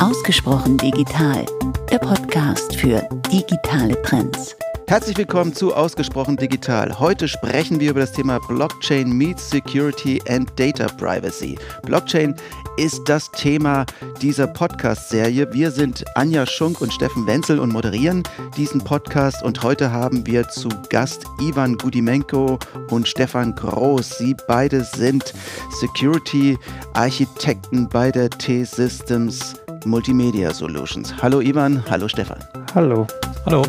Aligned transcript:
Ausgesprochen 0.00 0.78
digital, 0.78 1.44
der 1.90 1.98
Podcast 1.98 2.74
für 2.74 3.06
digitale 3.30 4.00
Trends. 4.02 4.56
Herzlich 4.90 5.16
willkommen 5.18 5.54
zu 5.54 5.72
Ausgesprochen 5.72 6.36
Digital. 6.36 6.98
Heute 6.98 7.28
sprechen 7.28 7.78
wir 7.78 7.90
über 7.90 8.00
das 8.00 8.10
Thema 8.10 8.40
Blockchain 8.48 9.12
meets 9.12 9.48
Security 9.48 10.20
and 10.28 10.50
Data 10.58 10.88
Privacy. 10.88 11.56
Blockchain 11.84 12.34
ist 12.76 13.08
das 13.08 13.30
Thema 13.30 13.86
dieser 14.20 14.48
Podcast-Serie. 14.48 15.52
Wir 15.52 15.70
sind 15.70 16.04
Anja 16.16 16.44
Schunk 16.44 16.80
und 16.80 16.92
Steffen 16.92 17.24
Wenzel 17.28 17.60
und 17.60 17.72
moderieren 17.72 18.24
diesen 18.56 18.82
Podcast. 18.82 19.44
Und 19.44 19.62
heute 19.62 19.92
haben 19.92 20.26
wir 20.26 20.48
zu 20.48 20.68
Gast 20.88 21.24
Ivan 21.40 21.76
Gudimenko 21.76 22.58
und 22.88 23.06
Stefan 23.06 23.54
Groß. 23.54 24.18
Sie 24.18 24.34
beide 24.48 24.82
sind 24.82 25.34
Security-Architekten 25.78 27.88
bei 27.88 28.10
der 28.10 28.28
T-Systems 28.28 29.54
Multimedia 29.84 30.52
Solutions. 30.52 31.14
Hallo 31.22 31.40
Ivan, 31.40 31.80
hallo 31.88 32.08
Stefan. 32.08 32.40
Hallo. 32.74 33.06
Hallo. 33.46 33.62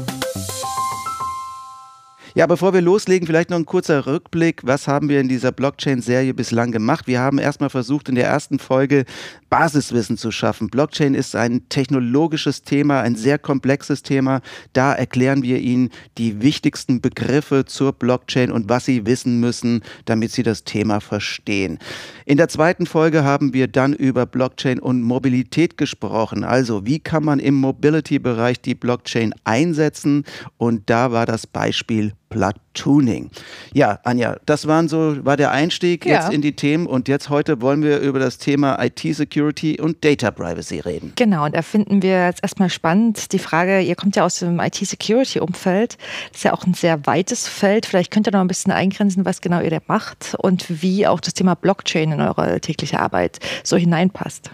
Ja, 2.34 2.48
bevor 2.48 2.74
wir 2.74 2.80
loslegen, 2.80 3.28
vielleicht 3.28 3.50
noch 3.50 3.58
ein 3.58 3.66
kurzer 3.66 4.06
Rückblick. 4.06 4.62
Was 4.64 4.88
haben 4.88 5.10
wir 5.10 5.20
in 5.20 5.28
dieser 5.28 5.52
Blockchain-Serie 5.52 6.34
bislang 6.34 6.72
gemacht? 6.72 7.06
Wir 7.06 7.20
haben 7.20 7.40
erstmal 7.40 7.70
versucht, 7.70 8.08
in 8.08 8.16
der 8.16 8.26
ersten 8.26 8.58
Folge 8.58 9.04
Basiswissen 9.50 10.16
zu 10.16 10.32
schaffen. 10.32 10.70
Blockchain 10.70 11.14
ist 11.14 11.36
ein 11.36 11.68
technologisches 11.68 12.62
Thema, 12.62 13.02
ein 13.02 13.18
sehr 13.18 13.38
komplexes 13.38 14.02
Thema. 14.02 14.40
Da 14.72 14.94
erklären 14.94 15.44
wir 15.44 15.60
Ihnen 15.60 15.90
die 16.18 16.42
wichtigsten 16.42 17.02
Begriffe 17.02 17.66
zur 17.66 17.92
Blockchain 17.92 18.50
und 18.50 18.70
was 18.70 18.86
Sie 18.86 19.06
wissen 19.06 19.42
müssen, 19.42 19.82
damit 20.06 20.32
Sie 20.32 20.44
das 20.44 20.64
Thema 20.64 21.02
verstehen. 21.02 21.80
In 22.26 22.38
der 22.38 22.48
zweiten 22.48 22.86
Folge 22.86 23.26
haben 23.26 23.54
wir 23.54 23.68
dann 23.68 23.92
über 23.92 24.26
Blockchain 24.26 24.80
und 24.80 25.02
Mobilität 25.02 25.78
gesprochen. 25.78 26.46
Also, 26.46 26.86
wie 26.86 27.00
kann 27.00 27.26
man 27.26 27.40
im 27.40 27.56
Mobility-Bereich 27.56 28.62
die 28.62 28.76
Blockchain 28.76 29.34
einsetzen? 29.44 30.24
Und 30.58 30.90
da 30.90 31.12
war 31.12 31.26
das 31.26 31.46
Beispiel 31.46 32.14
Platooning. 32.32 33.30
Ja, 33.74 34.00
Anja, 34.04 34.38
das 34.48 34.66
waren 34.66 34.88
so, 34.88 35.24
war 35.24 35.38
der 35.38 35.52
Einstieg 35.52 36.06
ja. 36.06 36.14
jetzt 36.14 36.34
in 36.34 36.42
die 36.42 36.56
Themen 36.56 36.88
und 36.88 37.08
jetzt 37.08 37.30
heute 37.30 37.62
wollen 37.62 37.84
wir 37.84 38.00
über 38.00 38.18
das 38.18 38.40
Thema 38.40 38.82
IT-Security 38.84 39.80
und 39.80 40.04
Data 40.04 40.32
Privacy 40.32 40.80
reden. 40.80 41.14
Genau, 41.18 41.46
und 41.46 41.56
da 41.56 41.62
finden 41.62 42.02
wir 42.02 42.26
jetzt 42.26 42.42
erstmal 42.42 42.70
spannend 42.70 43.34
die 43.34 43.40
Frage, 43.40 43.82
ihr 43.82 43.96
kommt 43.96 44.16
ja 44.16 44.24
aus 44.24 44.40
dem 44.40 44.60
IT-Security-Umfeld, 44.60 45.98
das 46.30 46.38
ist 46.38 46.44
ja 46.44 46.54
auch 46.54 46.66
ein 46.66 46.74
sehr 46.74 47.06
weites 47.06 47.48
Feld, 47.48 47.86
vielleicht 47.86 48.10
könnt 48.10 48.28
ihr 48.28 48.32
noch 48.32 48.42
ein 48.42 48.48
bisschen 48.48 48.72
eingrenzen, 48.72 49.26
was 49.26 49.42
genau 49.42 49.62
ihr 49.62 49.70
da 49.70 49.80
macht 49.88 50.36
und 50.40 50.82
wie 50.82 51.06
auch 51.06 51.20
das 51.20 51.34
Thema 51.34 51.56
Blockchain 51.56 52.14
in 52.14 52.22
eure 52.22 52.62
tägliche 52.62 53.00
Arbeit 53.00 53.40
so 53.64 53.76
hineinpasst. 53.76 54.52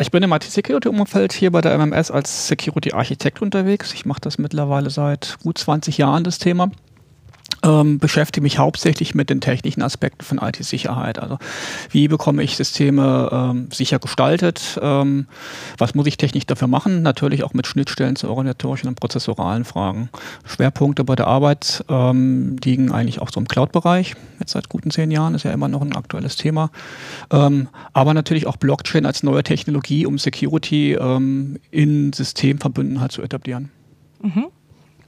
Ich 0.00 0.10
bin 0.10 0.22
im 0.22 0.32
IT-Security-Umfeld 0.32 1.34
hier 1.34 1.52
bei 1.52 1.60
der 1.60 1.76
MMS 1.76 2.10
als 2.10 2.48
Security-Architekt 2.48 3.42
unterwegs. 3.42 3.92
Ich 3.92 4.06
mache 4.06 4.22
das 4.22 4.38
mittlerweile 4.38 4.88
seit 4.88 5.36
gut 5.42 5.58
20 5.58 5.98
Jahren, 5.98 6.24
das 6.24 6.38
Thema 6.38 6.70
ähm, 7.62 7.98
beschäftige 7.98 8.42
mich 8.42 8.58
hauptsächlich 8.58 9.14
mit 9.14 9.30
den 9.30 9.40
technischen 9.40 9.82
Aspekten 9.82 10.24
von 10.24 10.38
IT-Sicherheit. 10.38 11.18
Also 11.18 11.38
wie 11.90 12.08
bekomme 12.08 12.42
ich 12.42 12.56
Systeme 12.56 13.28
ähm, 13.32 13.68
sicher 13.72 13.98
gestaltet? 13.98 14.78
Ähm, 14.82 15.26
was 15.78 15.94
muss 15.94 16.06
ich 16.06 16.16
technisch 16.16 16.46
dafür 16.46 16.68
machen? 16.68 17.02
Natürlich 17.02 17.44
auch 17.44 17.54
mit 17.54 17.66
Schnittstellen 17.66 18.16
zu 18.16 18.28
organisatorischen 18.28 18.88
und 18.88 18.98
prozessoralen 18.98 19.64
Fragen. 19.64 20.08
Schwerpunkte 20.44 21.04
bei 21.04 21.16
der 21.16 21.26
Arbeit 21.26 21.84
ähm, 21.88 22.56
liegen 22.64 22.92
eigentlich 22.92 23.20
auch 23.20 23.30
so 23.30 23.40
im 23.40 23.48
Cloud-Bereich. 23.48 24.14
Jetzt 24.38 24.52
seit 24.52 24.68
guten 24.68 24.90
zehn 24.90 25.10
Jahren 25.10 25.34
ist 25.34 25.44
ja 25.44 25.52
immer 25.52 25.68
noch 25.68 25.82
ein 25.82 25.94
aktuelles 25.94 26.36
Thema. 26.36 26.70
Ähm, 27.30 27.68
aber 27.92 28.14
natürlich 28.14 28.46
auch 28.46 28.56
Blockchain 28.56 29.06
als 29.06 29.22
neue 29.22 29.42
Technologie, 29.42 30.06
um 30.06 30.18
Security 30.18 30.94
ähm, 30.94 31.58
in 31.70 32.12
Systemverbündenheit 32.12 33.12
zu 33.12 33.22
etablieren. 33.22 33.70
Mhm. 34.22 34.46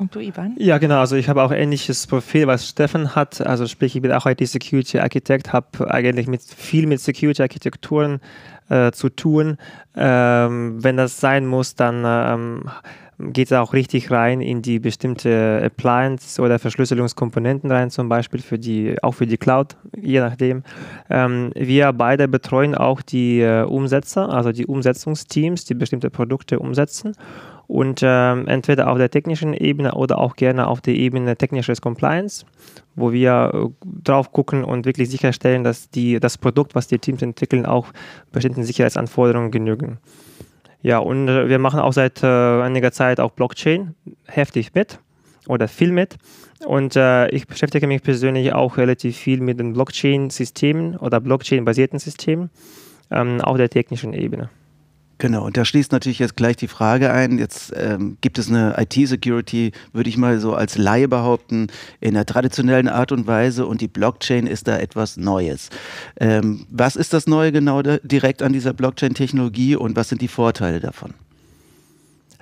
Und 0.03 0.13
du, 0.17 0.19
Ivan? 0.19 0.57
Ja, 0.59 0.79
genau. 0.79 0.99
Also 0.99 1.15
ich 1.15 1.29
habe 1.29 1.41
auch 1.45 1.53
ähnliches 1.53 2.09
Profil, 2.09 2.49
was 2.49 2.69
Stefan 2.69 3.15
hat. 3.15 3.41
Also 3.41 3.69
sprich, 3.69 3.95
ich 3.95 4.03
bin 4.03 4.11
auch 4.11 4.27
IT-Security-Architekt, 4.27 5.53
habe 5.53 5.89
eigentlich 5.89 6.27
mit, 6.27 6.43
viel 6.43 6.89
mit 6.89 6.99
Security-Architekturen 6.99 8.21
äh, 8.69 8.91
zu 8.91 9.11
tun. 9.11 9.59
Ähm, 9.95 10.83
wenn 10.83 10.97
das 10.97 11.21
sein 11.21 11.47
muss, 11.47 11.77
dann 11.77 12.03
ähm, 12.05 12.71
geht 13.33 13.47
es 13.47 13.53
auch 13.53 13.75
richtig 13.75 14.11
rein 14.11 14.41
in 14.41 14.61
die 14.61 14.81
bestimmte 14.81 15.63
Appliance 15.65 16.43
oder 16.43 16.59
Verschlüsselungskomponenten 16.59 17.71
rein, 17.71 17.89
zum 17.91 18.09
Beispiel 18.09 18.41
für 18.41 18.59
die, 18.59 18.97
auch 19.05 19.13
für 19.13 19.29
die 19.29 19.37
Cloud, 19.37 19.77
je 19.97 20.19
nachdem. 20.19 20.65
Ähm, 21.11 21.53
wir 21.55 21.93
beide 21.93 22.27
betreuen 22.27 22.75
auch 22.75 23.03
die 23.03 23.41
äh, 23.41 23.63
Umsetzer, 23.63 24.31
also 24.31 24.51
die 24.51 24.67
Umsetzungsteams, 24.67 25.65
die 25.65 25.75
bestimmte 25.75 26.11
Produkte 26.11 26.59
umsetzen 26.59 27.15
und 27.67 28.01
ähm, 28.03 28.49
entweder 28.49 28.91
auf 28.91 28.99
der 28.99 29.11
technischen 29.11 29.55
Ebene 29.55 29.95
oder 29.95 30.19
auch 30.19 30.37
gerne 30.37 30.67
auf 30.67 30.81
der 30.81 30.95
Ebene 30.95 31.37
technisches 31.37 31.81
Compliance, 31.81 32.45
wo 32.95 33.13
wir 33.13 33.51
äh, 33.55 33.87
drauf 34.05 34.33
gucken 34.33 34.65
und 34.65 34.85
wirklich 34.85 35.11
sicherstellen, 35.11 35.65
dass 35.65 35.91
die, 35.91 36.21
das 36.21 36.39
Produkt, 36.39 36.75
was 36.75 36.89
die 36.89 36.99
Teams 36.99 37.23
entwickeln, 37.23 37.67
auch 37.67 37.89
bestimmten 38.33 38.65
Sicherheitsanforderungen 38.65 39.51
genügen. 39.51 39.99
Ja, 40.83 40.99
und 40.99 41.29
äh, 41.29 41.49
wir 41.49 41.59
machen 41.59 41.81
auch 41.81 41.93
seit 41.93 42.23
äh, 42.23 42.27
einiger 42.27 42.93
Zeit 42.93 43.21
auch 43.21 43.31
Blockchain 43.31 43.95
heftig 44.27 44.75
mit 44.75 44.99
oder 45.49 45.69
viel 45.69 45.93
mit. 45.93 46.19
Und 46.67 46.97
äh, 46.97 47.29
ich 47.29 47.47
beschäftige 47.47 47.87
mich 47.87 48.03
persönlich 48.03 48.53
auch 48.53 48.77
relativ 48.77 49.17
viel 49.17 49.41
mit 49.41 49.59
den 49.59 49.73
Blockchain-Systemen 49.73 50.97
oder 50.97 51.21
Blockchain-basierten 51.21 51.99
Systemen 51.99 52.51
ähm, 53.11 53.41
auf 53.41 53.57
der 53.57 53.69
technischen 53.69 54.13
Ebene. 54.13 54.51
Genau, 55.23 55.45
und 55.47 55.57
da 55.57 55.65
schließt 55.65 55.93
natürlich 55.93 56.19
jetzt 56.19 56.37
gleich 56.37 56.57
die 56.57 56.67
Frage 56.67 57.13
ein, 57.13 57.39
jetzt 57.39 57.73
ähm, 57.77 58.17
gibt 58.23 58.41
es 58.41 58.49
eine 58.49 58.75
IT-Security, 58.77 59.71
würde 59.93 60.09
ich 60.11 60.17
mal 60.17 60.41
so 60.41 60.53
als 60.53 60.77
Laie 60.77 61.07
behaupten, 61.07 61.69
in 62.01 62.15
der 62.15 62.27
traditionellen 62.27 62.89
Art 62.89 63.13
und 63.13 63.29
Weise 63.29 63.67
und 63.67 63.81
die 63.81 63.87
Blockchain 63.87 64.49
ist 64.49 64.67
da 64.67 64.81
etwas 64.81 65.17
Neues. 65.17 65.71
Ähm, 66.19 66.67
was 66.71 66.97
ist 66.97 67.13
das 67.13 67.29
Neue 67.29 67.53
genau 67.53 67.83
da, 67.83 67.99
direkt 67.99 68.43
an 68.43 68.53
dieser 68.53 68.73
Blockchain-Technologie 68.73 69.77
und 69.77 69.95
was 69.95 70.09
sind 70.09 70.23
die 70.23 70.27
Vorteile 70.27 70.81
davon? 70.81 71.15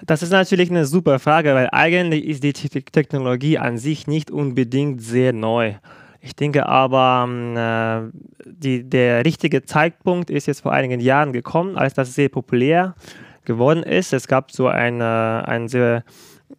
Das 0.06 0.22
ist 0.22 0.30
natürlich 0.30 0.70
eine 0.70 0.86
super 0.86 1.18
Frage, 1.18 1.54
weil 1.54 1.68
eigentlich 1.72 2.24
ist 2.24 2.42
die 2.42 2.54
Technologie 2.54 3.58
an 3.58 3.76
sich 3.76 4.06
nicht 4.06 4.30
unbedingt 4.30 5.02
sehr 5.02 5.34
neu. 5.34 5.74
Ich 6.20 6.36
denke 6.36 6.66
aber, 6.66 7.26
ähm, 7.26 7.56
äh, 7.56 8.10
die, 8.44 8.88
der 8.88 9.24
richtige 9.24 9.64
Zeitpunkt 9.64 10.30
ist 10.30 10.46
jetzt 10.46 10.60
vor 10.60 10.72
einigen 10.72 11.00
Jahren 11.00 11.32
gekommen, 11.32 11.76
als 11.76 11.94
das 11.94 12.14
sehr 12.14 12.28
populär 12.28 12.94
geworden 13.44 13.82
ist. 13.82 14.12
Es 14.12 14.28
gab 14.28 14.52
so 14.52 14.68
ein, 14.68 15.00
ein 15.00 15.68
sehr 15.68 16.04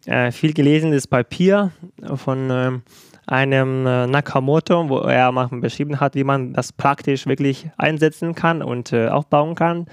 äh, 0.06 0.32
viel 0.32 0.52
gelesenes 0.52 1.06
Papier 1.06 1.70
von 2.16 2.50
äh, 2.50 2.70
einem 3.26 3.86
äh, 3.86 4.06
Nakamoto, 4.06 4.88
wo 4.88 4.98
er 4.98 5.32
beschrieben 5.50 6.00
hat, 6.00 6.14
wie 6.14 6.24
man 6.24 6.52
das 6.54 6.72
praktisch 6.72 7.26
wirklich 7.26 7.70
einsetzen 7.76 8.34
kann 8.34 8.62
und 8.62 8.92
äh, 8.92 9.08
aufbauen 9.08 9.54
kann, 9.54 9.86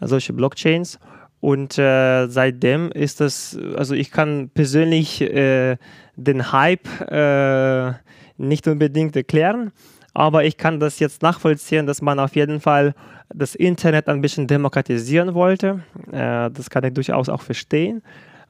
solche 0.00 0.32
Blockchains. 0.32 0.98
Und 1.40 1.78
äh, 1.78 2.26
seitdem 2.28 2.90
ist 2.90 3.20
das, 3.20 3.58
also 3.76 3.94
ich 3.94 4.10
kann 4.10 4.50
persönlich 4.50 5.20
äh, 5.20 5.76
den 6.16 6.52
Hype 6.52 6.86
äh, 7.10 7.92
nicht 8.36 8.66
unbedingt 8.66 9.16
erklären, 9.16 9.72
aber 10.14 10.44
ich 10.44 10.56
kann 10.56 10.78
das 10.78 11.00
jetzt 11.00 11.22
nachvollziehen, 11.22 11.86
dass 11.86 12.00
man 12.00 12.20
auf 12.20 12.36
jeden 12.36 12.60
Fall 12.60 12.94
das 13.34 13.56
Internet 13.56 14.08
ein 14.08 14.20
bisschen 14.20 14.46
demokratisieren 14.46 15.34
wollte. 15.34 15.82
Äh, 16.12 16.50
das 16.50 16.70
kann 16.70 16.84
ich 16.84 16.94
durchaus 16.94 17.28
auch 17.28 17.42
verstehen, 17.42 18.00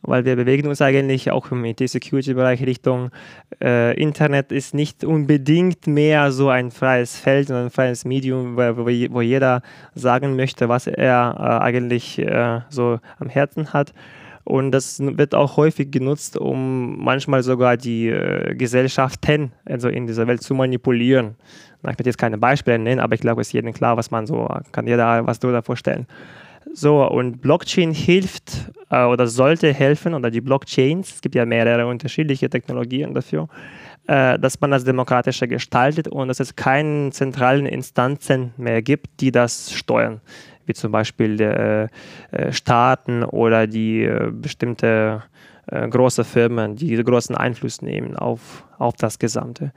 weil 0.02 0.26
wir 0.26 0.36
bewegen 0.36 0.68
uns 0.68 0.82
eigentlich 0.82 1.30
auch 1.30 1.50
im 1.50 1.64
IT-Security-Bereich 1.64 2.66
Richtung 2.66 3.10
äh, 3.62 3.98
Internet 3.98 4.52
ist 4.52 4.74
nicht 4.74 5.04
unbedingt 5.04 5.86
mehr 5.86 6.32
so 6.32 6.50
ein 6.50 6.70
freies 6.70 7.16
Feld, 7.16 7.48
sondern 7.48 7.66
ein 7.66 7.70
freies 7.70 8.04
Medium, 8.04 8.56
wo, 8.56 9.20
jeder 9.22 9.62
sagen 9.94 10.36
möchte, 10.36 10.68
was 10.68 10.86
er 10.86 11.34
äh, 11.38 11.64
eigentlich 11.64 12.22
so 12.68 13.00
am 13.18 13.28
Herzen 13.30 13.72
hat. 13.72 13.94
Und 14.44 14.72
das 14.72 15.00
wird 15.00 15.34
auch 15.34 15.56
häufig 15.56 15.90
genutzt, 15.90 16.36
um 16.36 17.02
manchmal 17.02 17.42
sogar 17.42 17.76
die 17.76 18.08
äh, 18.08 18.54
Gesellschaften 18.54 19.52
also 19.64 19.88
in 19.88 20.06
dieser 20.06 20.26
Welt 20.26 20.42
zu 20.42 20.54
manipulieren. 20.54 21.36
Ich 21.78 21.84
werde 21.84 22.04
jetzt 22.04 22.18
keine 22.18 22.38
Beispiele 22.38 22.78
nennen, 22.78 23.00
aber 23.00 23.14
ich 23.14 23.20
glaube, 23.20 23.40
es 23.40 23.48
ist 23.48 23.52
jedem 23.52 23.72
klar, 23.72 23.96
was 23.96 24.10
man 24.10 24.26
so, 24.26 24.48
kann 24.72 24.86
jeder 24.86 25.26
was 25.26 25.38
du 25.40 25.50
da 25.50 25.62
vorstellen. 25.62 26.06
So, 26.72 27.06
und 27.06 27.40
Blockchain 27.40 27.92
hilft 27.92 28.70
äh, 28.90 29.04
oder 29.04 29.26
sollte 29.26 29.72
helfen, 29.72 30.14
oder 30.14 30.30
die 30.30 30.40
Blockchains, 30.40 31.14
es 31.14 31.20
gibt 31.20 31.34
ja 31.34 31.44
mehrere 31.44 31.86
unterschiedliche 31.86 32.50
Technologien 32.50 33.14
dafür, 33.14 33.48
äh, 34.06 34.38
dass 34.38 34.60
man 34.60 34.70
das 34.70 34.84
demokratischer 34.84 35.46
gestaltet 35.46 36.08
und 36.08 36.28
dass 36.28 36.40
es 36.40 36.56
keine 36.56 37.10
zentralen 37.10 37.66
Instanzen 37.66 38.52
mehr 38.56 38.82
gibt, 38.82 39.20
die 39.20 39.30
das 39.30 39.72
steuern 39.72 40.20
wie 40.66 40.74
zum 40.74 40.92
Beispiel 40.92 41.40
äh, 41.40 41.88
äh, 42.30 42.52
Staaten 42.52 43.24
oder 43.24 43.66
die 43.66 44.04
äh, 44.04 44.30
bestimmte 44.32 45.22
äh, 45.66 45.88
große 45.88 46.24
Firmen, 46.24 46.76
die 46.76 46.94
großen 46.96 47.36
Einfluss 47.36 47.82
nehmen 47.82 48.16
auf, 48.16 48.64
auf 48.78 48.94
das 48.96 49.18
Gesamte. 49.18 49.72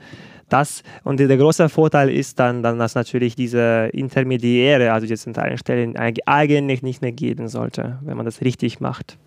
Das 0.49 0.83
und 1.03 1.19
der 1.19 1.35
große 1.35 1.67
Vorteil 1.67 2.09
ist 2.09 2.39
dann, 2.39 2.63
dann 2.63 2.79
dass 2.79 2.95
natürlich 2.95 3.35
diese 3.35 3.89
Intermediäre, 3.91 4.93
also 4.93 5.05
die 5.05 5.15
zentralen 5.15 5.57
Stellen, 5.57 5.97
eigentlich 5.97 6.81
nicht 6.81 7.01
mehr 7.01 7.11
geben 7.11 7.49
sollte, 7.49 7.99
wenn 8.01 8.15
man 8.15 8.25
das 8.25 8.41
richtig 8.41 8.79
macht. 8.79 9.17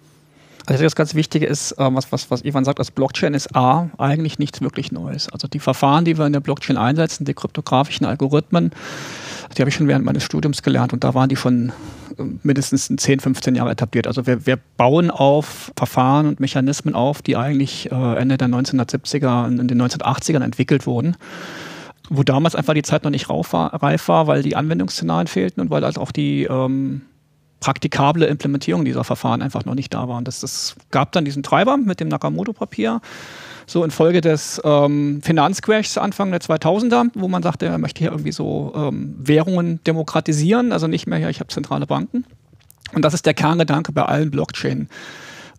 Also 0.67 0.85
das 0.85 0.95
ganz 0.95 1.15
Wichtige 1.15 1.47
ist, 1.47 1.75
ähm, 1.79 1.97
was, 1.97 2.13
was, 2.13 2.31
was 2.31 2.45
Ivan 2.45 2.65
sagt, 2.65 2.79
das 2.79 2.91
Blockchain 2.91 3.35
ist 3.35 3.55
A, 3.57 3.91
eigentlich 3.99 4.39
nichts 4.39 4.61
wirklich 4.61 4.93
Neues. 4.93 5.29
Also 5.31 5.49
die 5.49 5.59
Verfahren, 5.59 6.05
die 6.05 6.19
wir 6.19 6.27
in 6.27 6.33
der 6.33 6.41
Blockchain 6.41 6.77
einsetzen, 6.77 7.25
die 7.25 7.35
kryptografischen 7.35 8.07
Algorithmen, 8.07 8.71
die 9.57 9.63
habe 9.63 9.69
ich 9.69 9.75
schon 9.75 9.89
während 9.89 10.05
meines 10.05 10.23
Studiums 10.23 10.63
gelernt 10.63 10.93
und 10.93 11.05
da 11.05 11.15
waren 11.15 11.29
die 11.29 11.37
schon 11.37 11.73
äh, 12.19 12.23
mindestens 12.43 12.87
10, 12.95 13.21
15 13.21 13.55
Jahre 13.55 13.71
etabliert. 13.71 14.07
Also 14.07 14.27
wir, 14.27 14.47
wir 14.47 14.59
bauen 14.77 15.11
auf 15.11 15.73
Verfahren 15.77 16.27
und 16.27 16.41
Mechanismen 16.41 16.95
auf, 16.95 17.23
die 17.23 17.37
eigentlich 17.37 17.91
äh, 17.91 18.17
Ende 18.17 18.37
der 18.37 18.49
1970er 18.49 19.47
und 19.47 19.59
in 19.59 19.69
den 19.69 19.81
1980ern 19.83 20.43
entwickelt 20.43 20.87
wurden 20.87 21.17
wo 22.13 22.25
damals 22.25 22.57
einfach 22.57 22.75
die 22.75 22.83
Zeit 22.83 23.05
noch 23.05 23.13
nicht 23.13 23.31
reif 23.31 23.53
war, 24.09 24.27
weil 24.27 24.43
die 24.43 24.57
Anwendungsszenarien 24.57 25.29
fehlten 25.29 25.61
und 25.61 25.71
weil 25.71 25.85
halt 25.85 25.97
auch 25.97 26.11
die 26.11 26.43
ähm, 26.43 27.03
praktikable 27.61 28.27
Implementierung 28.27 28.85
dieser 28.85 29.05
Verfahren 29.05 29.43
einfach 29.43 29.65
noch 29.65 29.77
nicht 29.77 29.95
da 29.95 30.09
war. 30.09 30.19
Und 30.19 30.27
das, 30.27 30.41
das 30.41 30.75
gab 30.91 31.13
dann 31.13 31.25
diesen 31.25 31.43
Treiber 31.43 31.77
mit 31.77 32.01
dem 32.01 32.09
Nakamoto-Papier, 32.09 33.01
so 33.71 33.85
infolge 33.85 34.21
des 34.21 34.61
ähm, 34.65 35.21
Finanzcrashs 35.23 35.97
Anfang 35.97 36.31
der 36.33 36.41
2000er, 36.41 37.11
wo 37.15 37.29
man 37.29 37.43
sagte, 37.43 37.67
er 37.67 37.79
möchte 37.79 38.01
hier 38.01 38.11
irgendwie 38.11 38.33
so 38.33 38.73
ähm, 38.75 39.15
Währungen 39.19 39.83
demokratisieren, 39.85 40.73
also 40.73 40.89
nicht 40.89 41.07
mehr, 41.07 41.19
ja, 41.19 41.29
ich 41.29 41.39
habe 41.39 41.49
zentrale 41.49 41.87
Banken. 41.87 42.25
Und 42.93 43.05
das 43.05 43.15
ist 43.15 43.27
der 43.27 43.35
Kerngedanke 43.35 43.93
bei 43.93 44.05
allen 44.05 44.33
Blockchain 44.33 44.89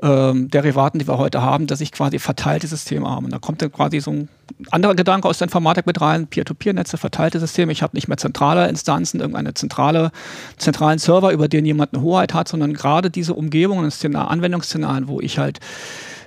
ähm, 0.02 0.50
Derivaten, 0.50 1.00
die 1.00 1.08
wir 1.08 1.18
heute 1.18 1.42
haben, 1.42 1.68
dass 1.68 1.80
ich 1.80 1.94
quasi 1.94 2.20
verteilte 2.20 2.68
Systeme 2.68 3.10
habe. 3.10 3.26
Und 3.26 3.32
da 3.32 3.40
kommt 3.40 3.62
dann 3.62 3.72
quasi 3.72 4.02
so 4.02 4.12
ein 4.12 4.30
anderer 4.72 4.96
Gedanke 4.96 5.30
aus 5.30 5.38
der 5.38 5.46
Informatik 5.46 5.86
mit 5.86 6.02
rein, 6.02 6.28
Peer-to-Peer-Netze, 6.28 6.98
verteilte 6.98 7.40
Systeme. 7.40 7.72
Ich 7.72 7.82
habe 7.82 7.96
nicht 7.96 8.10
mehr 8.10 8.18
zentrale 8.18 8.68
Instanzen, 8.68 9.22
irgendeine 9.22 9.54
zentrale, 9.54 10.12
zentralen 10.58 11.00
Server, 11.00 11.32
über 11.32 11.48
den 11.48 11.66
jemand 11.66 11.94
eine 11.94 12.04
Hoheit 12.04 12.34
hat, 12.34 12.50
sondern 12.50 12.74
gerade 12.74 13.10
diese 13.10 13.36
Umgebungen, 13.36 13.90
Anwendungsszenarien, 14.16 15.08
wo 15.08 15.22
ich 15.22 15.38
halt 15.38 15.62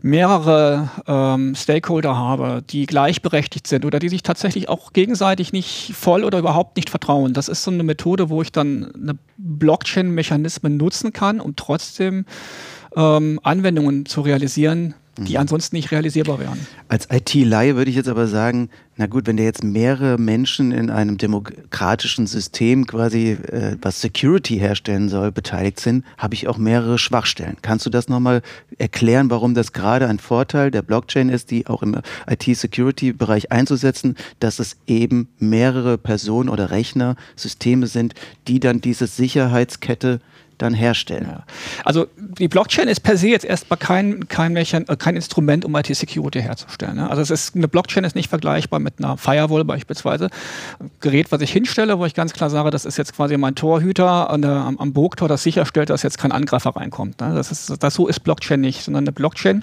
mehrere 0.04 0.90
ähm, 1.06 1.54
Stakeholder 1.54 2.14
habe, 2.14 2.62
die 2.68 2.84
gleichberechtigt 2.84 3.66
sind 3.66 3.86
oder 3.86 3.98
die 3.98 4.10
sich 4.10 4.22
tatsächlich 4.22 4.68
auch 4.68 4.92
gegenseitig 4.92 5.54
nicht 5.54 5.94
voll 5.94 6.24
oder 6.24 6.38
überhaupt 6.38 6.76
nicht 6.76 6.90
vertrauen. 6.90 7.32
Das 7.32 7.48
ist 7.48 7.64
so 7.64 7.70
eine 7.70 7.84
Methode, 7.84 8.28
wo 8.28 8.42
ich 8.42 8.52
dann 8.52 8.92
eine 8.94 9.16
Blockchain-Mechanismen 9.38 10.76
nutzen 10.76 11.14
kann, 11.14 11.40
um 11.40 11.56
trotzdem 11.56 12.26
ähm, 12.94 13.40
Anwendungen 13.42 14.04
zu 14.04 14.20
realisieren, 14.20 14.94
die 15.18 15.32
mhm. 15.32 15.40
ansonsten 15.40 15.76
nicht 15.76 15.90
realisierbar 15.90 16.38
wären. 16.38 16.58
Als 16.88 17.08
IT-Laie 17.10 17.76
würde 17.76 17.90
ich 17.90 17.96
jetzt 17.96 18.08
aber 18.08 18.26
sagen, 18.26 18.68
na 18.96 19.06
gut, 19.06 19.26
wenn 19.26 19.36
da 19.36 19.42
jetzt 19.42 19.64
mehrere 19.64 20.18
Menschen 20.18 20.70
in 20.70 20.88
einem 20.88 21.18
demokratischen 21.18 22.26
System 22.26 22.86
quasi, 22.86 23.30
äh, 23.32 23.76
was 23.82 24.00
Security 24.00 24.58
herstellen 24.58 25.08
soll, 25.08 25.32
beteiligt 25.32 25.80
sind, 25.80 26.04
habe 26.16 26.34
ich 26.34 26.46
auch 26.46 26.58
mehrere 26.58 26.98
Schwachstellen. 26.98 27.56
Kannst 27.62 27.86
du 27.86 27.90
das 27.90 28.08
nochmal 28.08 28.42
erklären, 28.78 29.30
warum 29.30 29.54
das 29.54 29.72
gerade 29.72 30.08
ein 30.08 30.18
Vorteil 30.18 30.70
der 30.70 30.82
Blockchain 30.82 31.28
ist, 31.28 31.50
die 31.50 31.66
auch 31.66 31.82
im 31.82 32.00
IT-Security-Bereich 32.28 33.50
einzusetzen, 33.50 34.16
dass 34.38 34.58
es 34.58 34.76
eben 34.86 35.28
mehrere 35.38 35.98
Personen 35.98 36.48
oder 36.48 36.70
Rechner, 36.70 37.16
Systeme 37.36 37.86
sind, 37.86 38.14
die 38.46 38.60
dann 38.60 38.80
diese 38.80 39.06
Sicherheitskette 39.06 40.20
dann 40.64 40.74
herstellen. 40.74 41.26
Ja. 41.30 41.44
Also 41.84 42.06
die 42.16 42.48
Blockchain 42.48 42.88
ist 42.88 43.00
per 43.00 43.16
se 43.16 43.28
jetzt 43.28 43.44
erstmal 43.44 43.78
kein, 43.78 44.28
kein, 44.28 44.56
äh, 44.56 44.64
kein 44.98 45.16
Instrument, 45.16 45.64
um 45.64 45.74
IT-Security 45.74 46.42
herzustellen. 46.42 46.96
Ne? 46.96 47.08
Also 47.08 47.22
es 47.22 47.30
ist, 47.30 47.54
eine 47.54 47.68
Blockchain 47.68 48.04
ist 48.04 48.16
nicht 48.16 48.28
vergleichbar 48.28 48.80
mit 48.80 48.94
einer 48.98 49.16
Firewall 49.16 49.64
beispielsweise. 49.64 50.30
Ein 50.80 50.90
Gerät, 51.00 51.30
was 51.30 51.40
ich 51.40 51.52
hinstelle, 51.52 51.98
wo 51.98 52.06
ich 52.06 52.14
ganz 52.14 52.32
klar 52.32 52.50
sage, 52.50 52.70
das 52.70 52.84
ist 52.84 52.98
jetzt 52.98 53.14
quasi 53.14 53.36
mein 53.36 53.54
Torhüter 53.54 54.30
an 54.30 54.42
der, 54.42 54.52
am, 54.52 54.78
am 54.78 54.92
Burgtor, 54.92 55.28
das 55.28 55.42
sicherstellt, 55.42 55.90
dass 55.90 56.02
jetzt 56.02 56.18
kein 56.18 56.32
Angreifer 56.32 56.70
reinkommt. 56.76 57.20
Ne? 57.20 57.34
Das 57.34 57.52
ist, 57.52 57.82
das, 57.82 57.94
so 57.94 58.08
ist 58.08 58.20
Blockchain 58.20 58.60
nicht, 58.60 58.82
sondern 58.82 59.04
eine 59.04 59.12
Blockchain 59.12 59.62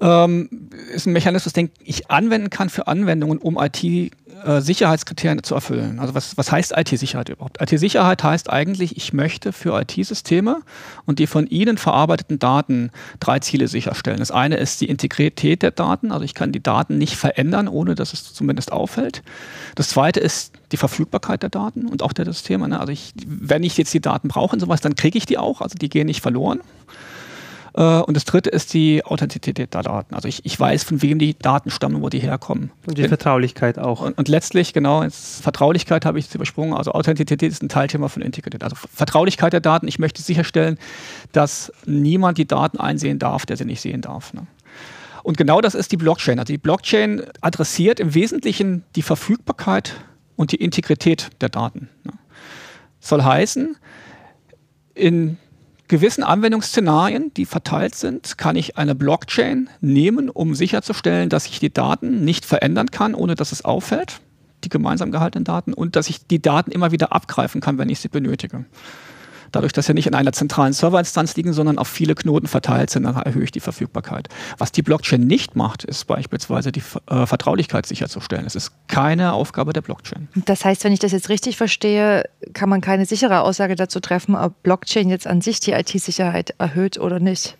ähm, 0.00 0.70
ist 0.92 1.06
ein 1.06 1.12
Mechanismus, 1.12 1.52
den 1.52 1.70
ich 1.82 2.10
anwenden 2.10 2.50
kann 2.50 2.68
für 2.68 2.86
Anwendungen, 2.86 3.38
um 3.38 3.58
IT-Sicherheitskriterien 3.58 5.38
äh, 5.38 5.42
zu 5.42 5.54
erfüllen. 5.54 5.98
Also 5.98 6.14
was, 6.14 6.36
was 6.36 6.50
heißt 6.50 6.74
IT-Sicherheit 6.76 7.28
überhaupt? 7.28 7.60
IT-Sicherheit 7.60 8.22
heißt 8.22 8.50
eigentlich, 8.50 8.96
ich 8.96 9.12
möchte 9.12 9.52
für 9.52 9.80
IT-Systeme 9.80 10.60
und 11.06 11.18
die 11.18 11.26
von 11.26 11.46
ihnen 11.46 11.78
verarbeiteten 11.78 12.38
Daten 12.38 12.90
drei 13.20 13.38
Ziele 13.38 13.68
sicherstellen. 13.68 14.18
Das 14.18 14.30
eine 14.30 14.56
ist 14.56 14.80
die 14.80 14.88
Integrität 14.88 15.62
der 15.62 15.70
Daten, 15.70 16.12
also 16.12 16.24
ich 16.24 16.34
kann 16.34 16.52
die 16.52 16.62
Daten 16.62 16.98
nicht 16.98 17.16
verändern, 17.16 17.68
ohne 17.68 17.94
dass 17.94 18.12
es 18.12 18.32
zumindest 18.32 18.72
auffällt. 18.72 19.22
Das 19.74 19.88
zweite 19.88 20.20
ist 20.20 20.52
die 20.72 20.76
Verfügbarkeit 20.76 21.42
der 21.42 21.50
Daten 21.50 21.86
und 21.86 22.02
auch 22.02 22.12
der 22.12 22.24
Systeme. 22.24 22.68
Ne? 22.68 22.80
Also 22.80 22.92
ich, 22.92 23.12
wenn 23.26 23.62
ich 23.62 23.76
jetzt 23.76 23.94
die 23.94 24.00
Daten 24.00 24.28
brauche 24.28 24.54
und 24.54 24.60
sowas, 24.60 24.80
dann 24.80 24.96
kriege 24.96 25.18
ich 25.18 25.26
die 25.26 25.38
auch, 25.38 25.60
also 25.60 25.76
die 25.78 25.88
gehen 25.88 26.06
nicht 26.06 26.20
verloren. 26.20 26.60
Äh, 27.74 28.00
und 28.00 28.14
das 28.14 28.24
dritte 28.24 28.50
ist 28.50 28.72
die 28.72 29.04
Authentizität 29.04 29.74
der 29.74 29.82
Daten. 29.82 30.14
Also 30.14 30.28
ich, 30.28 30.44
ich 30.44 30.58
weiß, 30.58 30.84
von 30.84 31.02
wem 31.02 31.18
die 31.18 31.36
Daten 31.38 31.70
stammen, 31.70 32.02
wo 32.02 32.08
die 32.08 32.20
herkommen. 32.20 32.70
Und 32.86 32.98
die 32.98 33.08
Vertraulichkeit 33.08 33.78
auch. 33.78 34.00
Und, 34.00 34.16
und 34.16 34.28
letztlich, 34.28 34.72
genau, 34.72 35.02
jetzt 35.02 35.42
Vertraulichkeit 35.42 36.06
habe 36.06 36.18
ich 36.18 36.26
jetzt 36.26 36.34
übersprungen. 36.34 36.74
Also 36.74 36.92
Authentizität 36.92 37.50
ist 37.50 37.62
ein 37.62 37.68
Teilthema 37.68 38.08
von 38.08 38.22
Integrität. 38.22 38.62
Also 38.62 38.76
Vertraulichkeit 38.76 39.52
der 39.52 39.60
Daten. 39.60 39.88
Ich 39.88 39.98
möchte 39.98 40.22
sicherstellen, 40.22 40.78
dass 41.32 41.72
niemand 41.86 42.38
die 42.38 42.46
Daten 42.46 42.78
einsehen 42.78 43.18
darf, 43.18 43.46
der 43.46 43.56
sie 43.56 43.64
nicht 43.64 43.80
sehen 43.80 44.00
darf. 44.00 44.32
Ne? 44.32 44.46
Und 45.22 45.36
genau 45.36 45.60
das 45.60 45.74
ist 45.74 45.90
die 45.90 45.96
Blockchain. 45.96 46.38
Also 46.38 46.52
die 46.52 46.58
Blockchain 46.58 47.22
adressiert 47.40 47.98
im 47.98 48.14
Wesentlichen 48.14 48.84
die 48.94 49.02
Verfügbarkeit 49.02 49.94
und 50.36 50.52
die 50.52 50.56
Integrität 50.56 51.30
der 51.40 51.48
Daten. 51.48 51.88
Ne? 52.04 52.12
Soll 53.00 53.22
heißen, 53.22 53.76
in 54.94 55.38
gewissen 55.88 56.24
Anwendungsszenarien, 56.24 57.32
die 57.34 57.46
verteilt 57.46 57.94
sind, 57.94 58.38
kann 58.38 58.56
ich 58.56 58.76
eine 58.76 58.94
Blockchain 58.94 59.68
nehmen, 59.80 60.30
um 60.30 60.54
sicherzustellen, 60.54 61.28
dass 61.28 61.46
ich 61.46 61.60
die 61.60 61.72
Daten 61.72 62.24
nicht 62.24 62.44
verändern 62.44 62.90
kann, 62.90 63.14
ohne 63.14 63.34
dass 63.34 63.52
es 63.52 63.64
auffällt, 63.64 64.20
die 64.64 64.68
gemeinsam 64.68 65.12
gehaltenen 65.12 65.44
Daten, 65.44 65.74
und 65.74 65.96
dass 65.96 66.08
ich 66.08 66.26
die 66.26 66.40
Daten 66.40 66.70
immer 66.70 66.90
wieder 66.90 67.12
abgreifen 67.12 67.60
kann, 67.60 67.78
wenn 67.78 67.88
ich 67.88 68.00
sie 68.00 68.08
benötige. 68.08 68.64
Dadurch, 69.54 69.72
dass 69.72 69.86
sie 69.86 69.94
nicht 69.94 70.06
in 70.06 70.14
einer 70.14 70.32
zentralen 70.32 70.72
Serverinstanz 70.72 71.36
liegen, 71.36 71.52
sondern 71.52 71.78
auf 71.78 71.86
viele 71.86 72.14
Knoten 72.14 72.48
verteilt 72.48 72.90
sind, 72.90 73.04
dann 73.04 73.14
erhöhe 73.14 73.44
ich 73.44 73.52
die 73.52 73.60
Verfügbarkeit. 73.60 74.28
Was 74.58 74.72
die 74.72 74.82
Blockchain 74.82 75.20
nicht 75.20 75.54
macht, 75.54 75.84
ist 75.84 76.06
beispielsweise 76.06 76.72
die 76.72 76.82
äh, 77.06 77.26
Vertraulichkeit 77.26 77.86
sicherzustellen. 77.86 78.46
Es 78.46 78.56
ist 78.56 78.72
keine 78.88 79.32
Aufgabe 79.32 79.72
der 79.72 79.82
Blockchain. 79.82 80.28
Das 80.34 80.64
heißt, 80.64 80.82
wenn 80.84 80.92
ich 80.92 80.98
das 80.98 81.12
jetzt 81.12 81.28
richtig 81.28 81.56
verstehe, 81.56 82.24
kann 82.52 82.68
man 82.68 82.80
keine 82.80 83.06
sichere 83.06 83.42
Aussage 83.42 83.76
dazu 83.76 84.00
treffen, 84.00 84.34
ob 84.34 84.60
Blockchain 84.62 85.08
jetzt 85.08 85.26
an 85.26 85.40
sich 85.40 85.60
die 85.60 85.72
IT-Sicherheit 85.72 86.54
erhöht 86.58 86.98
oder 86.98 87.20
nicht. 87.20 87.56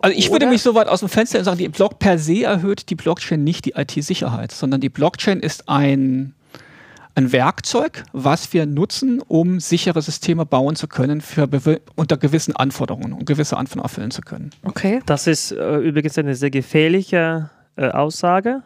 Also 0.00 0.16
ich 0.16 0.30
würde 0.30 0.46
mich 0.46 0.62
so 0.62 0.74
weit 0.74 0.88
aus 0.88 1.00
dem 1.00 1.08
Fenster 1.08 1.42
sagen, 1.42 1.58
die 1.58 1.68
Block 1.68 1.98
per 1.98 2.18
se 2.18 2.44
erhöht 2.44 2.90
die 2.90 2.94
Blockchain 2.94 3.42
nicht 3.42 3.64
die 3.64 3.72
IT-Sicherheit, 3.72 4.52
sondern 4.52 4.80
die 4.80 4.88
Blockchain 4.88 5.40
ist 5.40 5.68
ein 5.68 6.34
ein 7.16 7.32
Werkzeug, 7.32 8.04
was 8.12 8.52
wir 8.52 8.66
nutzen, 8.66 9.22
um 9.26 9.58
sichere 9.58 10.02
Systeme 10.02 10.44
bauen 10.44 10.76
zu 10.76 10.86
können, 10.86 11.22
für 11.22 11.48
unter 11.96 12.16
gewissen 12.18 12.54
Anforderungen 12.54 13.14
und 13.14 13.26
gewisse 13.26 13.56
Anforderungen 13.56 13.84
erfüllen 13.84 14.10
zu 14.10 14.20
können. 14.20 14.50
Okay. 14.64 15.00
Das 15.06 15.26
ist 15.26 15.50
äh, 15.50 15.78
übrigens 15.78 16.18
eine 16.18 16.34
sehr 16.34 16.50
gefährliche 16.50 17.50
äh, 17.76 17.88
Aussage. 17.88 18.62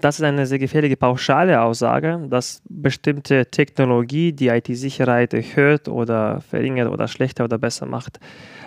Das 0.00 0.18
ist 0.18 0.24
eine 0.24 0.46
sehr 0.46 0.58
gefährliche 0.58 0.96
pauschale 0.96 1.62
Aussage, 1.62 2.26
dass 2.28 2.60
bestimmte 2.68 3.46
Technologie 3.46 4.32
die 4.32 4.48
IT-Sicherheit 4.48 5.32
erhöht 5.32 5.88
oder 5.88 6.42
verringert 6.42 6.90
oder 6.90 7.08
schlechter 7.08 7.44
oder 7.44 7.56
besser 7.56 7.86
macht. 7.86 8.20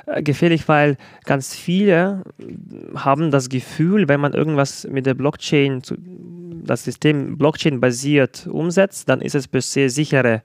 Äh, 0.06 0.24
gefährlich, 0.24 0.68
weil 0.68 0.98
ganz 1.26 1.54
viele 1.54 2.24
haben 2.96 3.32
das 3.32 3.50
Gefühl, 3.50 4.08
wenn 4.08 4.20
man 4.20 4.34
irgendwas 4.34 4.88
mit 4.90 5.06
der 5.06 5.14
Blockchain, 5.14 5.82
das 6.64 6.84
System 6.84 7.38
Blockchain-basiert 7.38 8.48
umsetzt, 8.48 9.10
dann 9.10 9.22
ist 9.22 9.36
es 9.36 9.48
per 9.48 9.62
se 9.62 9.90
sicherer, 9.90 10.44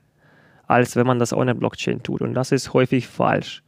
als 0.67 0.97
wenn 0.97 1.07
man 1.07 1.19
das 1.19 1.33
ohne 1.33 1.55
Blockchain 1.55 2.03
tut. 2.03 2.23
Und 2.23 2.35
das 2.35 2.53
ist 2.53 2.73
häufig 2.73 3.07
falsch 3.07 3.63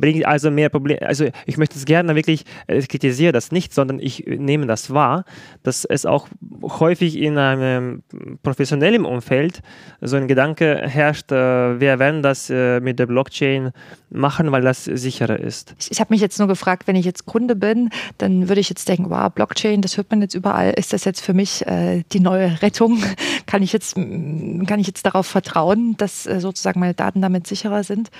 bringt 0.00 0.26
also 0.26 0.50
mehr 0.50 0.68
Probleme. 0.68 1.02
Also 1.02 1.26
ich 1.46 1.56
möchte 1.56 1.76
es 1.76 1.84
gerne 1.84 2.14
wirklich, 2.14 2.44
äh, 2.66 2.78
ich 2.78 2.88
kritisiere 2.88 3.32
das 3.32 3.52
nicht, 3.52 3.74
sondern 3.74 4.00
ich 4.00 4.24
nehme 4.26 4.66
das 4.66 4.92
wahr, 4.92 5.24
dass 5.62 5.84
es 5.84 6.06
auch 6.06 6.28
häufig 6.62 7.16
in 7.16 7.38
einem 7.38 8.02
professionellen 8.42 9.04
Umfeld 9.04 9.60
so 10.00 10.16
ein 10.16 10.28
Gedanke 10.28 10.82
herrscht, 10.86 11.32
äh, 11.32 11.80
wir 11.80 11.98
werden 11.98 12.22
das 12.22 12.50
äh, 12.50 12.80
mit 12.80 12.98
der 12.98 13.06
Blockchain 13.06 13.72
machen, 14.10 14.52
weil 14.52 14.62
das 14.62 14.84
sicherer 14.84 15.38
ist. 15.38 15.74
Ich, 15.78 15.90
ich 15.90 16.00
habe 16.00 16.12
mich 16.12 16.20
jetzt 16.20 16.38
nur 16.38 16.48
gefragt, 16.48 16.86
wenn 16.86 16.96
ich 16.96 17.04
jetzt 17.04 17.26
Kunde 17.26 17.56
bin, 17.56 17.90
dann 18.18 18.48
würde 18.48 18.60
ich 18.60 18.68
jetzt 18.68 18.88
denken, 18.88 19.10
wow, 19.10 19.30
Blockchain, 19.30 19.82
das 19.82 19.96
hört 19.96 20.10
man 20.10 20.22
jetzt 20.22 20.34
überall. 20.34 20.70
Ist 20.70 20.92
das 20.92 21.04
jetzt 21.04 21.20
für 21.20 21.34
mich 21.34 21.66
äh, 21.66 22.04
die 22.12 22.20
neue 22.20 22.60
Rettung? 22.62 23.02
kann, 23.46 23.62
ich 23.62 23.72
jetzt, 23.72 23.94
kann 23.96 24.78
ich 24.78 24.86
jetzt 24.86 25.04
darauf 25.04 25.26
vertrauen, 25.26 25.96
dass 25.96 26.26
äh, 26.26 26.40
sozusagen 26.40 26.80
meine 26.80 26.94
Daten 26.94 27.20
damit 27.20 27.46
sicherer 27.46 27.84
sind? 27.84 28.10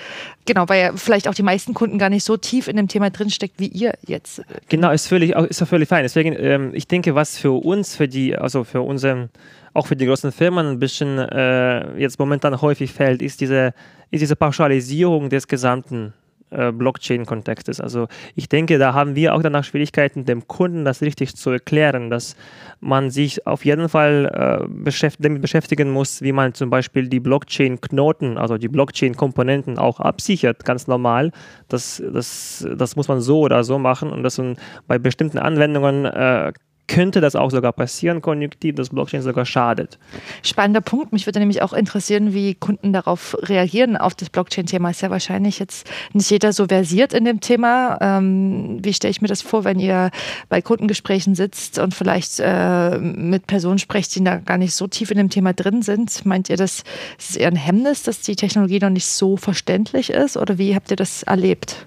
Genau, 0.45 0.67
weil 0.67 0.97
vielleicht 0.97 1.27
auch 1.27 1.33
die 1.33 1.43
meisten 1.43 1.68
meisten 1.69 1.73
Kunden 1.73 1.97
gar 1.97 2.09
nicht 2.09 2.23
so 2.23 2.37
tief 2.37 2.67
in 2.67 2.75
dem 2.75 2.87
Thema 2.87 3.09
drinsteckt, 3.09 3.59
wie 3.59 3.67
ihr 3.67 3.93
jetzt. 4.05 4.41
Genau, 4.69 4.91
ist 4.91 5.07
völlig, 5.07 5.31
ist 5.31 5.59
ja 5.59 5.65
völlig 5.65 5.87
fein. 5.87 6.03
Deswegen, 6.03 6.35
ähm, 6.37 6.71
ich 6.73 6.87
denke, 6.87 7.15
was 7.15 7.37
für 7.37 7.51
uns, 7.51 7.95
für 7.95 8.07
die, 8.07 8.35
also 8.35 8.63
für 8.63 8.81
unseren, 8.81 9.29
auch 9.73 9.87
für 9.87 9.95
die 9.95 10.05
großen 10.05 10.31
Firmen 10.31 10.67
ein 10.67 10.79
bisschen 10.79 11.17
äh, 11.19 11.97
jetzt 11.99 12.19
momentan 12.19 12.61
häufig 12.61 12.91
fällt, 12.91 13.21
ist 13.21 13.41
diese, 13.41 13.73
ist 14.11 14.21
diese 14.21 14.35
Pauschalisierung 14.35 15.29
des 15.29 15.47
gesamten 15.47 16.13
äh, 16.51 16.71
Blockchain-Kontextes. 16.71 17.79
Also 17.79 18.07
ich 18.35 18.49
denke, 18.49 18.77
da 18.77 18.93
haben 18.93 19.15
wir 19.15 19.35
auch 19.35 19.41
danach 19.41 19.63
Schwierigkeiten, 19.63 20.25
dem 20.25 20.47
Kunden 20.47 20.85
das 20.85 21.01
richtig 21.01 21.35
zu 21.35 21.51
erklären, 21.51 22.09
dass 22.09 22.35
man 22.79 23.11
sich 23.11 23.45
auf 23.45 23.65
jeden 23.65 23.89
Fall 23.89 24.61
äh, 24.63 24.67
beschäft 24.67 25.23
damit 25.23 25.41
beschäftigen 25.41 25.91
muss, 25.91 26.21
wie 26.21 26.31
man 26.31 26.53
zum 26.53 26.69
Beispiel 26.69 27.07
die 27.07 27.19
Blockchain-Knoten, 27.19 28.37
also 28.37 28.57
die 28.57 28.67
Blockchain-Komponenten 28.67 29.77
auch 29.77 29.99
absichert, 29.99 30.65
ganz 30.65 30.87
normal. 30.87 31.31
Das, 31.67 32.01
das, 32.13 32.67
das 32.77 32.95
muss 32.95 33.07
man 33.07 33.21
so 33.21 33.41
oder 33.41 33.63
so 33.63 33.77
machen 33.77 34.11
und 34.11 34.23
das 34.23 34.41
bei 34.87 34.97
bestimmten 34.97 35.37
Anwendungen 35.37 36.05
äh, 36.05 36.53
könnte 36.89 37.21
das 37.21 37.35
auch 37.35 37.51
sogar 37.51 37.71
passieren, 37.71 38.21
konjunktiv, 38.21 38.75
dass 38.75 38.89
Blockchain 38.89 39.21
sogar 39.21 39.45
schadet. 39.45 39.99
Spannender 40.43 40.81
Punkt. 40.81 41.13
Mich 41.13 41.25
würde 41.27 41.39
nämlich 41.39 41.61
auch 41.61 41.71
interessieren, 41.71 42.33
wie 42.33 42.55
Kunden 42.55 42.91
darauf 42.91 43.37
reagieren, 43.43 43.95
auf 43.95 44.15
das 44.15 44.29
Blockchain-Thema. 44.31 44.89
Ist 44.89 45.01
ja 45.01 45.11
wahrscheinlich 45.11 45.59
jetzt 45.59 45.89
nicht 46.13 46.29
jeder 46.31 46.51
so 46.51 46.65
versiert 46.65 47.13
in 47.13 47.25
dem 47.25 47.39
Thema. 47.39 47.97
Ähm, 48.01 48.79
wie 48.81 48.93
stelle 48.93 49.11
ich 49.11 49.21
mir 49.21 49.27
das 49.27 49.43
vor, 49.43 49.63
wenn 49.63 49.79
ihr 49.79 50.09
bei 50.49 50.61
Kundengesprächen 50.61 51.35
sitzt 51.35 51.77
und 51.77 51.93
vielleicht 51.93 52.39
äh, 52.39 52.97
mit 52.97 53.45
Personen 53.45 53.77
sprecht, 53.77 54.15
die 54.15 54.23
da 54.23 54.37
gar 54.37 54.57
nicht 54.57 54.73
so 54.73 54.87
tief 54.87 55.11
in 55.11 55.17
dem 55.17 55.29
Thema 55.29 55.53
drin 55.53 55.83
sind? 55.83 56.25
Meint 56.25 56.49
ihr, 56.49 56.57
das 56.57 56.83
ist 57.19 57.37
eher 57.37 57.49
ein 57.49 57.55
Hemmnis, 57.55 58.01
dass 58.01 58.21
die 58.21 58.35
Technologie 58.35 58.79
noch 58.79 58.89
nicht 58.89 59.05
so 59.05 59.37
verständlich 59.37 60.09
ist? 60.09 60.37
Oder 60.37 60.57
wie 60.57 60.73
habt 60.73 60.89
ihr 60.89 60.97
das 60.97 61.21
erlebt? 61.21 61.85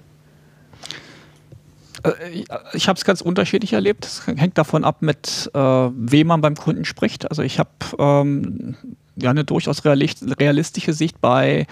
Äh, 2.03 2.43
ich 2.73 2.87
habe 2.87 2.97
es 2.97 3.05
ganz 3.05 3.21
unterschiedlich 3.21 3.73
erlebt. 3.73 4.05
Es 4.05 4.27
hängt 4.27 4.57
davon 4.57 4.83
ab, 4.83 5.01
mit 5.01 5.49
äh, 5.53 5.59
wem 5.59 6.27
man 6.27 6.41
beim 6.41 6.55
Kunden 6.55 6.85
spricht. 6.85 7.29
Also 7.29 7.41
ich 7.41 7.59
habe 7.59 7.69
ähm, 7.97 8.75
ja 9.15 9.29
eine 9.29 9.43
durchaus 9.43 9.83
realistische 9.85 10.93
Sicht 10.93 11.21
bei 11.21 11.67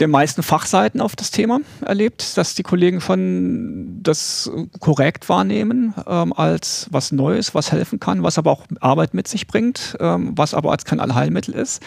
den 0.00 0.10
meisten 0.10 0.42
Fachseiten 0.42 1.00
auf 1.00 1.14
das 1.14 1.30
Thema 1.30 1.60
erlebt, 1.84 2.36
dass 2.36 2.54
die 2.54 2.62
Kollegen 2.62 3.00
schon 3.00 4.00
das 4.02 4.50
korrekt 4.80 5.28
wahrnehmen 5.28 5.94
ähm, 6.06 6.32
als 6.32 6.88
was 6.90 7.12
Neues, 7.12 7.54
was 7.54 7.70
helfen 7.70 8.00
kann, 8.00 8.22
was 8.22 8.38
aber 8.38 8.50
auch 8.50 8.64
Arbeit 8.80 9.14
mit 9.14 9.28
sich 9.28 9.46
bringt, 9.46 9.96
ähm, 10.00 10.32
was 10.36 10.54
aber 10.54 10.72
als 10.72 10.84
kein 10.84 11.00
Allheilmittel 11.00 11.54
ist. 11.54 11.82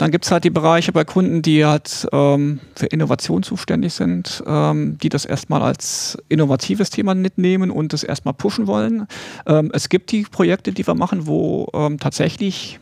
Dann 0.00 0.10
gibt 0.10 0.24
es 0.24 0.30
halt 0.30 0.44
die 0.44 0.50
Bereiche 0.50 0.92
bei 0.92 1.04
Kunden, 1.04 1.42
die 1.42 1.66
halt 1.66 2.08
ähm, 2.10 2.58
für 2.74 2.86
Innovation 2.86 3.42
zuständig 3.42 3.92
sind, 3.92 4.42
ähm, 4.46 4.96
die 4.96 5.10
das 5.10 5.26
erstmal 5.26 5.60
als 5.60 6.16
innovatives 6.30 6.88
Thema 6.88 7.14
mitnehmen 7.14 7.70
und 7.70 7.92
das 7.92 8.02
erstmal 8.02 8.32
pushen 8.32 8.66
wollen. 8.66 9.06
Ähm, 9.44 9.70
es 9.74 9.90
gibt 9.90 10.10
die 10.12 10.22
Projekte, 10.22 10.72
die 10.72 10.86
wir 10.86 10.94
machen, 10.94 11.26
wo 11.26 11.68
ähm, 11.74 11.98
tatsächlich 11.98 12.80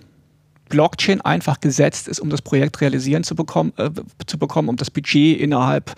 Blockchain 0.68 1.20
einfach 1.20 1.58
gesetzt 1.58 2.06
ist, 2.06 2.20
um 2.20 2.30
das 2.30 2.40
Projekt 2.40 2.80
realisieren 2.80 3.24
zu 3.24 3.34
bekommen, 3.34 3.72
äh, 3.78 3.90
zu 4.26 4.38
bekommen, 4.38 4.68
um 4.68 4.76
das 4.76 4.88
Budget 4.88 5.40
innerhalb 5.40 5.96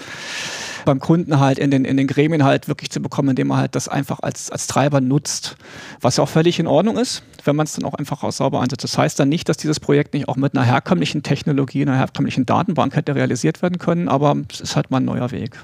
beim 0.84 1.00
Kunden 1.00 1.40
halt 1.40 1.58
in 1.58 1.70
den, 1.70 1.84
in 1.84 1.96
den 1.96 2.06
Gremien 2.06 2.44
halt 2.44 2.68
wirklich 2.68 2.90
zu 2.90 3.00
bekommen, 3.00 3.30
indem 3.30 3.49
man 3.49 3.58
halt 3.58 3.75
das 3.75 3.88
einfach 3.88 4.20
als, 4.22 4.50
als 4.50 4.66
Treiber 4.66 5.00
nutzt. 5.00 5.56
Was 6.00 6.16
ja 6.16 6.25
auch 6.25 6.28
völlig 6.28 6.58
in 6.58 6.66
Ordnung 6.66 6.96
ist, 6.99 7.22
wenn 7.44 7.56
man 7.56 7.64
es 7.64 7.75
dann 7.75 7.84
auch 7.84 7.94
einfach 7.94 8.22
auch 8.22 8.32
sauber 8.32 8.60
einsetzt. 8.60 8.84
Das 8.84 8.99
heißt 8.99 9.18
dann 9.18 9.28
nicht, 9.28 9.49
dass 9.49 9.56
dieses 9.56 9.80
Projekt 9.80 10.14
nicht 10.14 10.28
auch 10.28 10.37
mit 10.37 10.54
einer 10.54 10.64
herkömmlichen 10.64 11.22
Technologie, 11.22 11.82
einer 11.82 11.96
herkömmlichen 11.96 12.46
Datenbank 12.46 12.96
hätte 12.96 13.14
realisiert 13.14 13.62
werden 13.62 13.78
können, 13.78 14.08
aber 14.08 14.37
es 14.50 14.60
ist 14.60 14.76
halt 14.76 14.90
mal 14.90 14.99
ein 14.99 15.04
neuer 15.04 15.30
Weg. 15.30 15.58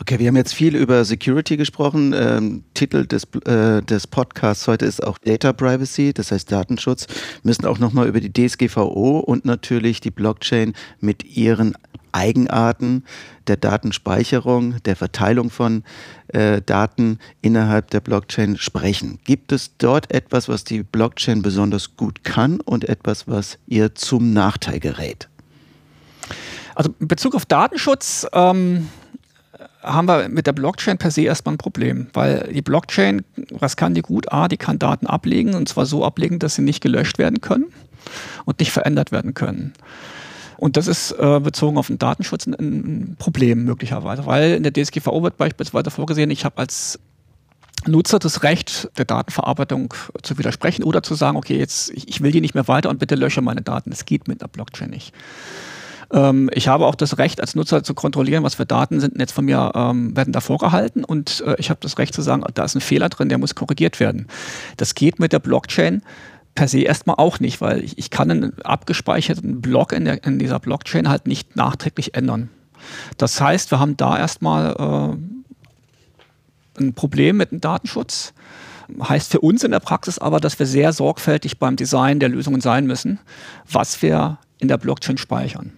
Okay, 0.00 0.18
wir 0.18 0.26
haben 0.26 0.36
jetzt 0.36 0.54
viel 0.54 0.74
über 0.74 1.04
Security 1.04 1.56
gesprochen. 1.56 2.12
Ähm, 2.16 2.64
Titel 2.74 3.06
des, 3.06 3.24
äh, 3.46 3.80
des 3.82 4.08
Podcasts 4.08 4.66
heute 4.66 4.86
ist 4.86 5.02
auch 5.02 5.18
Data 5.18 5.52
Privacy, 5.52 6.12
das 6.12 6.32
heißt 6.32 6.50
Datenschutz. 6.50 7.06
Wir 7.06 7.50
müssen 7.50 7.64
auch 7.64 7.78
nochmal 7.78 8.08
über 8.08 8.20
die 8.20 8.32
DSGVO 8.32 9.20
und 9.20 9.44
natürlich 9.44 10.00
die 10.00 10.10
Blockchain 10.10 10.74
mit 11.00 11.24
ihren 11.24 11.74
Eigenarten 12.10 13.04
der 13.46 13.56
Datenspeicherung, 13.56 14.82
der 14.84 14.96
Verteilung 14.96 15.50
von 15.50 15.84
äh, 16.28 16.60
Daten 16.60 17.18
innerhalb 17.40 17.90
der 17.90 18.00
Blockchain 18.00 18.56
sprechen. 18.56 19.20
Gibt 19.24 19.52
es 19.52 19.76
dort 19.78 20.12
etwas, 20.12 20.48
was 20.48 20.64
die 20.64 20.82
Blockchain 20.82 21.42
besonders 21.42 21.96
gut 21.96 22.24
kann 22.24 22.60
und 22.60 22.88
etwas, 22.88 23.28
was 23.28 23.58
ihr 23.66 23.94
zum 23.94 24.32
Nachteil 24.32 24.80
gerät? 24.80 25.28
Also 26.74 26.92
in 26.98 27.06
Bezug 27.06 27.36
auf 27.36 27.46
Datenschutz 27.46 28.26
ähm, 28.32 28.88
haben 29.84 30.06
wir 30.06 30.28
mit 30.28 30.46
der 30.46 30.52
Blockchain 30.52 30.98
per 30.98 31.10
se 31.10 31.22
erstmal 31.22 31.54
ein 31.54 31.58
Problem, 31.58 32.08
weil 32.12 32.50
die 32.52 32.62
Blockchain, 32.62 33.22
was 33.50 33.76
kann 33.76 33.94
die 33.94 34.02
gut? 34.02 34.32
A, 34.32 34.48
die 34.48 34.56
kann 34.56 34.78
Daten 34.78 35.06
ablegen 35.06 35.54
und 35.54 35.68
zwar 35.68 35.86
so 35.86 36.04
ablegen, 36.04 36.38
dass 36.38 36.56
sie 36.56 36.62
nicht 36.62 36.82
gelöscht 36.82 37.18
werden 37.18 37.40
können 37.40 37.66
und 38.44 38.60
nicht 38.60 38.72
verändert 38.72 39.12
werden 39.12 39.34
können. 39.34 39.72
Und 40.56 40.76
das 40.76 40.86
ist 40.86 41.12
äh, 41.12 41.40
bezogen 41.40 41.76
auf 41.76 41.88
den 41.88 41.98
Datenschutz 41.98 42.46
ein, 42.46 43.16
Problem 43.18 43.64
möglicherweise, 43.64 44.26
weil 44.26 44.52
in 44.52 44.62
der 44.62 44.72
DSGVO 44.72 45.22
wird 45.22 45.36
beispielsweise 45.36 45.90
vorgesehen, 45.90 46.30
ich 46.30 46.44
habe 46.44 46.58
als 46.58 46.98
Nutzer 47.86 48.18
das 48.18 48.42
Recht 48.42 48.88
der 48.96 49.04
Datenverarbeitung 49.04 49.92
zu 50.22 50.38
widersprechen 50.38 50.84
oder 50.84 51.02
zu 51.02 51.14
sagen, 51.14 51.36
okay, 51.36 51.58
jetzt 51.58 51.90
ich 51.90 52.22
will 52.22 52.30
die 52.30 52.40
nicht 52.40 52.54
mehr 52.54 52.68
weiter 52.68 52.88
und 52.88 52.98
bitte 52.98 53.14
lösche 53.14 53.42
meine 53.42 53.62
Daten. 53.62 53.90
Das 53.90 54.06
geht 54.06 54.26
mit 54.26 54.40
der 54.40 54.48
Blockchain 54.48 54.90
nicht. 54.90 55.12
Ähm, 56.12 56.50
ich 56.52 56.68
habe 56.68 56.86
auch 56.86 56.94
das 56.94 57.18
Recht 57.18 57.40
als 57.40 57.54
Nutzer 57.54 57.82
zu 57.82 57.94
kontrollieren, 57.94 58.44
was 58.44 58.54
für 58.54 58.66
Daten 58.66 59.00
sind 59.00 59.18
jetzt 59.18 59.32
von 59.32 59.44
mir 59.44 59.72
ähm, 59.74 60.16
werden 60.16 60.32
da 60.32 60.40
vorgehalten 60.40 61.04
und 61.04 61.42
äh, 61.46 61.56
ich 61.58 61.70
habe 61.70 61.80
das 61.80 61.98
Recht 61.98 62.14
zu 62.14 62.22
sagen, 62.22 62.44
da 62.54 62.64
ist 62.64 62.74
ein 62.74 62.80
Fehler 62.80 63.08
drin, 63.08 63.28
der 63.28 63.38
muss 63.38 63.54
korrigiert 63.54 64.00
werden. 64.00 64.28
Das 64.76 64.94
geht 64.94 65.18
mit 65.18 65.32
der 65.32 65.38
Blockchain 65.38 66.02
per 66.54 66.68
se 66.68 66.80
erstmal 66.80 67.16
auch 67.16 67.40
nicht, 67.40 67.60
weil 67.60 67.82
ich, 67.82 67.98
ich 67.98 68.10
kann 68.10 68.30
einen 68.30 68.60
abgespeicherten 68.62 69.60
Block 69.60 69.92
in, 69.92 70.04
der, 70.04 70.24
in 70.24 70.38
dieser 70.38 70.60
Blockchain 70.60 71.08
halt 71.08 71.26
nicht 71.26 71.56
nachträglich 71.56 72.14
ändern. 72.14 72.48
Das 73.18 73.40
heißt, 73.40 73.70
wir 73.70 73.80
haben 73.80 73.96
da 73.96 74.18
erstmal 74.18 75.16
äh, 76.78 76.80
ein 76.80 76.94
Problem 76.94 77.36
mit 77.36 77.50
dem 77.50 77.60
Datenschutz. 77.60 78.34
Heißt 79.02 79.30
für 79.30 79.40
uns 79.40 79.64
in 79.64 79.70
der 79.70 79.80
Praxis 79.80 80.18
aber, 80.18 80.40
dass 80.40 80.58
wir 80.58 80.66
sehr 80.66 80.92
sorgfältig 80.92 81.58
beim 81.58 81.76
Design 81.76 82.20
der 82.20 82.28
Lösungen 82.28 82.60
sein 82.60 82.86
müssen, 82.86 83.18
was 83.70 84.02
wir 84.02 84.38
in 84.58 84.68
der 84.68 84.76
Blockchain 84.76 85.16
speichern. 85.16 85.72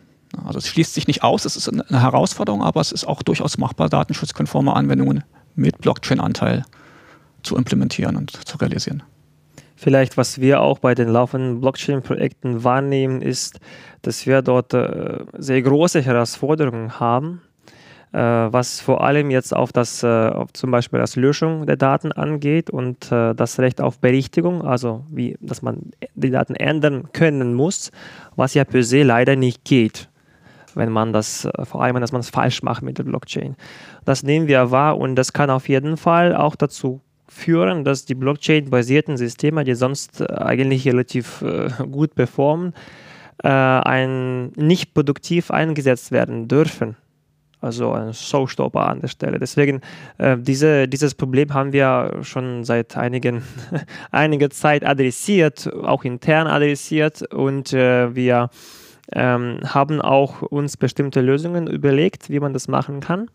Also 0.45 0.59
es 0.59 0.69
schließt 0.69 0.95
sich 0.95 1.07
nicht 1.07 1.23
aus, 1.23 1.45
es 1.45 1.57
ist 1.57 1.69
eine 1.69 2.03
Herausforderung, 2.03 2.63
aber 2.63 2.81
es 2.81 2.93
ist 2.93 3.07
auch 3.07 3.23
durchaus 3.23 3.59
machbar, 3.59 3.89
datenschutzkonforme 3.89 4.75
Anwendungen 4.75 5.25
mit 5.55 5.79
Blockchain-Anteil 5.79 6.65
zu 7.43 7.57
implementieren 7.57 8.17
und 8.17 8.31
zu 8.47 8.59
realisieren. 8.59 9.03
Vielleicht, 9.77 10.17
was 10.17 10.41
wir 10.41 10.63
auch 10.63 10.79
bei 10.79 10.95
den 10.95 11.09
laufenden 11.09 11.61
Blockchain-Projekten 11.61 12.65
wahrnehmen, 12.65 13.21
ist, 13.21 13.61
dass 14.03 14.27
wir 14.27 14.41
dort 14.41 14.73
äh, 14.73 15.19
sehr 15.37 15.61
große 15.61 16.01
Herausforderungen 16.01 16.99
haben, 16.99 17.43
äh, 18.13 18.19
was 18.19 18.81
vor 18.81 19.05
allem 19.05 19.31
jetzt 19.31 19.55
auf 19.55 19.73
das, 19.73 20.03
äh, 20.03 20.07
auf 20.07 20.55
zum 20.55 20.71
Beispiel 20.71 20.99
das 20.99 21.17
Löschung 21.17 21.67
der 21.67 21.77
Daten 21.77 22.13
angeht 22.13 22.71
und 22.71 23.11
das 23.11 23.59
Recht 23.59 23.81
auf 23.83 23.99
Berichtigung, 23.99 24.63
also 24.63 25.05
wie, 25.11 25.37
dass 25.41 25.61
man 25.61 25.91
die 26.15 26.31
Daten 26.31 26.55
ändern 26.55 27.11
können 27.13 27.53
muss, 27.53 27.91
was 28.35 28.55
ja 28.55 28.65
per 28.65 28.83
se 28.83 29.03
leider 29.03 29.37
nicht 29.37 29.65
geht 29.65 30.09
wenn 30.77 30.93
man 30.93 31.13
das, 31.13 31.45
äh, 31.47 31.65
vor 31.65 31.83
allem, 31.83 32.01
dass 32.01 32.13
man 32.13 32.21
es 32.21 32.31
falsch 32.31 32.63
macht 32.63 32.83
mit 32.83 32.99
der 32.99 33.05
Blockchain. 33.05 33.57
Das 34.05 34.23
nehmen 34.23 34.47
wir 34.47 34.71
wahr 34.71 34.99
und 34.99 35.17
das 35.17 35.33
kann 35.33 35.51
auf 35.51 35.69
jeden 35.69 35.97
Fall 35.97 36.37
auch 36.37 36.55
dazu 36.55 37.01
führen, 37.29 37.85
dass 37.85 38.05
die 38.05 38.15
Blockchain-basierten 38.15 39.17
Systeme, 39.17 39.65
die 39.65 39.75
sonst 39.75 40.21
äh, 40.21 40.27
eigentlich 40.33 40.87
relativ 40.87 41.43
äh, 41.43 41.69
gut 41.91 42.15
performen, 42.15 42.73
ein, 43.39 44.47
nicht 44.53 44.95
produktiv 44.95 45.51
eingesetzt 45.51 46.11
werden 46.11 46.49
dürfen. 46.49 46.97
Also 47.61 47.93
ein 47.93 48.15
Showstopper 48.15 48.87
an 48.87 49.01
der 49.01 49.09
Stelle. 49.09 49.39
Deswegen, 49.39 49.81
äh, 50.19 50.37
diese, 50.39 50.87
dieses 50.87 51.15
Problem 51.15 51.53
haben 51.53 51.73
wir 51.73 52.19
schon 52.23 52.65
seit 52.65 52.97
einigen, 52.97 53.43
einiger 54.11 54.51
Zeit 54.51 54.87
adressiert, 54.87 55.73
auch 55.83 56.05
intern 56.05 56.47
adressiert 56.47 57.23
und 57.33 57.73
äh, 57.73 58.15
wir 58.15 58.51
ähm, 59.13 59.61
haben 59.65 60.01
auch 60.01 60.43
uns 60.43 60.77
bestimmte 60.77 61.21
Lösungen 61.21 61.67
überlegt, 61.67 62.31
wie 62.31 62.41
man 62.41 62.53
das 62.53 62.69
machen 62.69 63.01
kann. 63.01 63.29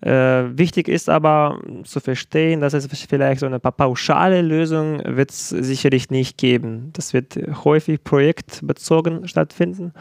Äh, 0.00 0.56
wichtig 0.56 0.88
ist 0.88 1.08
aber 1.08 1.60
zu 1.84 2.00
verstehen, 2.00 2.60
dass 2.60 2.72
es 2.72 2.86
vielleicht 3.08 3.40
so 3.40 3.46
eine 3.46 3.58
pauschale 3.58 4.42
Lösung 4.42 5.02
wird 5.04 5.32
sicherlich 5.32 6.10
nicht 6.10 6.38
geben. 6.38 6.90
Das 6.92 7.12
wird 7.12 7.38
häufig 7.64 8.04
projektbezogen 8.04 9.26
stattfinden. 9.26 9.92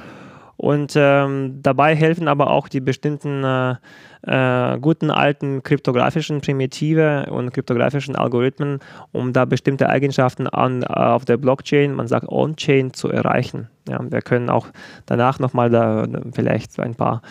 Und 0.58 0.94
ähm, 0.96 1.60
dabei 1.62 1.96
helfen 1.96 2.28
aber 2.28 2.50
auch 2.50 2.68
die 2.68 2.82
bestimmten 2.82 3.44
äh, 3.44 3.76
äh, 4.24 4.80
guten 4.80 5.12
alten 5.12 5.62
kryptografischen 5.62 6.42
Primitive 6.42 7.28
und 7.32 7.54
kryptografischen 7.54 8.16
Algorithmen, 8.16 8.80
um 9.12 9.34
da 9.34 9.46
bestimmte 9.46 9.88
Eigenschaften 9.88 10.48
an, 10.48 10.82
äh, 10.82 10.86
auf 10.88 11.26
der 11.26 11.38
Blockchain, 11.38 11.94
man 11.94 12.08
sagt 12.08 12.28
On-Chain, 12.28 12.94
zu 12.94 13.10
erreichen. 13.10 13.70
Ja, 13.88 14.00
wir 14.02 14.22
können 14.22 14.50
auch 14.50 14.68
danach 15.06 15.40
nochmal 15.40 15.70
da 15.70 16.06
vielleicht 16.34 16.78
ein 16.80 16.96
paar 16.96 17.22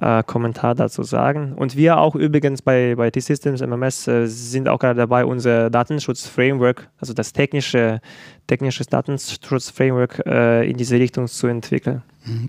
äh, 0.00 0.22
Kommentare 0.24 0.74
dazu 0.74 1.02
sagen. 1.02 1.52
Und 1.54 1.76
wir 1.76 1.98
auch 1.98 2.16
übrigens 2.16 2.62
bei, 2.62 2.94
bei 2.96 3.10
T-Systems 3.10 3.60
MMS 3.60 4.08
äh, 4.08 4.26
sind 4.26 4.68
auch 4.68 4.78
gerade 4.78 4.96
dabei, 4.98 5.24
unser 5.24 5.70
Datenschutz-Framework, 5.70 6.88
also 6.98 7.12
das 7.12 7.32
technische, 7.32 8.00
technisches 8.46 8.88
Datenschutz-Framework 8.88 10.22
äh, 10.26 10.68
in 10.68 10.76
diese 10.76 10.96
Richtung 10.96 11.28
zu 11.28 11.46
entwickeln. 11.46 12.02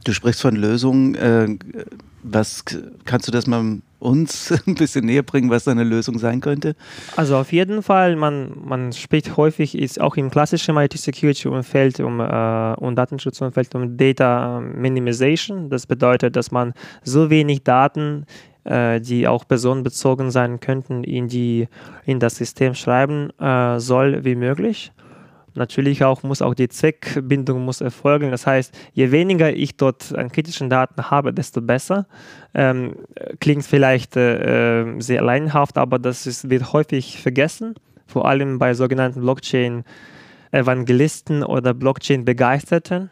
Du 0.04 0.14
sprichst 0.14 0.42
von 0.42 0.56
Lösungen. 0.56 1.16
Äh, 1.16 1.58
was 2.24 2.64
kannst 3.06 3.28
du 3.28 3.32
das 3.32 3.48
mal 3.48 3.80
uns 4.00 4.52
ein 4.68 4.76
bisschen 4.76 5.06
näher 5.06 5.24
bringen, 5.24 5.50
was 5.50 5.68
eine 5.68 5.84
Lösung 5.84 6.20
sein 6.20 6.42
könnte? 6.42 6.76
Also 7.16 7.38
auf 7.38 7.52
jeden 7.52 7.82
Fall, 7.82 8.16
man, 8.16 8.52
man 8.66 8.94
spricht 8.94 9.38
häufig, 9.38 9.78
ist 9.78 10.02
auch 10.02 10.18
im 10.18 10.30
klassischen 10.30 10.76
IT-Security-Umfeld 10.78 12.00
um, 12.00 12.20
äh, 12.20 12.74
und 12.76 12.96
Datenschutzumfeld 12.96 13.74
um 13.76 13.98
Data 13.98 14.60
Minimization. 14.60 15.70
Das 15.70 15.88
bedeutet, 15.88 16.36
dass 16.36 16.52
man 16.52 16.74
so 17.04 17.30
wenig 17.30 17.64
Daten 17.64 18.26
äh, 18.64 19.00
die 19.00 19.28
auch 19.28 19.48
personenbezogen 19.48 20.30
sein 20.30 20.60
könnten, 20.60 21.04
in, 21.04 21.28
die, 21.28 21.68
in 22.06 22.20
das 22.20 22.36
System 22.36 22.76
schreiben 22.76 23.32
äh, 23.40 23.80
soll 23.80 24.24
wie 24.24 24.36
möglich. 24.36 24.92
Natürlich 25.54 26.04
auch 26.04 26.24
muss 26.24 26.42
auch 26.42 26.54
die 26.54 26.70
Zweckbindung 26.70 27.66
muss 27.66 27.82
erfolgen. 27.82 28.32
Das 28.32 28.48
heißt, 28.48 28.74
je 28.94 29.12
weniger 29.12 29.54
ich 29.54 29.76
dort 29.76 30.16
an 30.16 30.32
kritischen 30.32 30.70
Daten 30.70 31.12
habe, 31.12 31.34
desto 31.34 31.62
besser. 31.62 32.08
Ähm, 32.54 32.96
klingt 33.40 33.66
vielleicht 33.66 34.16
äh, 34.16 34.84
äh 34.84 35.02
sehr 35.02 35.22
leinhaft, 35.22 35.78
aber 35.78 36.00
das 36.00 36.26
ist, 36.28 36.50
wird 36.50 36.72
häufig 36.74 37.22
vergessen, 37.22 37.76
vor 38.08 38.28
allem 38.28 38.60
bei 38.60 38.74
sogenannten 38.74 39.22
Blockchain-Evangelisten 39.22 41.44
oder 41.44 41.74
Blockchain-Begeisterten. 41.74 43.10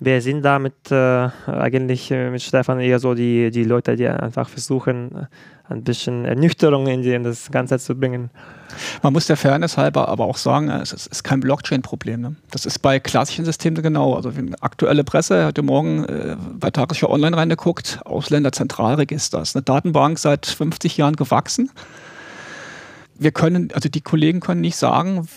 Wir 0.00 0.22
sind 0.22 0.42
da 0.42 0.58
mit, 0.58 0.92
äh, 0.92 1.28
eigentlich 1.46 2.10
äh, 2.10 2.30
mit 2.30 2.42
Stefan 2.42 2.78
eher 2.78 3.00
so 3.00 3.14
die, 3.14 3.50
die 3.50 3.64
Leute, 3.64 3.96
die 3.96 4.06
einfach 4.06 4.48
versuchen, 4.48 5.26
ein 5.68 5.82
bisschen 5.82 6.24
Ernüchterung 6.24 6.86
in, 6.86 7.02
die, 7.02 7.12
in 7.12 7.24
das 7.24 7.50
Ganze 7.50 7.78
zu 7.78 7.94
bringen. 7.94 8.30
Man 9.02 9.12
muss 9.12 9.26
der 9.26 9.36
Fairness 9.36 9.76
halber 9.76 10.08
aber 10.08 10.24
auch 10.24 10.36
sagen, 10.36 10.70
es 10.70 10.92
ist, 10.92 11.24
kein 11.24 11.40
Blockchain-Problem. 11.40 12.20
Ne? 12.20 12.36
Das 12.50 12.64
ist 12.64 12.78
bei 12.78 13.00
klassischen 13.00 13.44
Systemen 13.44 13.82
genau. 13.82 14.14
Also 14.14 14.32
aktuelle 14.60 15.04
Presse 15.04 15.46
heute 15.46 15.62
Morgen 15.62 16.04
äh, 16.04 16.36
bei 16.58 16.70
Tagesschau 16.70 17.10
Online 17.10 17.36
reingeguckt, 17.36 18.00
Ausländerzentralregister. 18.04 19.38
Das 19.38 19.50
ist 19.50 19.56
eine 19.56 19.64
Datenbank 19.64 20.18
seit 20.18 20.46
50 20.46 20.96
Jahren 20.96 21.16
gewachsen 21.16 21.70
wir 23.18 23.32
können, 23.32 23.70
also 23.72 23.88
die 23.88 24.00
Kollegen 24.00 24.40
können 24.40 24.60
nicht 24.60 24.76
sagen, 24.76 25.28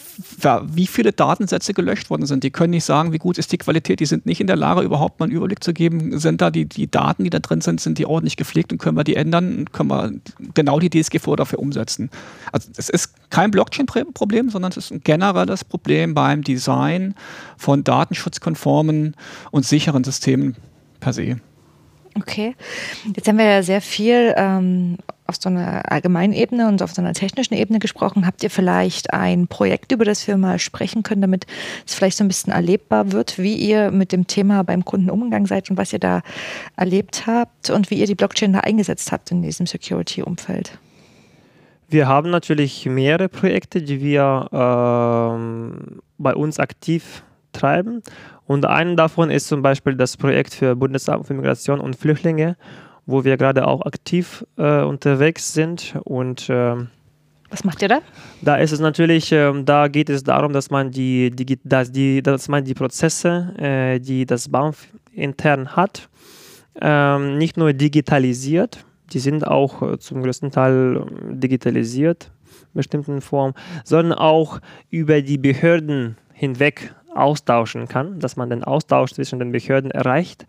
wie 0.64 0.86
viele 0.86 1.12
Datensätze 1.12 1.74
gelöscht 1.74 2.10
worden 2.10 2.28
sind. 2.28 2.44
Die 2.44 2.52
können 2.52 2.72
nicht 2.72 2.86
sagen, 2.86 3.12
wie 3.12 3.18
gut 3.18 3.38
ist 3.40 3.52
die 3.52 3.58
Qualität. 3.58 4.00
Die 4.00 4.06
sind 4.06 4.26
nicht 4.26 4.40
in 4.40 4.48
der 4.48 4.56
Lage, 4.56 4.82
überhaupt 4.82 5.20
mal 5.20 5.26
einen 5.26 5.36
Überblick 5.36 5.64
zu 5.64 5.74
geben. 5.74 6.20
Sind 6.20 6.42
da 6.42 6.52
die, 6.52 6.66
die 6.66 6.90
Daten, 6.90 7.24
die 7.24 7.32
da 7.32 7.40
drin 7.40 7.62
sind, 7.62 7.82
sind 7.82 7.98
die 7.98 8.06
ordentlich 8.06 8.38
gepflegt 8.38 8.72
und 8.72 8.78
können 8.78 8.98
wir 8.98 9.04
die 9.04 9.16
ändern? 9.16 9.66
Können 9.72 9.90
wir 9.90 10.12
genau 10.54 10.80
die 10.80 10.90
DSGVO 10.90 11.36
dafür 11.36 11.60
umsetzen? 11.60 12.12
Also 12.52 12.70
es 12.78 12.90
ist 12.90 13.14
kein 13.32 13.50
Blockchain-Problem, 13.50 14.50
sondern 14.50 14.72
es 14.72 14.78
ist 14.78 14.92
ein 14.92 15.02
generelles 15.02 15.64
Problem 15.66 16.14
beim 16.14 16.44
Design 16.44 17.16
von 17.58 17.84
datenschutzkonformen 17.84 19.16
und 19.50 19.66
sicheren 19.66 20.04
Systemen 20.04 20.56
per 21.00 21.14
se. 21.14 21.38
Okay, 22.15 22.56
jetzt 23.15 23.27
haben 23.27 23.38
wir 23.38 23.46
ja 23.46 23.63
sehr 23.63 23.82
viel 23.82 24.34
ähm, 24.36 24.98
auf 25.32 25.38
so 25.39 25.48
einer 25.48 25.89
allgemeinen 25.89 26.34
Ebene 26.34 26.68
und 26.68 26.82
auf 26.82 26.91
so 26.91 27.01
einer 27.01 27.13
technischen 27.13 27.53
Ebene 27.53 27.80
gesprochen. 27.80 28.25
Habt 28.25 28.44
ihr 28.44 28.50
vielleicht 28.50 29.13
ein 29.13 29.48
Projekt, 29.48 29.94
über 29.94 30.03
das 30.03 30.27
wir 30.27 30.36
mal 30.36 30.60
sprechen 30.60 31.03
können, 31.03 31.22
damit 31.22 31.48
es 31.88 31.94
vielleicht 31.94 32.18
so 32.18 32.24
ein 32.25 32.27
bisschen 32.27 32.51
erlebbar 32.51 33.13
wird, 33.13 33.39
wie 33.39 33.56
ihr 33.56 33.91
mit 33.91 34.12
dem 34.12 34.27
Thema 34.27 34.63
beim 34.63 34.84
Kunden 34.84 35.10
umgegangen 35.10 35.46
seid 35.46 35.70
und 35.70 35.77
was 35.77 35.94
ihr 35.94 36.00
da 36.00 36.22
erlebt 36.75 37.27
habt 37.27 37.70
und 37.70 37.89
wie 37.89 37.96
ihr 37.96 38.08
die 38.08 38.15
Blockchain 38.15 38.53
da 38.53 38.60
eingesetzt 38.60 39.12
habt 39.13 39.32
in 39.32 39.41
diesem 39.41 39.65
Security-Umfeld? 39.65 40.77
Wir 41.88 42.08
haben 42.08 42.30
natürlich 42.30 42.86
mehrere 42.86 43.30
Projekte, 43.30 43.82
die 43.82 44.01
wir 44.01 44.50
ähm, 44.51 46.01
bei 46.18 46.34
uns 46.36 46.60
aktiv 46.60 47.24
treiben. 47.51 48.01
Und 48.46 48.65
einen 48.65 48.98
davon 48.98 49.29
ist 49.29 49.48
zum 49.48 49.62
Beispiel 49.62 49.96
das 49.96 50.17
Projekt 50.17 50.53
für 50.53 50.75
Bundesamt 50.75 51.27
für 51.27 51.34
Migration 51.34 51.79
und 51.79 51.96
Flüchtlinge, 51.96 52.58
wo 53.05 53.24
wir 53.24 53.38
gerade 53.38 53.67
auch 53.67 53.86
aktiv 53.86 54.46
äh, 54.58 54.81
unterwegs 54.81 55.53
sind. 55.53 55.96
Und 56.03 56.50
äh, 56.50 56.75
was 57.50 57.64
macht 57.64 57.81
ihr 57.81 57.90
da? 57.90 58.00
Da 58.42 58.55
ist 58.55 58.72
es 58.72 58.79
natürlich, 58.79 59.31
äh, 59.31 59.51
da 59.64 59.87
geht 59.87 60.09
es 60.09 60.24
darum, 60.24 60.53
dass 60.53 60.70
man 60.70 60.92
die, 60.92 61.31
die, 61.31 61.59
dass 61.64 61.92
die, 61.92 62.22
dass 62.24 62.48
man 62.48 62.64
die 62.64 62.74
Prozesse, 62.74 63.53
äh, 63.57 64.00
die 64.00 64.25
das 64.25 64.50
BAMF 64.50 64.87
intern 65.14 65.75
hat, 65.75 66.09
ähm, 66.79 67.37
nicht 67.37 67.57
nur 67.57 67.74
digitalisiert, 67.74 68.85
die 69.11 69.20
sind 69.20 69.46
auch 69.46 69.81
äh, 69.81 70.00
zum 70.00 70.24
größten 70.24 70.51
Teil 70.51 71.05
digitalisiert, 71.31 72.31
in 72.74 72.77
bestimmten 72.77 73.22
Formen, 73.22 73.53
sondern 73.83 74.18
auch 74.18 74.59
über 74.90 75.22
die 75.22 75.37
Behörden 75.37 76.18
hinweg 76.33 76.96
austauschen 77.16 77.88
kann, 77.88 78.20
dass 78.20 78.36
man 78.36 78.50
den 78.50 78.64
Austausch 78.64 79.14
zwischen 79.14 79.40
den 79.40 79.52
Behörden 79.52 79.92
erreicht 79.92 80.46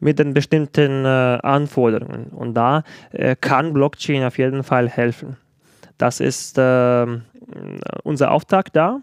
mit 0.00 0.18
den 0.18 0.34
bestimmten 0.34 1.04
äh, 1.04 1.38
Anforderungen. 1.42 2.26
Und 2.26 2.54
da 2.54 2.82
äh, 3.12 3.36
kann 3.36 3.72
Blockchain 3.72 4.24
auf 4.24 4.38
jeden 4.38 4.62
Fall 4.62 4.88
helfen. 4.88 5.36
Das 5.98 6.20
ist 6.20 6.58
äh, 6.58 7.06
unser 8.02 8.30
Auftrag 8.30 8.72
da. 8.72 9.00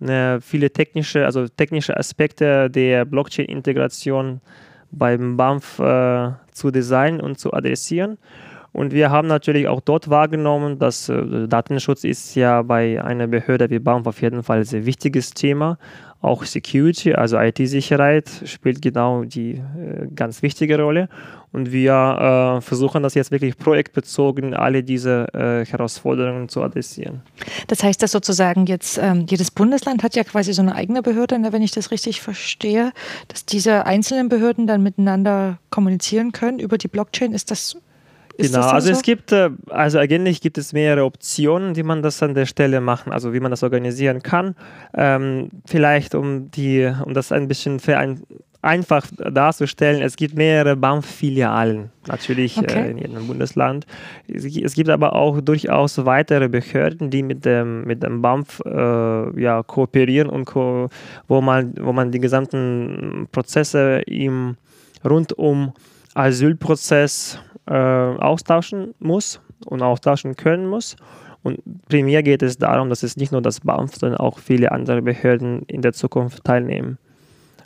Äh, 0.00 0.40
viele 0.40 0.70
technische, 0.70 1.24
also 1.24 1.46
technische 1.48 1.96
Aspekte 1.96 2.68
der 2.68 3.04
Blockchain-Integration 3.04 4.40
beim 4.90 5.36
BAMF 5.36 5.78
äh, 5.78 6.30
zu 6.52 6.70
designen 6.70 7.20
und 7.20 7.38
zu 7.38 7.52
adressieren. 7.52 8.18
Und 8.72 8.92
wir 8.92 9.10
haben 9.10 9.28
natürlich 9.28 9.68
auch 9.68 9.80
dort 9.80 10.08
wahrgenommen, 10.08 10.78
dass 10.78 11.08
äh, 11.08 11.46
Datenschutz 11.46 12.04
ist 12.04 12.34
ja 12.34 12.62
bei 12.62 13.02
einer 13.02 13.26
Behörde 13.26 13.68
wie 13.70 13.78
BAMF 13.78 14.06
auf 14.06 14.22
jeden 14.22 14.42
Fall 14.42 14.58
ein 14.58 14.64
sehr 14.64 14.86
wichtiges 14.86 15.32
Thema. 15.32 15.78
Auch 16.22 16.44
Security, 16.44 17.14
also 17.14 17.38
IT-Sicherheit, 17.38 18.30
spielt 18.44 18.80
genau 18.80 19.24
die 19.24 19.54
äh, 19.54 20.06
ganz 20.14 20.40
wichtige 20.42 20.80
Rolle. 20.80 21.08
Und 21.52 21.70
wir 21.70 21.92
äh, 21.92 22.60
versuchen 22.62 23.02
das 23.02 23.14
jetzt 23.14 23.30
wirklich 23.30 23.58
projektbezogen, 23.58 24.54
alle 24.54 24.82
diese 24.82 25.26
äh, 25.34 25.66
Herausforderungen 25.66 26.48
zu 26.48 26.62
adressieren. 26.62 27.20
Das 27.66 27.82
heißt, 27.82 28.02
dass 28.02 28.12
sozusagen 28.12 28.64
jetzt 28.64 28.98
ähm, 29.02 29.26
jedes 29.28 29.50
Bundesland 29.50 30.02
hat 30.02 30.16
ja 30.16 30.24
quasi 30.24 30.54
so 30.54 30.62
eine 30.62 30.74
eigene 30.74 31.02
Behörde, 31.02 31.38
ne, 31.38 31.52
wenn 31.52 31.60
ich 31.60 31.72
das 31.72 31.90
richtig 31.90 32.22
verstehe, 32.22 32.92
dass 33.28 33.44
diese 33.44 33.84
einzelnen 33.84 34.30
Behörden 34.30 34.66
dann 34.66 34.82
miteinander 34.82 35.58
kommunizieren 35.68 36.32
können 36.32 36.58
über 36.58 36.78
die 36.78 36.88
Blockchain. 36.88 37.34
Ist 37.34 37.50
das 37.50 37.76
ist 38.36 38.54
genau, 38.54 38.66
also 38.66 38.88
so? 38.88 38.92
es 38.92 39.02
gibt, 39.02 39.32
äh, 39.32 39.50
also 39.68 39.98
eigentlich 39.98 40.40
gibt 40.40 40.58
es 40.58 40.72
mehrere 40.72 41.04
Optionen, 41.04 41.76
wie 41.76 41.82
man 41.82 42.02
das 42.02 42.22
an 42.22 42.34
der 42.34 42.46
Stelle 42.46 42.80
machen, 42.80 43.12
also 43.12 43.32
wie 43.32 43.40
man 43.40 43.50
das 43.50 43.62
organisieren 43.62 44.22
kann. 44.22 44.54
Ähm, 44.94 45.50
vielleicht 45.66 46.14
um 46.14 46.50
die, 46.50 46.90
um 47.04 47.14
das 47.14 47.32
ein 47.32 47.48
bisschen 47.48 47.78
verein, 47.80 48.22
einfach 48.62 49.08
darzustellen, 49.16 50.02
es 50.02 50.16
gibt 50.16 50.36
mehrere 50.36 50.76
BAMF-Filialen 50.76 51.90
natürlich 52.06 52.56
äh, 52.56 52.60
okay. 52.60 52.80
äh, 52.80 52.90
in 52.92 52.98
jedem 52.98 53.26
Bundesland. 53.26 53.86
Es, 54.28 54.44
es, 54.44 54.74
gibt 54.74 54.88
aber 54.88 55.14
auch 55.14 55.40
durchaus 55.40 56.04
weitere 56.04 56.48
Behörden, 56.48 57.10
die 57.10 57.24
mit 57.24 57.44
dem, 57.44 57.84
mit 57.84 58.02
dem 58.04 58.22
BAMF 58.22 58.62
äh, 58.64 59.40
ja, 59.40 59.62
kooperieren 59.64 60.30
und 60.30 60.44
ko 60.44 60.88
wo, 61.26 61.40
man, 61.40 61.74
wo 61.80 61.92
man 61.92 62.12
die 62.12 62.20
gesamten 62.20 63.26
Prozesse 63.32 64.02
im 64.06 64.56
rund 65.04 65.32
um 65.36 65.72
Asylprozess 66.14 67.40
äh, 67.66 67.74
austauschen 67.74 68.94
muss 68.98 69.40
und 69.66 69.82
austauschen 69.82 70.36
können 70.36 70.66
muss. 70.66 70.96
Und 71.42 71.58
primär 71.88 72.22
geht 72.22 72.42
es 72.42 72.56
darum, 72.56 72.88
dass 72.88 73.02
es 73.02 73.16
nicht 73.16 73.32
nur 73.32 73.42
das 73.42 73.60
BAMF, 73.60 73.96
sondern 73.96 74.20
auch 74.20 74.38
viele 74.38 74.70
andere 74.70 75.02
Behörden 75.02 75.62
in 75.66 75.82
der 75.82 75.92
Zukunft 75.92 76.44
teilnehmen 76.44 76.98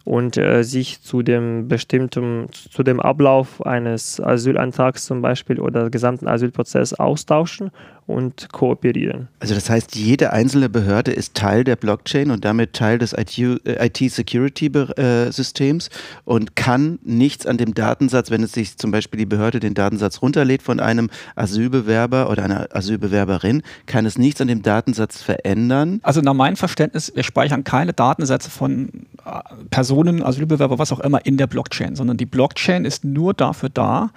und 0.07 0.37
äh, 0.37 0.63
sich 0.63 1.03
zu 1.03 1.23
dem 1.23 1.67
bestimmten, 1.67 2.47
zu 2.53 2.85
dem 2.85 3.01
Ablauf 3.01 3.67
eines 3.67 4.21
Asylantrags 4.21 5.05
zum 5.05 5.21
Beispiel 5.21 5.59
oder 5.59 5.91
gesamten 5.91 6.29
Asylprozess 6.29 6.95
austauschen 6.95 7.73
und 8.07 8.53
kooperieren. 8.53 9.27
Also 9.41 9.57
das 9.57 9.69
heißt, 9.69 9.97
jede 9.97 10.33
einzelne 10.33 10.69
Behörde 10.69 11.11
ist 11.11 11.35
Teil 11.35 11.65
der 11.65 11.75
Blockchain 11.75 12.31
und 12.31 12.45
damit 12.45 12.73
Teil 12.73 12.99
des 12.99 13.13
IT-Security-Systems 13.13 15.89
äh, 15.89 15.91
und 16.25 16.55
kann 16.55 17.01
nichts 17.03 17.47
an 17.47 17.57
dem 17.57 17.75
Datensatz, 17.75 18.31
wenn 18.31 18.45
es 18.45 18.53
sich 18.53 18.79
zum 18.79 18.93
Beispiel 18.93 19.19
die 19.19 19.27
Behörde 19.27 19.59
den 19.59 19.75
Datensatz 19.75 20.23
runterlädt 20.23 20.63
von 20.63 20.79
einem 20.79 21.11
Asylbewerber 21.35 22.31
oder 22.31 22.45
einer 22.45 22.69
Asylbewerberin, 22.73 23.63
kann 23.87 24.07
es 24.07 24.19
nichts 24.19 24.41
an 24.41 24.47
dem 24.47 24.63
Datensatz 24.63 25.21
verändern. 25.21 25.99
Also 26.05 26.21
nach 26.21 26.35
meinem 26.35 26.55
Verständnis, 26.55 27.11
wir 27.13 27.25
speichern 27.25 27.65
keine 27.65 27.93
Datensätze 27.93 28.51
von 28.51 29.09
äh, 29.25 29.41
Personen 29.71 29.96
Personen, 29.97 30.23
Asylbewerber, 30.23 30.79
was 30.79 30.93
auch 30.93 31.01
immer 31.01 31.25
in 31.25 31.39
der 31.39 31.47
Blockchain, 31.47 31.97
sondern 31.97 32.19
die 32.19 32.27
Blockchain 32.27 32.85
ist 32.85 33.05
nur 33.05 33.33
dafür 33.33 33.71
da, 33.71 34.11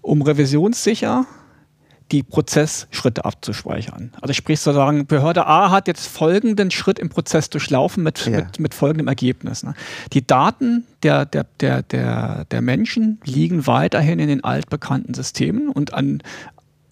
um 0.00 0.22
revisionssicher 0.22 1.26
die 2.10 2.24
Prozessschritte 2.24 3.24
abzuspeichern. 3.24 4.10
Also 4.20 4.34
sprich 4.34 4.58
sozusagen, 4.58 5.06
Behörde 5.06 5.46
A 5.46 5.70
hat 5.70 5.86
jetzt 5.86 6.08
folgenden 6.08 6.72
Schritt 6.72 6.98
im 6.98 7.08
Prozess 7.08 7.50
durchlaufen 7.50 8.02
mit, 8.02 8.26
ja. 8.26 8.38
mit, 8.38 8.58
mit 8.58 8.74
folgendem 8.74 9.06
Ergebnis. 9.06 9.62
Ne? 9.62 9.74
Die 10.12 10.26
Daten 10.26 10.84
der, 11.04 11.24
der, 11.24 11.46
der, 11.60 11.82
der, 11.84 12.46
der 12.46 12.60
Menschen 12.62 13.20
liegen 13.24 13.68
weiterhin 13.68 14.18
in 14.18 14.26
den 14.26 14.42
altbekannten 14.42 15.14
Systemen 15.14 15.68
und 15.68 15.94
an, 15.94 16.20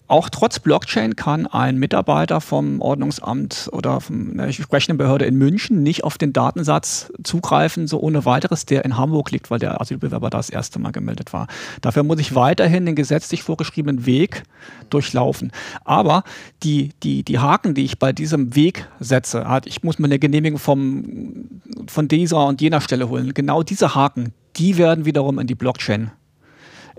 auch 0.09 0.29
trotz 0.29 0.59
Blockchain 0.59 1.15
kann 1.15 1.45
ein 1.45 1.77
Mitarbeiter 1.77 2.41
vom 2.41 2.81
Ordnungsamt 2.81 3.69
oder 3.71 4.01
von 4.01 4.35
der 4.35 4.47
entsprechenden 4.47 4.97
Behörde 4.97 5.25
in 5.25 5.35
München 5.35 5.83
nicht 5.83 6.03
auf 6.03 6.17
den 6.17 6.33
Datensatz 6.33 7.11
zugreifen, 7.23 7.87
so 7.87 7.99
ohne 7.99 8.25
weiteres, 8.25 8.65
der 8.65 8.85
in 8.85 8.97
Hamburg 8.97 9.31
liegt, 9.31 9.51
weil 9.51 9.59
der 9.59 9.79
Asylbewerber 9.79 10.31
da 10.31 10.37
das 10.37 10.49
erste 10.49 10.79
Mal 10.79 10.91
gemeldet 10.91 11.31
war. 11.31 11.47
Dafür 11.81 12.03
muss 12.03 12.19
ich 12.19 12.33
weiterhin 12.33 12.87
den 12.87 12.95
gesetzlich 12.95 13.43
vorgeschriebenen 13.43 14.07
Weg 14.07 14.43
durchlaufen. 14.89 15.51
Aber 15.85 16.23
die, 16.63 16.89
die, 17.03 17.23
die 17.23 17.37
Haken, 17.37 17.75
die 17.75 17.85
ich 17.85 17.99
bei 17.99 18.11
diesem 18.11 18.55
Weg 18.55 18.87
setze, 18.99 19.45
ich 19.65 19.83
muss 19.83 19.99
mir 19.99 20.05
eine 20.05 20.19
Genehmigung 20.19 20.59
vom, 20.59 21.61
von 21.87 22.07
dieser 22.07 22.47
und 22.47 22.61
jener 22.61 22.81
Stelle 22.81 23.09
holen, 23.09 23.35
genau 23.35 23.61
diese 23.61 23.93
Haken, 23.93 24.33
die 24.55 24.77
werden 24.77 25.05
wiederum 25.05 25.37
in 25.37 25.45
die 25.45 25.55
Blockchain 25.55 26.11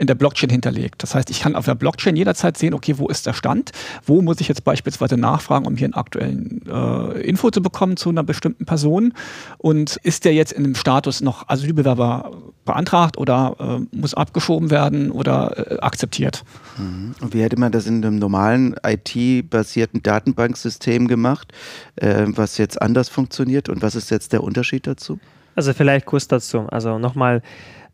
in 0.01 0.07
der 0.07 0.15
Blockchain 0.15 0.49
hinterlegt. 0.49 1.03
Das 1.03 1.15
heißt, 1.15 1.29
ich 1.31 1.41
kann 1.41 1.55
auf 1.55 1.67
der 1.67 1.75
Blockchain 1.75 2.17
jederzeit 2.17 2.57
sehen, 2.57 2.73
okay, 2.73 2.95
wo 2.97 3.09
ist 3.09 3.27
der 3.27 3.35
Stand? 3.35 3.71
Wo 4.05 4.23
muss 4.23 4.41
ich 4.41 4.49
jetzt 4.49 4.65
beispielsweise 4.65 5.19
nachfragen, 5.19 5.67
um 5.67 5.77
hier 5.77 5.87
einen 5.87 5.95
aktuellen 5.95 6.63
äh, 6.67 7.21
Info 7.21 7.51
zu 7.51 7.61
bekommen 7.61 7.99
zu 7.99 8.09
einer 8.09 8.23
bestimmten 8.23 8.65
Person? 8.65 9.13
Und 9.59 9.97
ist 10.03 10.25
der 10.25 10.33
jetzt 10.33 10.53
in 10.53 10.65
dem 10.65 10.75
Status 10.75 11.21
noch 11.21 11.49
Asylbewerber 11.49 12.31
beantragt 12.65 13.19
oder 13.19 13.57
äh, 13.93 13.97
muss 13.97 14.15
abgeschoben 14.15 14.71
werden 14.71 15.11
oder 15.11 15.73
äh, 15.73 15.79
akzeptiert? 15.81 16.45
Mhm. 16.79 17.15
Und 17.21 17.35
wie 17.35 17.43
hätte 17.43 17.59
man 17.59 17.71
das 17.71 17.87
in 17.87 18.03
einem 18.03 18.19
normalen 18.19 18.75
IT-basierten 18.83 20.03
Datenbanksystem 20.03 21.09
gemacht, 21.09 21.53
äh, 21.97 22.25
was 22.27 22.57
jetzt 22.57 22.81
anders 22.81 23.11
funktioniert? 23.11 23.69
Und 23.69 23.83
was 23.83 23.95
ist 23.95 24.11
jetzt 24.11 24.33
der 24.33 24.43
Unterschied 24.43 24.87
dazu? 24.87 25.21
Also 25.57 25.75
vielleicht 25.75 26.07
kurz 26.07 26.27
dazu. 26.27 26.67
Also 26.71 26.99
nochmal, 26.99 27.43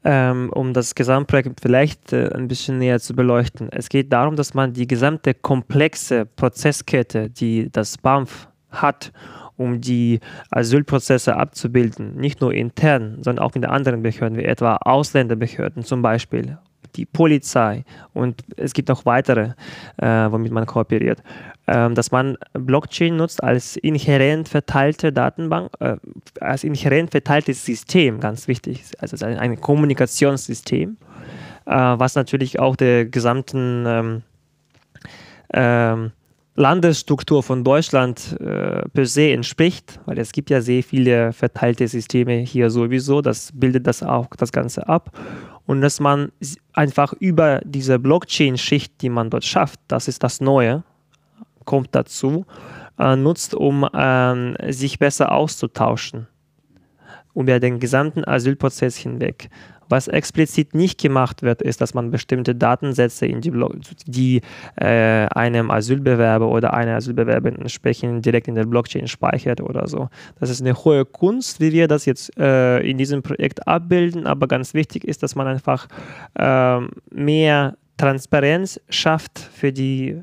ähm, 0.06 0.50
um 0.54 0.72
das 0.72 0.94
Gesamtprojekt 0.94 1.60
vielleicht 1.60 2.12
äh, 2.12 2.30
ein 2.32 2.46
bisschen 2.46 2.78
näher 2.78 3.00
zu 3.00 3.14
beleuchten. 3.14 3.68
Es 3.72 3.88
geht 3.88 4.12
darum, 4.12 4.36
dass 4.36 4.54
man 4.54 4.72
die 4.72 4.86
gesamte 4.86 5.34
komplexe 5.34 6.26
Prozesskette, 6.26 7.28
die 7.28 7.70
das 7.72 7.98
BAMF 7.98 8.48
hat, 8.70 9.12
um 9.56 9.80
die 9.80 10.20
Asylprozesse 10.50 11.34
abzubilden, 11.34 12.14
nicht 12.14 12.40
nur 12.40 12.54
intern, 12.54 13.18
sondern 13.22 13.44
auch 13.44 13.54
mit 13.56 13.64
anderen 13.64 14.02
Behörden, 14.02 14.38
wie 14.38 14.44
etwa 14.44 14.76
Ausländerbehörden 14.76 15.82
zum 15.82 16.02
Beispiel, 16.02 16.58
die 16.96 17.06
Polizei 17.06 17.84
und 18.14 18.42
es 18.56 18.72
gibt 18.72 18.90
auch 18.90 19.04
weitere, 19.04 19.52
äh, 19.98 20.06
womit 20.30 20.52
man 20.52 20.66
kooperiert, 20.66 21.22
ähm, 21.66 21.94
dass 21.94 22.10
man 22.10 22.36
Blockchain 22.52 23.16
nutzt 23.16 23.42
als 23.42 23.76
inhärent 23.76 24.48
verteilte 24.48 25.12
Datenbank, 25.12 25.70
äh, 25.80 25.96
als 26.40 26.64
inhärent 26.64 27.10
verteiltes 27.10 27.64
System, 27.64 28.20
ganz 28.20 28.48
wichtig, 28.48 28.84
also 28.98 29.24
ein, 29.24 29.38
ein 29.38 29.60
Kommunikationssystem, 29.60 30.96
äh, 31.66 31.70
was 31.70 32.14
natürlich 32.14 32.58
auch 32.58 32.76
der 32.76 33.06
gesamten 33.06 33.84
ähm, 33.86 34.22
ähm, 35.52 36.12
Landesstruktur 36.56 37.42
von 37.42 37.64
Deutschland 37.64 38.36
äh, 38.40 38.88
per 38.88 39.06
se 39.06 39.30
entspricht, 39.30 40.00
weil 40.06 40.18
es 40.18 40.32
gibt 40.32 40.48
ja 40.48 40.62
sehr 40.62 40.82
viele 40.82 41.32
verteilte 41.34 41.86
Systeme 41.86 42.38
hier 42.38 42.70
sowieso, 42.70 43.20
das 43.20 43.50
bildet 43.52 43.86
das 43.86 44.02
auch 44.02 44.28
das 44.36 44.52
Ganze 44.52 44.88
ab. 44.88 45.10
Und 45.66 45.82
dass 45.82 46.00
man 46.00 46.32
einfach 46.72 47.12
über 47.12 47.60
diese 47.64 47.98
Blockchain-Schicht, 47.98 49.02
die 49.02 49.10
man 49.10 49.30
dort 49.30 49.44
schafft, 49.44 49.80
das 49.88 50.08
ist 50.08 50.22
das 50.22 50.40
Neue, 50.40 50.82
kommt 51.64 51.88
dazu, 51.94 52.46
äh, 52.98 53.16
nutzt, 53.16 53.54
um 53.54 53.84
äh, 53.84 54.72
sich 54.72 54.98
besser 54.98 55.32
auszutauschen. 55.32 56.26
Über 57.34 57.60
den 57.60 57.80
gesamten 57.80 58.24
Asylprozess 58.24 58.96
hinweg. 58.96 59.50
Was 59.88 60.08
explizit 60.08 60.74
nicht 60.74 61.00
gemacht 61.00 61.42
wird, 61.42 61.62
ist, 61.62 61.80
dass 61.80 61.94
man 61.94 62.10
bestimmte 62.10 62.54
Datensätze, 62.54 63.26
in 63.26 63.40
die, 63.40 63.52
die 64.06 64.40
äh, 64.76 65.26
einem 65.28 65.70
Asylbewerber 65.70 66.48
oder 66.48 66.74
einer 66.74 66.96
Asylbewerberin 66.96 67.60
entsprechend 67.60 68.24
direkt 68.24 68.48
in 68.48 68.54
der 68.54 68.64
Blockchain 68.64 69.06
speichert 69.06 69.60
oder 69.60 69.86
so. 69.86 70.08
Das 70.40 70.50
ist 70.50 70.60
eine 70.60 70.74
hohe 70.74 71.04
Kunst, 71.04 71.60
wie 71.60 71.72
wir 71.72 71.88
das 71.88 72.04
jetzt 72.04 72.36
äh, 72.38 72.80
in 72.80 72.98
diesem 72.98 73.22
Projekt 73.22 73.66
abbilden, 73.66 74.26
aber 74.26 74.48
ganz 74.48 74.74
wichtig 74.74 75.04
ist, 75.04 75.22
dass 75.22 75.34
man 75.34 75.46
einfach 75.46 75.86
äh, 76.34 76.80
mehr 77.10 77.76
Transparenz 77.96 78.80
schafft 78.88 79.38
für 79.38 79.72
die 79.72 80.20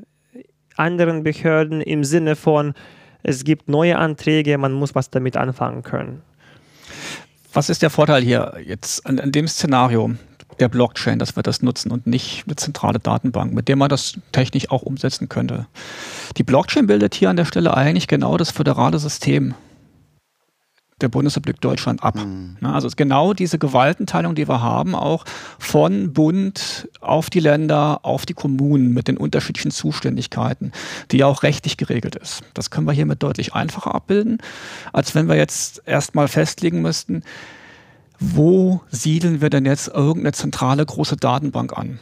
anderen 0.76 1.22
Behörden 1.22 1.80
im 1.80 2.04
Sinne 2.04 2.36
von, 2.36 2.74
es 3.22 3.44
gibt 3.44 3.68
neue 3.68 3.96
Anträge, 3.96 4.58
man 4.58 4.72
muss 4.72 4.94
was 4.94 5.10
damit 5.10 5.36
anfangen 5.36 5.82
können. 5.82 6.22
Was 7.54 7.70
ist 7.70 7.82
der 7.82 7.90
Vorteil 7.90 8.22
hier 8.22 8.54
jetzt 8.66 9.06
an, 9.06 9.20
an 9.20 9.30
dem 9.30 9.46
Szenario 9.46 10.16
der 10.58 10.68
Blockchain, 10.68 11.20
dass 11.20 11.36
wir 11.36 11.44
das 11.44 11.62
nutzen 11.62 11.92
und 11.92 12.04
nicht 12.04 12.44
eine 12.46 12.56
zentrale 12.56 12.98
Datenbank, 12.98 13.54
mit 13.54 13.68
der 13.68 13.76
man 13.76 13.88
das 13.88 14.14
technisch 14.32 14.72
auch 14.72 14.82
umsetzen 14.82 15.28
könnte? 15.28 15.66
Die 16.36 16.42
Blockchain 16.42 16.88
bildet 16.88 17.14
hier 17.14 17.30
an 17.30 17.36
der 17.36 17.44
Stelle 17.44 17.76
eigentlich 17.76 18.08
genau 18.08 18.36
das 18.36 18.50
föderale 18.50 18.98
System 18.98 19.54
der 21.04 21.08
Bundesrepublik 21.10 21.60
Deutschland 21.60 22.02
ab. 22.02 22.16
Mhm. 22.16 22.56
Also 22.62 22.88
genau 22.96 23.34
diese 23.34 23.58
Gewaltenteilung, 23.58 24.34
die 24.34 24.48
wir 24.48 24.60
haben, 24.60 24.94
auch 24.94 25.24
von 25.58 26.12
Bund 26.12 26.88
auf 27.00 27.30
die 27.30 27.40
Länder, 27.40 28.00
auf 28.02 28.26
die 28.26 28.34
Kommunen 28.34 28.92
mit 28.92 29.06
den 29.06 29.16
unterschiedlichen 29.16 29.70
Zuständigkeiten, 29.70 30.72
die 31.10 31.18
ja 31.18 31.26
auch 31.26 31.42
rechtlich 31.42 31.76
geregelt 31.76 32.16
ist. 32.16 32.42
Das 32.54 32.70
können 32.70 32.86
wir 32.86 32.92
hiermit 32.92 33.22
deutlich 33.22 33.54
einfacher 33.54 33.94
abbilden, 33.94 34.38
als 34.92 35.14
wenn 35.14 35.28
wir 35.28 35.36
jetzt 35.36 35.82
erstmal 35.86 36.28
festlegen 36.28 36.82
müssten, 36.82 37.22
wo 38.18 38.80
siedeln 38.90 39.40
wir 39.40 39.50
denn 39.50 39.66
jetzt 39.66 39.88
irgendeine 39.88 40.32
zentrale 40.32 40.84
große 40.86 41.16
Datenbank 41.16 41.76
an? 41.76 41.98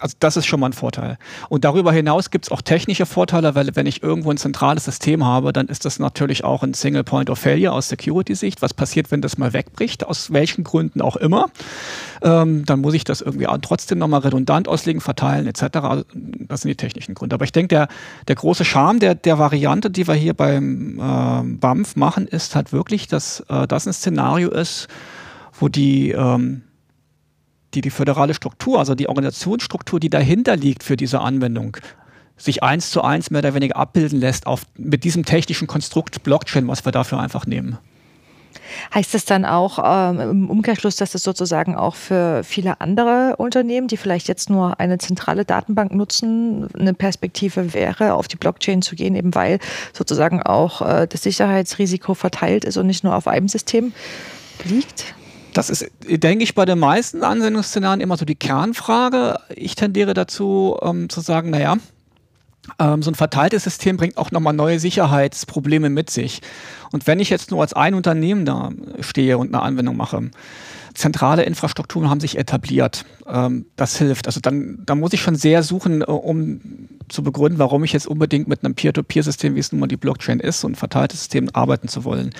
Also 0.00 0.16
das 0.18 0.36
ist 0.36 0.46
schon 0.46 0.60
mal 0.60 0.66
ein 0.66 0.72
Vorteil. 0.72 1.18
Und 1.48 1.64
darüber 1.64 1.92
hinaus 1.92 2.30
gibt 2.30 2.46
es 2.46 2.52
auch 2.52 2.62
technische 2.62 3.06
Vorteile, 3.06 3.54
weil 3.54 3.74
wenn 3.74 3.86
ich 3.86 4.02
irgendwo 4.02 4.30
ein 4.30 4.36
zentrales 4.36 4.84
System 4.84 5.24
habe, 5.24 5.52
dann 5.52 5.68
ist 5.68 5.84
das 5.84 5.98
natürlich 5.98 6.44
auch 6.44 6.62
ein 6.62 6.74
Single 6.74 7.04
Point 7.04 7.30
of 7.30 7.38
Failure 7.38 7.72
aus 7.72 7.88
Security-Sicht. 7.88 8.62
Was 8.62 8.74
passiert, 8.74 9.10
wenn 9.10 9.20
das 9.20 9.38
mal 9.38 9.52
wegbricht, 9.52 10.04
aus 10.04 10.32
welchen 10.32 10.64
Gründen 10.64 11.00
auch 11.00 11.16
immer? 11.16 11.50
Ähm, 12.22 12.64
dann 12.64 12.80
muss 12.80 12.94
ich 12.94 13.04
das 13.04 13.20
irgendwie 13.20 13.46
trotzdem 13.62 13.98
nochmal 13.98 14.20
redundant 14.20 14.68
auslegen, 14.68 15.00
verteilen 15.00 15.46
etc. 15.46 16.06
Das 16.12 16.62
sind 16.62 16.70
die 16.70 16.76
technischen 16.76 17.14
Gründe. 17.14 17.34
Aber 17.34 17.44
ich 17.44 17.52
denke, 17.52 17.68
der, 17.68 17.88
der 18.26 18.36
große 18.36 18.64
Charme 18.64 18.98
der, 18.98 19.14
der 19.14 19.38
Variante, 19.38 19.90
die 19.90 20.08
wir 20.08 20.14
hier 20.14 20.34
beim 20.34 20.98
äh, 20.98 21.56
BAMF 21.56 21.96
machen, 21.96 22.26
ist 22.26 22.56
halt 22.56 22.72
wirklich, 22.72 23.06
dass 23.06 23.40
äh, 23.48 23.66
das 23.66 23.86
ein 23.86 23.92
Szenario 23.92 24.50
ist, 24.50 24.88
wo 25.58 25.68
die 25.68 26.10
ähm, 26.10 26.62
die 27.74 27.80
die 27.80 27.90
föderale 27.90 28.34
Struktur, 28.34 28.78
also 28.78 28.94
die 28.94 29.08
Organisationsstruktur, 29.08 30.00
die 30.00 30.10
dahinter 30.10 30.56
liegt 30.56 30.82
für 30.82 30.96
diese 30.96 31.20
Anwendung, 31.20 31.76
sich 32.36 32.62
eins 32.62 32.90
zu 32.90 33.02
eins 33.02 33.30
mehr 33.30 33.40
oder 33.40 33.54
weniger 33.54 33.76
abbilden 33.76 34.20
lässt 34.20 34.46
auf, 34.46 34.62
mit 34.76 35.04
diesem 35.04 35.24
technischen 35.24 35.66
Konstrukt 35.66 36.22
Blockchain, 36.22 36.68
was 36.68 36.84
wir 36.84 36.92
dafür 36.92 37.20
einfach 37.20 37.46
nehmen. 37.46 37.78
Heißt 38.94 39.14
das 39.14 39.24
dann 39.24 39.44
auch 39.44 39.78
ähm, 39.84 40.20
im 40.20 40.50
Umkehrschluss, 40.50 40.96
dass 40.96 41.14
es 41.14 41.22
sozusagen 41.22 41.74
auch 41.76 41.94
für 41.94 42.42
viele 42.44 42.80
andere 42.80 43.36
Unternehmen, 43.36 43.88
die 43.88 43.96
vielleicht 43.96 44.28
jetzt 44.28 44.50
nur 44.50 44.80
eine 44.80 44.98
zentrale 44.98 45.44
Datenbank 45.44 45.92
nutzen, 45.92 46.68
eine 46.78 46.94
Perspektive 46.94 47.74
wäre, 47.74 48.14
auf 48.14 48.28
die 48.28 48.36
Blockchain 48.36 48.82
zu 48.82 48.96
gehen, 48.96 49.16
eben 49.16 49.34
weil 49.34 49.58
sozusagen 49.92 50.42
auch 50.42 50.82
äh, 50.82 51.06
das 51.06 51.22
Sicherheitsrisiko 51.22 52.14
verteilt 52.14 52.64
ist 52.64 52.76
und 52.76 52.86
nicht 52.86 53.04
nur 53.04 53.14
auf 53.14 53.28
einem 53.28 53.48
System 53.48 53.92
liegt? 54.64 55.14
Das 55.54 55.70
ist, 55.70 55.88
denke 56.06 56.44
ich, 56.44 56.54
bei 56.54 56.64
den 56.64 56.80
meisten 56.80 57.22
Anwendungsszenarien 57.22 58.00
immer 58.00 58.16
so 58.16 58.24
die 58.24 58.34
Kernfrage. 58.34 59.38
Ich 59.54 59.76
tendiere 59.76 60.12
dazu 60.12 60.76
ähm, 60.82 61.08
zu 61.08 61.20
sagen, 61.20 61.50
naja, 61.50 61.76
ähm, 62.78 63.02
so 63.02 63.10
ein 63.10 63.14
verteiltes 63.14 63.64
System 63.64 63.96
bringt 63.96 64.16
auch 64.16 64.32
nochmal 64.32 64.52
neue 64.52 64.80
Sicherheitsprobleme 64.80 65.90
mit 65.90 66.10
sich. 66.10 66.40
Und 66.92 67.06
wenn 67.06 67.20
ich 67.20 67.30
jetzt 67.30 67.50
nur 67.52 67.60
als 67.60 67.72
ein 67.72 67.94
Unternehmen 67.94 68.44
da 68.44 68.70
stehe 69.00 69.38
und 69.38 69.54
eine 69.54 69.62
Anwendung 69.62 69.96
mache, 69.96 70.30
zentrale 70.94 71.42
Infrastrukturen 71.42 72.08
haben 72.08 72.20
sich 72.20 72.38
etabliert. 72.38 73.04
Ähm, 73.26 73.66
das 73.76 73.98
hilft. 73.98 74.26
Also 74.26 74.40
dann, 74.40 74.82
dann 74.86 75.00
muss 75.00 75.12
ich 75.12 75.20
schon 75.20 75.34
sehr 75.34 75.62
suchen, 75.62 76.02
äh, 76.02 76.04
um 76.04 76.60
zu 77.08 77.22
begründen, 77.22 77.58
warum 77.58 77.84
ich 77.84 77.92
jetzt 77.92 78.06
unbedingt 78.06 78.48
mit 78.48 78.64
einem 78.64 78.74
Peer-to-Peer-System, 78.74 79.54
wie 79.54 79.60
es 79.60 79.72
nun 79.72 79.80
mal 79.80 79.86
die 79.88 79.96
Blockchain 79.96 80.40
ist, 80.40 80.64
und 80.64 80.76
verteiltes 80.76 81.20
System 81.20 81.50
arbeiten 81.52 81.88
zu 81.88 82.04
wollen. 82.04 82.30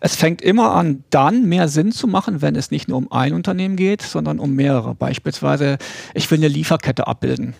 Es 0.00 0.16
fängt 0.16 0.40
immer 0.40 0.72
an, 0.72 1.04
dann 1.10 1.46
mehr 1.48 1.68
Sinn 1.68 1.92
zu 1.92 2.06
machen, 2.06 2.42
wenn 2.42 2.56
es 2.56 2.70
nicht 2.70 2.88
nur 2.88 2.98
um 2.98 3.10
ein 3.12 3.34
Unternehmen 3.34 3.76
geht, 3.76 4.02
sondern 4.02 4.38
um 4.38 4.54
mehrere. 4.54 4.94
Beispielsweise, 4.94 5.78
ich 6.14 6.30
will 6.30 6.38
eine 6.38 6.48
Lieferkette 6.48 7.06
abbilden. 7.06 7.54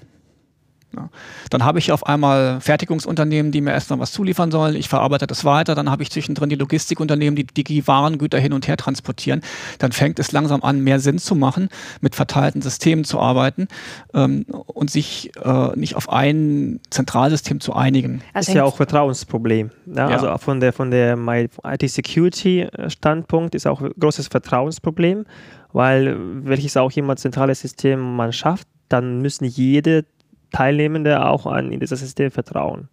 Ja. 0.96 1.10
Dann 1.50 1.64
habe 1.64 1.78
ich 1.78 1.92
auf 1.92 2.06
einmal 2.06 2.60
Fertigungsunternehmen, 2.60 3.52
die 3.52 3.60
mir 3.60 3.72
erstmal 3.72 3.98
was 3.98 4.12
zuliefern 4.12 4.50
sollen. 4.50 4.74
Ich 4.74 4.88
verarbeite 4.88 5.26
das 5.26 5.44
weiter. 5.44 5.74
Dann 5.74 5.90
habe 5.90 6.02
ich 6.02 6.10
zwischendrin 6.10 6.48
die 6.48 6.56
Logistikunternehmen, 6.56 7.36
die 7.36 7.64
die 7.64 7.86
Warengüter 7.86 8.38
hin 8.38 8.52
und 8.52 8.66
her 8.66 8.76
transportieren. 8.76 9.42
Dann 9.78 9.92
fängt 9.92 10.18
es 10.18 10.32
langsam 10.32 10.62
an, 10.62 10.80
mehr 10.80 10.98
Sinn 11.00 11.18
zu 11.18 11.34
machen, 11.34 11.68
mit 12.00 12.14
verteilten 12.14 12.62
Systemen 12.62 13.04
zu 13.04 13.20
arbeiten 13.20 13.68
ähm, 14.14 14.46
und 14.48 14.90
sich 14.90 15.30
äh, 15.44 15.76
nicht 15.76 15.96
auf 15.96 16.08
ein 16.08 16.80
Zentralsystem 16.90 17.60
zu 17.60 17.74
einigen. 17.74 18.22
Das 18.32 18.48
ist 18.48 18.54
ja 18.54 18.64
auch 18.64 18.76
Vertrauensproblem. 18.76 19.70
Ja? 19.86 20.08
Ja. 20.10 20.16
Also 20.16 20.38
von 20.38 20.60
der, 20.60 20.72
von 20.72 20.90
der 20.90 21.18
IT-Security-Standpunkt 21.64 23.54
ist 23.54 23.66
auch 23.66 23.80
ein 23.80 23.92
großes 23.98 24.28
Vertrauensproblem, 24.28 25.26
weil 25.72 26.16
welches 26.44 26.76
auch 26.76 26.92
immer 26.92 27.16
zentrales 27.16 27.60
System 27.60 28.16
man 28.16 28.32
schafft, 28.32 28.66
dann 28.88 29.20
müssen 29.20 29.44
jede 29.44 30.04
Teilnehmende 30.52 31.24
auch 31.24 31.46
an 31.46 31.72
in 31.72 31.80
dieses 31.80 32.00
System 32.00 32.30
vertrauen. 32.30 32.88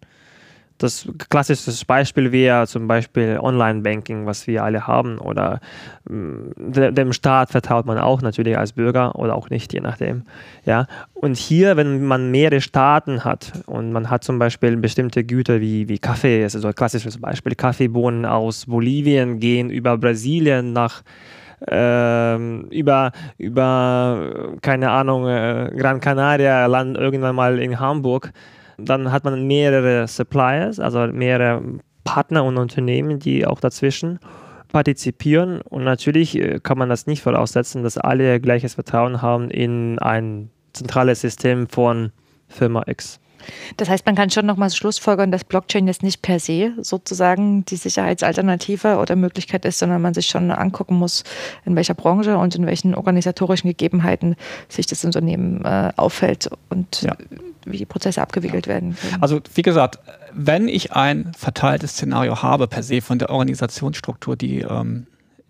Das 0.78 1.08
klassische 1.30 1.86
Beispiel 1.86 2.32
wäre 2.32 2.66
zum 2.66 2.88
Beispiel 2.88 3.38
Online-Banking, 3.40 4.26
was 4.26 4.48
wir 4.48 4.64
alle 4.64 4.88
haben, 4.88 5.18
oder 5.18 5.60
mm, 6.10 6.50
dem 6.56 7.12
Staat 7.12 7.50
vertraut 7.50 7.86
man 7.86 7.96
auch 7.96 8.22
natürlich 8.22 8.58
als 8.58 8.72
Bürger 8.72 9.14
oder 9.14 9.36
auch 9.36 9.50
nicht, 9.50 9.72
je 9.72 9.80
nachdem. 9.80 10.24
Ja? 10.64 10.88
Und 11.12 11.36
hier, 11.36 11.76
wenn 11.76 12.04
man 12.04 12.32
mehrere 12.32 12.60
Staaten 12.60 13.24
hat 13.24 13.52
und 13.66 13.92
man 13.92 14.10
hat 14.10 14.24
zum 14.24 14.40
Beispiel 14.40 14.76
bestimmte 14.76 15.22
Güter 15.22 15.60
wie, 15.60 15.88
wie 15.88 15.98
Kaffee, 15.98 16.42
das 16.42 16.56
ist 16.56 16.62
so 16.62 16.68
ein 16.68 16.74
klassisches 16.74 17.20
Beispiel, 17.20 17.54
Kaffeebohnen 17.54 18.26
aus 18.26 18.66
Bolivien 18.66 19.38
gehen 19.38 19.70
über 19.70 19.96
Brasilien 19.96 20.72
nach 20.72 21.04
ähm, 21.68 22.66
über, 22.70 23.12
über, 23.38 24.54
keine 24.62 24.90
Ahnung, 24.90 25.26
äh, 25.26 25.70
Gran 25.76 26.00
Canaria 26.00 26.66
landen 26.66 26.96
irgendwann 26.96 27.34
mal 27.34 27.58
in 27.58 27.80
Hamburg. 27.80 28.32
Dann 28.76 29.12
hat 29.12 29.24
man 29.24 29.46
mehrere 29.46 30.08
Suppliers, 30.08 30.80
also 30.80 31.06
mehrere 31.06 31.62
Partner 32.04 32.44
und 32.44 32.58
Unternehmen, 32.58 33.18
die 33.18 33.46
auch 33.46 33.60
dazwischen 33.60 34.18
partizipieren. 34.72 35.60
Und 35.62 35.84
natürlich 35.84 36.36
äh, 36.36 36.60
kann 36.60 36.78
man 36.78 36.88
das 36.88 37.06
nicht 37.06 37.22
voraussetzen, 37.22 37.82
dass 37.82 37.96
alle 37.96 38.40
gleiches 38.40 38.74
Vertrauen 38.74 39.22
haben 39.22 39.50
in 39.50 39.98
ein 40.00 40.50
zentrales 40.72 41.20
System 41.20 41.68
von 41.68 42.12
Firma 42.48 42.82
X. 42.86 43.20
Das 43.76 43.88
heißt, 43.88 44.06
man 44.06 44.14
kann 44.14 44.30
schon 44.30 44.46
nochmal 44.46 44.70
schlussfolgern, 44.70 45.30
dass 45.30 45.44
Blockchain 45.44 45.86
jetzt 45.86 46.02
nicht 46.02 46.22
per 46.22 46.38
se 46.38 46.72
sozusagen 46.80 47.64
die 47.64 47.76
Sicherheitsalternative 47.76 48.98
oder 48.98 49.16
Möglichkeit 49.16 49.64
ist, 49.64 49.78
sondern 49.78 50.02
man 50.02 50.14
sich 50.14 50.26
schon 50.26 50.50
angucken 50.50 50.96
muss, 50.96 51.24
in 51.64 51.76
welcher 51.76 51.94
Branche 51.94 52.36
und 52.36 52.54
in 52.54 52.66
welchen 52.66 52.94
organisatorischen 52.94 53.68
Gegebenheiten 53.68 54.36
sich 54.68 54.86
das 54.86 55.04
Unternehmen 55.04 55.64
äh, 55.64 55.92
auffällt 55.96 56.50
und 56.68 57.02
ja. 57.02 57.16
wie 57.64 57.78
die 57.78 57.86
Prozesse 57.86 58.20
abgewickelt 58.20 58.66
ja. 58.66 58.74
werden 58.74 58.96
können. 58.96 59.22
Also 59.22 59.40
wie 59.54 59.62
gesagt, 59.62 59.98
wenn 60.32 60.68
ich 60.68 60.92
ein 60.92 61.32
verteiltes 61.36 61.92
Szenario 61.92 62.42
habe 62.42 62.66
per 62.66 62.82
se 62.82 63.00
von 63.00 63.18
der 63.18 63.30
Organisationsstruktur, 63.30 64.36
die 64.36 64.60
ähm, 64.60 65.06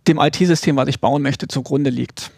dem 0.06 0.18
IT-System, 0.18 0.76
was 0.76 0.88
ich 0.88 1.00
bauen 1.00 1.22
möchte, 1.22 1.48
zugrunde 1.48 1.90
liegt, 1.90 2.30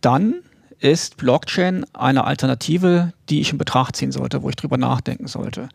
dann 0.00 0.34
ist 0.82 1.16
Blockchain 1.16 1.86
eine 1.92 2.24
Alternative, 2.24 3.12
die 3.28 3.40
ich 3.40 3.52
in 3.52 3.58
Betracht 3.58 3.96
ziehen 3.96 4.12
sollte, 4.12 4.42
wo 4.42 4.48
ich 4.48 4.56
drüber 4.56 4.76
nachdenken 4.76 5.28
sollte. 5.28 5.68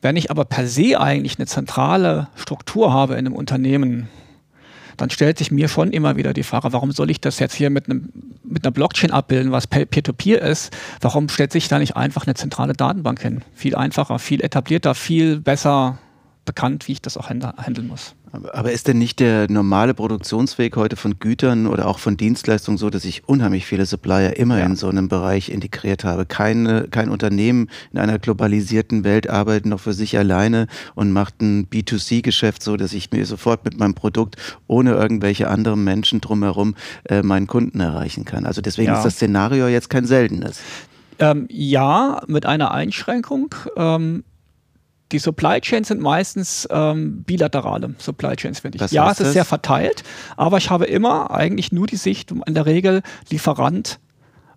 Wenn 0.00 0.16
ich 0.16 0.30
aber 0.30 0.44
per 0.44 0.66
se 0.66 0.98
eigentlich 0.98 1.38
eine 1.38 1.46
zentrale 1.46 2.28
Struktur 2.34 2.92
habe 2.92 3.14
in 3.14 3.20
einem 3.20 3.34
Unternehmen, 3.34 4.08
dann 4.96 5.10
stellt 5.10 5.38
sich 5.38 5.50
mir 5.50 5.68
schon 5.68 5.90
immer 5.90 6.16
wieder 6.16 6.32
die 6.32 6.42
Frage, 6.42 6.72
warum 6.72 6.92
soll 6.92 7.10
ich 7.10 7.20
das 7.20 7.38
jetzt 7.38 7.54
hier 7.54 7.70
mit, 7.70 7.88
einem, 7.88 8.10
mit 8.42 8.64
einer 8.64 8.72
Blockchain 8.72 9.10
abbilden, 9.10 9.52
was 9.52 9.66
Peer-to-Peer 9.66 10.40
-Peer 10.40 10.50
ist? 10.50 10.74
Warum 11.00 11.28
stellt 11.28 11.52
sich 11.52 11.68
da 11.68 11.78
nicht 11.78 11.96
einfach 11.96 12.26
eine 12.26 12.34
zentrale 12.34 12.72
Datenbank 12.72 13.20
hin? 13.20 13.42
Viel 13.54 13.74
einfacher, 13.74 14.18
viel 14.18 14.42
etablierter, 14.42 14.94
viel 14.94 15.40
besser 15.40 15.98
bekannt, 16.44 16.88
wie 16.88 16.92
ich 16.92 17.02
das 17.02 17.16
auch 17.16 17.28
handeln 17.30 17.86
muss. 17.88 18.14
Aber 18.32 18.72
ist 18.72 18.88
denn 18.88 18.96
nicht 18.96 19.20
der 19.20 19.50
normale 19.50 19.92
Produktionsweg 19.92 20.74
heute 20.76 20.96
von 20.96 21.18
Gütern 21.18 21.66
oder 21.66 21.86
auch 21.86 21.98
von 21.98 22.16
Dienstleistungen 22.16 22.78
so, 22.78 22.88
dass 22.88 23.04
ich 23.04 23.28
unheimlich 23.28 23.66
viele 23.66 23.84
Supplier 23.84 24.38
immer 24.38 24.58
ja. 24.58 24.64
in 24.64 24.74
so 24.74 24.88
einem 24.88 25.08
Bereich 25.08 25.50
integriert 25.50 26.04
habe? 26.04 26.24
Keine, 26.24 26.88
kein 26.88 27.10
Unternehmen 27.10 27.68
in 27.92 27.98
einer 27.98 28.18
globalisierten 28.18 29.04
Welt 29.04 29.28
arbeitet 29.28 29.66
noch 29.66 29.80
für 29.80 29.92
sich 29.92 30.16
alleine 30.16 30.66
und 30.94 31.12
macht 31.12 31.42
ein 31.42 31.66
B2C-Geschäft 31.66 32.62
so, 32.62 32.78
dass 32.78 32.94
ich 32.94 33.10
mir 33.12 33.26
sofort 33.26 33.66
mit 33.66 33.78
meinem 33.78 33.94
Produkt 33.94 34.36
ohne 34.66 34.92
irgendwelche 34.92 35.48
anderen 35.48 35.84
Menschen 35.84 36.22
drumherum 36.22 36.74
äh, 37.04 37.22
meinen 37.22 37.46
Kunden 37.46 37.80
erreichen 37.80 38.24
kann. 38.24 38.46
Also 38.46 38.62
deswegen 38.62 38.92
ja. 38.92 38.96
ist 38.96 39.04
das 39.04 39.16
Szenario 39.16 39.68
jetzt 39.68 39.90
kein 39.90 40.06
seltenes. 40.06 40.58
Ähm, 41.18 41.46
ja, 41.50 42.22
mit 42.26 42.46
einer 42.46 42.70
Einschränkung. 42.70 43.54
Ähm, 43.76 44.24
die 45.12 45.18
Supply 45.18 45.60
Chains 45.60 45.88
sind 45.88 46.00
meistens 46.00 46.66
ähm, 46.70 47.22
bilaterale 47.22 47.94
Supply 47.98 48.34
Chains, 48.36 48.60
finde 48.60 48.76
ich. 48.76 48.82
Was 48.82 48.90
ja, 48.90 49.06
es 49.06 49.12
ist 49.12 49.26
das? 49.26 49.32
sehr 49.34 49.44
verteilt, 49.44 50.02
aber 50.36 50.58
ich 50.58 50.70
habe 50.70 50.86
immer 50.86 51.30
eigentlich 51.30 51.72
nur 51.72 51.86
die 51.86 51.96
Sicht 51.96 52.30
in 52.30 52.54
der 52.54 52.66
Regel 52.66 53.02
Lieferant 53.30 54.00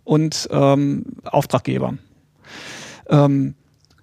und 0.03 0.47
ähm, 0.51 1.05
Auftraggeber. 1.25 1.95
Ähm, 3.09 3.55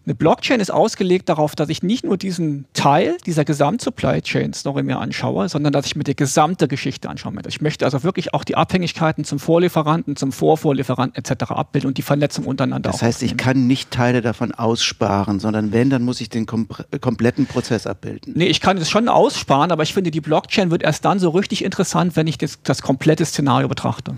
eine 0.04 0.14
Blockchain 0.14 0.60
ist 0.60 0.70
ausgelegt 0.70 1.28
darauf, 1.28 1.54
dass 1.54 1.68
ich 1.68 1.82
nicht 1.82 2.04
nur 2.04 2.16
diesen 2.16 2.64
Teil 2.72 3.16
dieser 3.24 3.44
Gesamt-Supply 3.44 4.22
Chain 4.22 4.52
Story 4.52 4.82
mir 4.82 4.98
anschaue, 4.98 5.48
sondern 5.48 5.72
dass 5.72 5.86
ich 5.86 5.94
mir 5.94 6.04
die 6.04 6.16
gesamte 6.16 6.66
Geschichte 6.66 7.08
anschaue. 7.08 7.32
Ich 7.46 7.60
möchte 7.60 7.84
also 7.84 8.02
wirklich 8.02 8.34
auch 8.34 8.42
die 8.42 8.56
Abhängigkeiten 8.56 9.24
zum 9.24 9.38
Vorlieferanten, 9.38 10.16
zum 10.16 10.32
Vorvorlieferanten 10.32 11.22
etc. 11.22 11.52
abbilden 11.52 11.88
und 11.88 11.98
die 11.98 12.02
Vernetzung 12.02 12.46
untereinander. 12.46 12.90
Das 12.90 13.02
heißt, 13.02 13.22
ich 13.22 13.36
kann 13.36 13.66
nicht 13.66 13.90
Teile 13.90 14.22
davon 14.22 14.52
aussparen, 14.52 15.38
sondern 15.38 15.72
wenn, 15.72 15.88
dann 15.88 16.02
muss 16.02 16.20
ich 16.20 16.28
den 16.28 16.46
kom 16.46 16.66
kompletten 17.00 17.46
Prozess 17.46 17.86
abbilden. 17.86 18.32
Nee, 18.36 18.46
ich 18.46 18.60
kann 18.60 18.76
es 18.78 18.90
schon 18.90 19.08
aussparen, 19.08 19.70
aber 19.70 19.82
ich 19.82 19.94
finde, 19.94 20.10
die 20.10 20.20
Blockchain 20.20 20.70
wird 20.70 20.82
erst 20.82 21.04
dann 21.04 21.18
so 21.18 21.30
richtig 21.30 21.64
interessant, 21.64 22.16
wenn 22.16 22.26
ich 22.26 22.38
das, 22.38 22.58
das 22.62 22.82
komplette 22.82 23.24
Szenario 23.24 23.68
betrachte. 23.68 24.16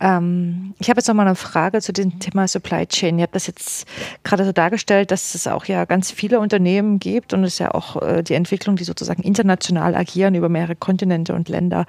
Ähm, 0.00 0.74
ich 0.78 0.90
habe 0.90 0.98
jetzt 0.98 1.08
noch 1.08 1.14
mal 1.14 1.26
eine 1.26 1.34
Frage 1.34 1.80
zu 1.80 1.92
dem 1.92 2.18
Thema 2.20 2.46
Supply 2.46 2.86
Chain. 2.86 3.18
Ihr 3.18 3.24
habt 3.24 3.34
das 3.34 3.46
jetzt 3.46 3.86
gerade 4.22 4.44
so 4.44 4.52
dargestellt, 4.52 5.10
dass 5.10 5.34
es 5.34 5.46
auch 5.46 5.64
ja 5.64 5.84
ganz 5.84 6.10
viele 6.10 6.40
Unternehmen 6.40 6.98
gibt 6.98 7.32
und 7.32 7.44
es 7.44 7.58
ja 7.58 7.72
auch 7.72 8.00
äh, 8.02 8.22
die 8.22 8.34
Entwicklung, 8.34 8.76
die 8.76 8.84
sozusagen 8.84 9.22
international 9.22 9.94
agieren 9.94 10.34
über 10.34 10.48
mehrere 10.48 10.76
Kontinente 10.76 11.34
und 11.34 11.48
Länder. 11.48 11.86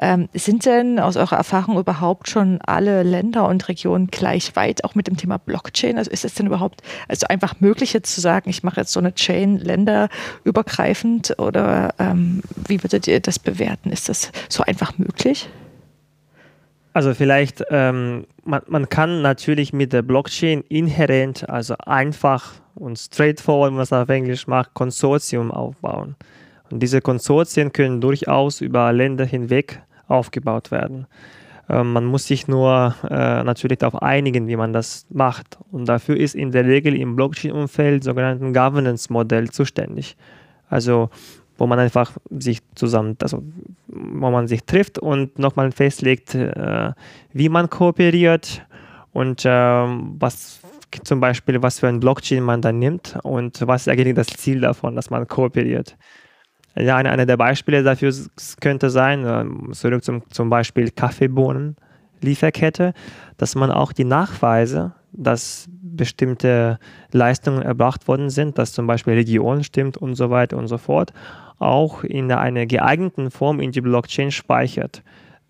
Ähm, 0.00 0.28
sind 0.34 0.64
denn 0.64 0.98
aus 0.98 1.16
eurer 1.16 1.36
Erfahrung 1.36 1.78
überhaupt 1.78 2.28
schon 2.28 2.60
alle 2.62 3.02
Länder 3.02 3.46
und 3.48 3.68
Regionen 3.68 4.06
gleich 4.08 4.56
weit, 4.56 4.84
auch 4.84 4.94
mit 4.94 5.06
dem 5.06 5.16
Thema 5.16 5.38
Blockchain? 5.38 5.98
Also 5.98 6.10
ist 6.10 6.24
es 6.24 6.34
denn 6.34 6.46
überhaupt 6.46 6.82
also 7.08 7.26
einfach 7.26 7.60
möglich 7.60 7.92
jetzt 7.92 8.14
zu 8.14 8.20
sagen, 8.20 8.48
ich 8.48 8.62
mache 8.62 8.80
jetzt 8.80 8.92
so 8.92 9.00
eine 9.00 9.14
Chain 9.14 9.58
länderübergreifend 9.58 11.38
oder 11.38 11.94
ähm, 11.98 12.42
wie 12.66 12.82
würdet 12.82 13.06
ihr 13.06 13.20
das 13.20 13.38
bewerten? 13.38 13.90
Ist 13.90 14.08
das 14.08 14.32
so 14.48 14.62
einfach 14.62 14.96
möglich? 14.98 15.48
Also 16.92 17.14
vielleicht, 17.14 17.64
ähm, 17.70 18.26
man, 18.44 18.62
man 18.66 18.88
kann 18.88 19.22
natürlich 19.22 19.72
mit 19.72 19.92
der 19.92 20.02
Blockchain 20.02 20.62
inhärent, 20.68 21.48
also 21.48 21.74
einfach 21.78 22.54
und 22.74 22.98
straightforward, 22.98 23.76
was 23.76 23.92
auf 23.92 24.08
Englisch 24.08 24.46
macht, 24.46 24.74
Konsortium 24.74 25.52
aufbauen. 25.52 26.16
Und 26.70 26.82
diese 26.82 27.00
Konsortien 27.00 27.72
können 27.72 28.00
durchaus 28.00 28.60
über 28.60 28.92
Länder 28.92 29.24
hinweg 29.24 29.82
aufgebaut 30.08 30.70
werden. 30.70 31.06
Ähm, 31.68 31.92
man 31.92 32.04
muss 32.04 32.26
sich 32.26 32.48
nur 32.48 32.94
äh, 33.08 33.44
natürlich 33.44 33.78
darauf 33.78 34.02
einigen, 34.02 34.48
wie 34.48 34.56
man 34.56 34.72
das 34.72 35.06
macht. 35.10 35.58
Und 35.70 35.88
dafür 35.88 36.16
ist 36.16 36.34
in 36.34 36.50
der 36.50 36.64
Regel 36.64 36.96
im 36.96 37.14
Blockchain-Umfeld 37.14 38.02
sogenannten 38.02 38.52
Governance-Modell 38.52 39.50
zuständig. 39.50 40.16
Also 40.68 41.10
wo 41.60 41.66
man 41.66 41.78
einfach 41.78 42.16
sich 42.30 42.60
zusammen, 42.74 43.18
also 43.20 43.42
wo 43.86 44.30
man 44.30 44.48
sich 44.48 44.64
trifft 44.64 44.98
und 44.98 45.38
nochmal 45.38 45.70
festlegt, 45.72 46.34
äh, 46.34 46.92
wie 47.34 47.50
man 47.50 47.68
kooperiert 47.68 48.66
und 49.12 49.44
äh, 49.44 49.50
was 49.50 50.60
zum 51.04 51.20
Beispiel, 51.20 51.62
was 51.62 51.78
für 51.78 51.88
ein 51.88 52.00
Blockchain 52.00 52.42
man 52.42 52.62
dann 52.62 52.78
nimmt 52.78 53.18
und 53.22 53.60
was 53.66 53.82
ist 53.82 53.88
eigentlich 53.88 54.14
das 54.14 54.28
Ziel 54.28 54.60
davon, 54.60 54.96
dass 54.96 55.10
man 55.10 55.28
kooperiert. 55.28 55.98
Ja, 56.76 56.96
eine, 56.96 57.10
eine 57.10 57.26
der 57.26 57.36
Beispiele 57.36 57.82
dafür 57.82 58.14
könnte 58.62 58.88
sein, 58.88 59.26
äh, 59.26 59.72
zurück 59.72 60.02
zum, 60.02 60.22
zum 60.30 60.48
Beispiel 60.48 60.90
Kaffeebohnen. 60.90 61.76
Lieferkette, 62.22 62.94
dass 63.36 63.54
man 63.54 63.70
auch 63.70 63.92
die 63.92 64.04
Nachweise, 64.04 64.92
dass 65.12 65.68
bestimmte 65.96 66.78
Leistungen 67.12 67.62
erbracht 67.62 68.08
worden 68.08 68.30
sind, 68.30 68.58
dass 68.58 68.72
zum 68.72 68.86
Beispiel 68.86 69.14
Region 69.14 69.64
stimmt 69.64 69.96
und 69.96 70.14
so 70.14 70.30
weiter 70.30 70.56
und 70.56 70.68
so 70.68 70.78
fort, 70.78 71.12
auch 71.58 72.04
in 72.04 72.32
einer 72.32 72.66
geeigneten 72.66 73.30
Form 73.30 73.60
in 73.60 73.72
die 73.72 73.80
Blockchain 73.80 74.30
speichert, 74.30 75.02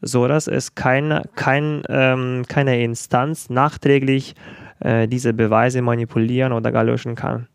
sodass 0.02 0.48
es 0.48 0.74
keine, 0.74 1.22
kein, 1.36 1.82
ähm, 1.88 2.44
keine 2.48 2.82
Instanz 2.82 3.50
nachträglich 3.50 4.34
äh, 4.80 5.06
diese 5.06 5.32
Beweise 5.32 5.82
manipulieren 5.82 6.52
oder 6.52 6.72
gar 6.72 6.84
löschen 6.84 7.14
kann. 7.14 7.46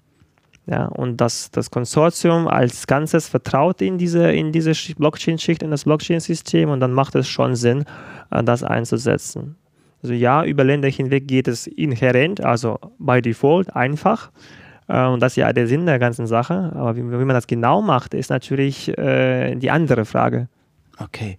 Ja, 0.67 0.85
und 0.85 1.21
das, 1.21 1.51
das 1.51 1.69
Konsortium 1.69 2.47
als 2.47 2.87
Ganzes 2.87 3.27
vertraut 3.27 3.81
in 3.81 3.99
diese, 3.99 4.31
in 4.31 4.51
diese 4.51 4.71
Blockchain-Schicht, 4.95 5.61
in 5.61 5.69
das 5.69 5.83
Blockchain-System 5.83 6.69
und 6.69 6.79
dann 6.79 6.91
macht 6.91 7.13
es 7.15 7.27
schon 7.27 7.55
Sinn, 7.55 7.85
äh, 8.31 8.43
das 8.43 8.63
einzusetzen. 8.63 9.57
Also 10.05 10.13
ja, 10.13 10.43
über 10.45 10.63
Länder 10.63 10.87
hinweg 10.87 11.27
geht 11.27 11.47
es 11.47 11.65
inhärent, 11.65 12.39
also 12.39 12.77
by 12.99 13.23
default 13.23 13.75
einfach. 13.75 14.29
Äh, 14.87 15.07
und 15.07 15.19
das 15.19 15.31
ist 15.31 15.37
ja 15.37 15.51
der 15.51 15.65
Sinn 15.65 15.87
der 15.87 15.97
ganzen 15.97 16.27
Sache. 16.27 16.71
Aber 16.75 16.95
wie, 16.95 17.01
wie 17.01 17.25
man 17.25 17.29
das 17.29 17.47
genau 17.47 17.81
macht, 17.81 18.13
ist 18.13 18.29
natürlich 18.29 18.95
äh, 18.99 19.55
die 19.55 19.71
andere 19.71 20.05
Frage. 20.05 20.47
Okay. 20.97 21.37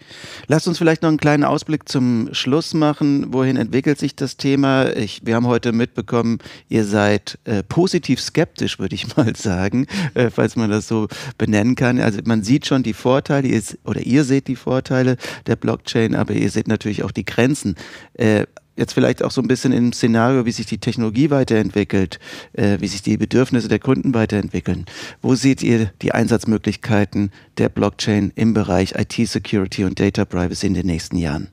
Lasst 0.48 0.68
uns 0.68 0.76
vielleicht 0.76 1.02
noch 1.02 1.08
einen 1.08 1.18
kleinen 1.18 1.44
Ausblick 1.44 1.88
zum 1.88 2.28
Schluss 2.32 2.74
machen. 2.74 3.32
Wohin 3.32 3.56
entwickelt 3.56 3.98
sich 3.98 4.14
das 4.14 4.36
Thema? 4.36 4.94
Ich, 4.94 5.24
wir 5.24 5.34
haben 5.34 5.46
heute 5.46 5.72
mitbekommen, 5.72 6.38
ihr 6.68 6.84
seid 6.84 7.38
äh, 7.44 7.62
positiv 7.62 8.20
skeptisch, 8.20 8.78
würde 8.78 8.94
ich 8.94 9.16
mal 9.16 9.34
sagen, 9.34 9.86
äh, 10.14 10.28
falls 10.30 10.56
man 10.56 10.70
das 10.70 10.88
so 10.88 11.08
benennen 11.38 11.74
kann. 11.74 12.00
Also 12.00 12.20
man 12.24 12.42
sieht 12.42 12.66
schon 12.66 12.82
die 12.82 12.92
Vorteile, 12.92 13.48
ihr, 13.48 13.62
oder 13.84 14.02
ihr 14.02 14.24
seht 14.24 14.48
die 14.48 14.56
Vorteile 14.56 15.16
der 15.46 15.56
Blockchain, 15.56 16.14
aber 16.14 16.34
ihr 16.34 16.50
seht 16.50 16.68
natürlich 16.68 17.02
auch 17.02 17.12
die 17.12 17.24
Grenzen. 17.24 17.76
Äh, 18.14 18.46
jetzt 18.76 18.92
vielleicht 18.92 19.22
auch 19.22 19.30
so 19.30 19.40
ein 19.40 19.48
bisschen 19.48 19.72
im 19.72 19.92
Szenario, 19.92 20.46
wie 20.46 20.52
sich 20.52 20.66
die 20.66 20.78
Technologie 20.78 21.30
weiterentwickelt, 21.30 22.18
äh, 22.52 22.78
wie 22.80 22.86
sich 22.86 23.02
die 23.02 23.16
Bedürfnisse 23.16 23.68
der 23.68 23.78
Kunden 23.78 24.14
weiterentwickeln. 24.14 24.86
Wo 25.22 25.34
seht 25.34 25.62
ihr 25.62 25.90
die 26.02 26.12
Einsatzmöglichkeiten 26.12 27.30
der 27.58 27.68
Blockchain 27.68 28.32
im 28.34 28.54
Bereich 28.54 28.94
IT-Security 28.94 29.84
und 29.84 29.98
Data 29.98 30.24
Privacy 30.24 30.66
in 30.66 30.74
den 30.74 30.86
nächsten 30.86 31.16
Jahren? 31.16 31.48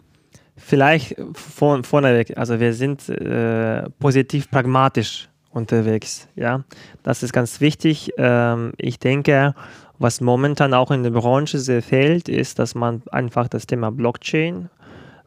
Vielleicht 0.56 1.16
von, 1.34 1.84
vorneweg, 1.84 2.38
also 2.38 2.60
wir 2.60 2.74
sind 2.74 3.10
äh, 3.10 3.90
positiv 4.00 4.50
pragmatisch 4.50 5.30
unterwegs. 5.50 6.28
Ja, 6.36 6.64
das 7.04 7.24
ist 7.24 7.34
ganz 7.34 7.60
wichtig. 7.60 8.12
Ähm, 8.18 8.74
ich 8.78 9.00
denke, 9.00 9.56
was 10.00 10.22
momentan 10.22 10.74
auch 10.74 10.92
in 10.92 11.04
der 11.04 11.12
Branche 11.12 11.60
sehr 11.60 11.82
fehlt, 11.82 12.30
ist, 12.30 12.60
dass 12.60 12.76
man 12.76 13.02
einfach 13.12 13.48
das 13.48 13.68
Thema 13.68 13.92
Blockchain 13.92 14.70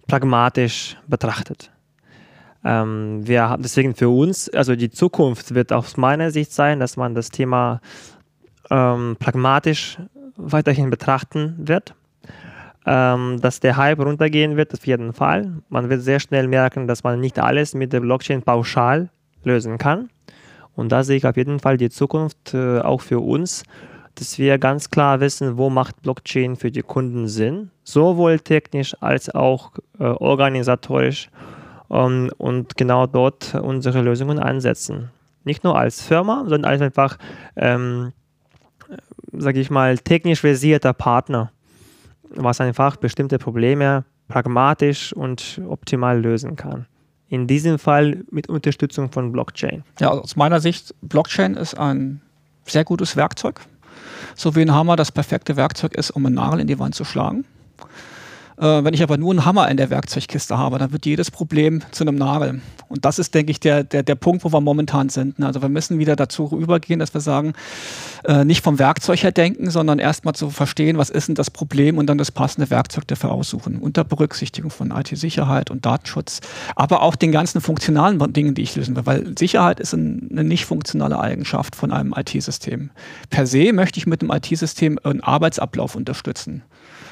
pragmatisch 0.06 0.96
betrachtet. 1.06 1.70
Ähm, 2.66 3.20
wir 3.26 3.48
haben 3.48 3.62
deswegen 3.62 3.94
für 3.94 4.09
uns, 4.09 4.50
also 4.50 4.74
die 4.74 4.90
Zukunft 4.90 5.55
wird 5.55 5.72
aus 5.72 5.96
meiner 5.96 6.33
Sicht 6.33 6.52
sein, 6.52 6.81
dass 6.81 6.96
man 6.96 7.14
das 7.14 7.31
Thema 7.31 7.81
ähm, 8.70 9.16
pragmatisch 9.20 9.98
weiterhin 10.37 10.90
betrachten 10.90 11.55
wird. 11.59 11.94
Ähm, 12.85 13.40
dass 13.40 13.61
der 13.61 13.76
Hype 13.76 14.00
runtergehen 14.00 14.57
wird, 14.57 14.72
auf 14.74 14.87
jeden 14.87 15.12
Fall. 15.12 15.52
Man 15.68 15.90
wird 15.90 16.02
sehr 16.02 16.20
schnell 16.20 16.46
merken, 16.46 16.87
dass 16.87 17.02
man 17.02 17.20
nicht 17.20 17.38
alles 17.38 17.74
mit 17.74 17.92
der 17.92 18.00
Blockchain 18.00 18.42
pauschal 18.42 19.11
lösen 19.44 19.79
kann. 19.79 20.09
Und 20.74 20.90
da 20.92 21.02
sehe 21.02 21.16
ich 21.16 21.26
auf 21.26 21.37
jeden 21.37 21.59
Fall 21.59 21.76
die 21.76 21.90
Zukunft 21.90 22.55
äh, 22.55 22.81
auch 22.81 23.00
für 23.00 23.20
uns, 23.20 23.64
dass 24.16 24.38
wir 24.38 24.59
ganz 24.59 24.90
klar 24.90 25.20
wissen, 25.20 25.57
wo 25.57 25.70
macht 25.70 26.02
Blockchain 26.02 26.57
für 26.57 26.70
die 26.70 26.83
Kunden 26.83 27.29
Sinn, 27.29 27.70
sowohl 27.85 28.40
technisch 28.40 28.94
als 29.00 29.35
auch 29.35 29.72
äh, 29.98 30.05
organisatorisch 30.05 31.29
ähm, 31.90 32.31
und 32.38 32.77
genau 32.77 33.07
dort 33.07 33.55
unsere 33.55 34.03
Lösungen 34.03 34.38
einsetzen. 34.38 35.11
Nicht 35.44 35.64
nur 35.64 35.79
als 35.79 36.03
Firma, 36.03 36.44
sondern 36.46 36.64
als 36.64 36.83
einfach, 36.83 37.18
ähm, 37.55 38.12
sage 39.33 39.61
ich 39.61 39.70
mal, 39.70 39.99
technisch 39.99 40.40
versierter 40.40 40.92
Partner, 40.92 41.53
was 42.31 42.61
einfach 42.61 42.96
bestimmte 42.96 43.38
Probleme 43.38 44.05
pragmatisch 44.29 45.12
und 45.12 45.61
optimal 45.68 46.20
lösen 46.20 46.57
kann. 46.57 46.87
In 47.29 47.46
diesem 47.46 47.79
Fall 47.79 48.25
mit 48.31 48.49
Unterstützung 48.49 49.11
von 49.11 49.33
Blockchain. 49.33 49.85
Ja, 50.01 50.11
aus 50.11 50.37
meiner 50.37 50.61
Sicht, 50.61 50.94
Blockchain 51.03 51.55
ist 51.55 51.77
ein 51.77 52.20
sehr 52.64 52.85
gutes 52.85 53.16
Werkzeug. 53.16 53.61
So 54.35 54.55
wie 54.55 54.62
ein 54.62 54.72
Hammer 54.72 54.96
das 54.96 55.12
perfekte 55.12 55.57
Werkzeug 55.57 55.94
ist, 55.94 56.11
um 56.11 56.27
einen 56.27 56.37
Nagel 56.37 56.61
in 56.61 56.66
die 56.66 56.79
Wand 56.79 56.94
zu 56.94 57.05
schlagen. 57.05 57.44
Äh, 58.59 58.85
wenn 58.85 58.95
ich 58.95 59.03
aber 59.03 59.19
nur 59.19 59.31
einen 59.33 59.45
Hammer 59.45 59.69
in 59.69 59.77
der 59.77 59.90
Werkzeugkiste 59.90 60.57
habe, 60.57 60.79
dann 60.79 60.92
wird 60.92 61.07
jedes 61.07 61.31
Problem 61.31 61.83
zu 61.90 62.05
einem 62.05 62.16
Nagel. 62.16 62.61
Und 62.88 63.05
das 63.05 63.19
ist, 63.19 63.35
denke 63.35 63.51
ich, 63.51 63.61
der, 63.61 63.85
der, 63.85 64.03
der 64.03 64.14
Punkt, 64.14 64.45
wo 64.45 64.53
wir 64.53 64.61
momentan 64.61 65.09
sind. 65.09 65.38
Ne? 65.38 65.47
Also 65.47 65.61
wir 65.61 65.69
müssen 65.69 65.99
wieder 65.99 66.16
dazu 66.16 66.57
übergehen, 66.59 66.99
dass 66.99 67.12
wir 67.12 67.21
sagen, 67.21 67.53
äh, 68.25 68.45
nicht 68.45 68.62
vom 68.62 68.79
Werkzeug 68.79 69.23
her 69.23 69.33
denken, 69.33 69.71
sondern 69.71 69.99
erstmal 69.99 70.35
zu 70.35 70.51
verstehen, 70.51 70.97
was 70.97 71.11
ist 71.11 71.29
denn 71.29 71.35
das 71.35 71.51
Problem 71.51 71.99
und 71.99 72.07
dann 72.07 72.19
das 72.19 72.31
passende 72.31 72.71
Werkzeug 72.71 73.07
dafür 73.09 73.33
aussuchen. 73.33 73.79
Unter 73.79 74.05
Berücksichtigung 74.05 74.71
von 74.71 74.90
IT-Sicherheit 74.90 75.71
und 75.71 75.85
Datenschutz, 75.85 76.40
aber 76.77 77.03
auch 77.03 77.16
den 77.16 77.33
ganzen 77.33 77.61
funktionalen 77.61 78.33
Dingen, 78.33 78.55
die 78.55 78.62
ich 78.62 78.77
lösen 78.77 78.97
will. 78.97 79.07
Weil 79.07 79.35
Sicherheit 79.38 79.81
ist 79.81 79.92
eine 79.92 80.45
nicht 80.45 80.64
funktionale 80.64 81.19
Eigenschaft 81.19 81.77
von 81.77 81.92
einem 81.92 82.14
IT-System. 82.16 82.90
Per 83.31 83.47
se 83.47 83.73
möchte 83.73 83.99
ich 83.99 84.07
mit 84.07 84.23
dem 84.23 84.31
IT-System 84.31 84.99
einen 85.03 85.21
Arbeitsablauf 85.23 85.95
unterstützen. 85.95 86.62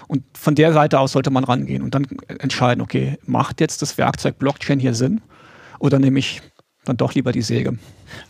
Und 0.09 0.25
von 0.37 0.55
der 0.55 0.73
Seite 0.73 0.99
aus 0.99 1.13
sollte 1.13 1.31
man 1.31 1.45
rangehen 1.45 1.83
und 1.83 1.95
dann 1.95 2.07
entscheiden, 2.39 2.83
okay, 2.83 3.19
macht 3.27 3.61
jetzt 3.61 3.83
das 3.83 3.99
Werkzeug 3.99 4.39
Blockchain 4.39 4.79
hier 4.79 4.95
Sinn 4.95 5.21
oder 5.79 5.99
nehme 5.99 6.19
ich 6.19 6.43
dann 6.85 6.97
doch 6.97 7.15
lieber 7.15 7.33
die 7.33 7.43
Säge. 7.43 7.79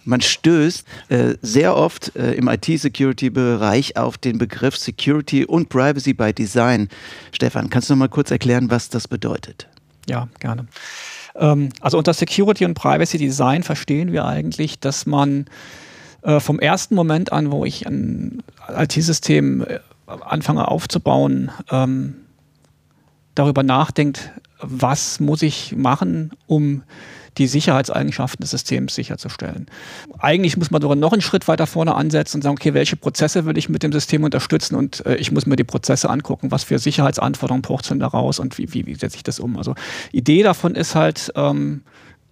Man 0.04 0.20
stößt 0.20 0.86
äh, 1.08 1.34
sehr 1.42 1.76
oft 1.76 2.14
äh, 2.16 2.32
im 2.34 2.48
IT-Security-Bereich 2.48 3.96
auf 3.96 4.16
den 4.16 4.38
Begriff 4.38 4.76
Security 4.76 5.44
und 5.44 5.68
Privacy 5.68 6.14
by 6.14 6.32
Design. 6.32 6.88
Stefan, 7.32 7.68
kannst 7.68 7.90
du 7.90 7.94
noch 7.94 7.98
mal 7.98 8.08
kurz 8.08 8.30
erklären, 8.30 8.70
was 8.70 8.88
das 8.88 9.08
bedeutet? 9.08 9.68
Ja, 10.08 10.28
gerne. 10.38 10.66
Ähm, 11.34 11.70
also 11.80 11.98
unter 11.98 12.14
Security 12.14 12.64
und 12.64 12.74
Privacy 12.74 13.18
Design 13.18 13.62
verstehen 13.62 14.12
wir 14.12 14.24
eigentlich, 14.24 14.78
dass 14.78 15.06
man 15.06 15.46
äh, 16.22 16.40
vom 16.40 16.58
ersten 16.58 16.94
Moment 16.94 17.32
an, 17.32 17.50
wo 17.50 17.64
ich 17.64 17.86
ein 17.86 18.42
IT-System 18.68 19.62
äh, 19.62 19.80
anfange 20.06 20.68
aufzubauen, 20.68 21.50
ähm, 21.70 22.16
darüber 23.34 23.62
nachdenkt, 23.62 24.30
was 24.60 25.20
muss 25.20 25.42
ich 25.42 25.74
machen, 25.76 26.32
um 26.46 26.82
die 27.38 27.46
Sicherheitseigenschaften 27.48 28.42
des 28.42 28.50
Systems 28.50 28.94
sicherzustellen. 28.94 29.66
Eigentlich 30.18 30.56
muss 30.56 30.70
man 30.70 30.80
sogar 30.80 30.96
noch 30.96 31.12
einen 31.12 31.22
Schritt 31.22 31.48
weiter 31.48 31.66
vorne 31.66 31.94
ansetzen 31.94 32.38
und 32.38 32.42
sagen, 32.42 32.56
okay, 32.56 32.74
welche 32.74 32.96
Prozesse 32.96 33.44
will 33.44 33.58
ich 33.58 33.68
mit 33.68 33.82
dem 33.82 33.92
System 33.92 34.22
unterstützen 34.22 34.76
und 34.76 35.04
äh, 35.04 35.16
ich 35.16 35.32
muss 35.32 35.46
mir 35.46 35.56
die 35.56 35.64
Prozesse 35.64 36.10
angucken, 36.10 36.50
was 36.50 36.64
für 36.64 36.78
Sicherheitsanforderungen 36.78 37.62
braucht 37.62 37.90
es 37.90 37.98
daraus 37.98 38.38
und 38.38 38.56
wie, 38.58 38.72
wie, 38.72 38.86
wie 38.86 38.94
setze 38.94 39.16
ich 39.16 39.24
das 39.24 39.40
um. 39.40 39.58
Also 39.58 39.74
Idee 40.12 40.42
davon 40.42 40.76
ist 40.76 40.94
halt, 40.94 41.32
ähm, 41.34 41.82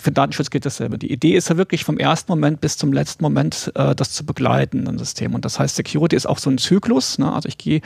für 0.03 0.13
Datenschutz 0.13 0.51
geht 0.51 0.67
dasselbe. 0.67 0.99
Die 0.99 1.13
Idee 1.13 1.35
ist 1.35 1.49
ja 1.49 1.57
wirklich 1.57 1.85
vom 1.85 1.97
ersten 1.97 2.33
Moment 2.33 2.61
bis 2.61 2.77
zum 2.77 2.93
letzten 2.93 3.23
Moment 3.23 3.71
äh, 3.77 3.95
das 3.95 4.13
zu 4.13 4.27
begleiten, 4.27 4.89
ein 4.89 4.99
System. 4.99 5.35
Und 5.35 5.45
das 5.45 5.59
heißt, 5.61 5.77
Security 5.77 6.17
ist 6.17 6.27
auch 6.27 6.39
so 6.39 6.51
ein 6.51 6.59
Zyklus. 6.59 7.19
Ne? 7.19 7.33
Also 7.33 7.49
ich 7.49 7.57
gehe 7.57 7.81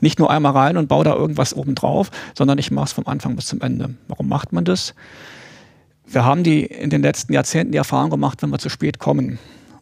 nicht 0.00 0.18
nur 0.18 0.30
einmal 0.30 0.52
rein 0.52 0.76
und 0.76 0.88
baue 0.88 1.04
da 1.04 1.14
irgendwas 1.14 1.54
oben 1.54 1.74
drauf, 1.74 2.10
sondern 2.36 2.58
ich 2.58 2.70
mache 2.70 2.84
es 2.84 2.92
vom 2.92 3.06
Anfang 3.06 3.36
bis 3.36 3.46
zum 3.46 3.62
Ende. 3.62 3.94
Warum 4.06 4.28
macht 4.28 4.52
man 4.52 4.64
das? 4.64 4.94
Wir 6.06 6.24
haben 6.24 6.44
die 6.44 6.64
in 6.64 6.90
den 6.90 7.00
letzten 7.00 7.32
Jahrzehnten 7.32 7.72
die 7.72 7.78
Erfahrung 7.78 8.10
gemacht, 8.10 8.42
wenn 8.42 8.50
wir 8.50 8.58
zu 8.58 8.68
spät 8.68 8.98
kommen 8.98 9.38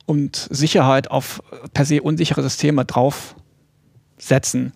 und 0.06 0.48
Sicherheit 0.50 1.10
auf 1.10 1.42
per 1.74 1.84
se 1.84 2.02
unsichere 2.02 2.42
Systeme 2.42 2.84
draufsetzen, 2.84 4.72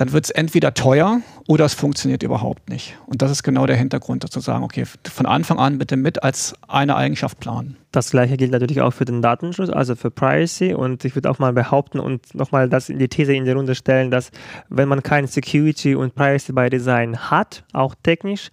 dann 0.00 0.12
wird 0.12 0.24
es 0.24 0.30
entweder 0.30 0.72
teuer 0.72 1.20
oder 1.46 1.66
es 1.66 1.74
funktioniert 1.74 2.22
überhaupt 2.22 2.70
nicht. 2.70 2.96
Und 3.04 3.20
das 3.20 3.30
ist 3.30 3.42
genau 3.42 3.66
der 3.66 3.76
Hintergrund, 3.76 4.26
zu 4.32 4.40
sagen, 4.40 4.64
okay, 4.64 4.84
von 4.86 5.26
Anfang 5.26 5.58
an 5.58 5.76
bitte 5.76 5.98
mit 5.98 6.22
als 6.22 6.54
eine 6.68 6.96
Eigenschaft 6.96 7.38
planen. 7.38 7.76
Das 7.92 8.10
gleiche 8.10 8.38
gilt 8.38 8.50
natürlich 8.50 8.80
auch 8.80 8.92
für 8.92 9.04
den 9.04 9.20
Datenschutz, 9.20 9.68
also 9.68 9.96
für 9.96 10.10
Privacy. 10.10 10.72
Und 10.72 11.04
ich 11.04 11.14
würde 11.14 11.30
auch 11.30 11.38
mal 11.38 11.52
behaupten 11.52 12.00
und 12.00 12.34
nochmal 12.34 12.70
das 12.70 12.88
in 12.88 12.98
die 12.98 13.08
These 13.08 13.34
in 13.34 13.44
die 13.44 13.50
Runde 13.50 13.74
stellen, 13.74 14.10
dass 14.10 14.30
wenn 14.70 14.88
man 14.88 15.02
kein 15.02 15.26
Security 15.26 15.94
und 15.94 16.14
Privacy 16.14 16.54
by 16.54 16.70
Design 16.70 17.18
hat, 17.30 17.64
auch 17.74 17.94
technisch, 18.02 18.50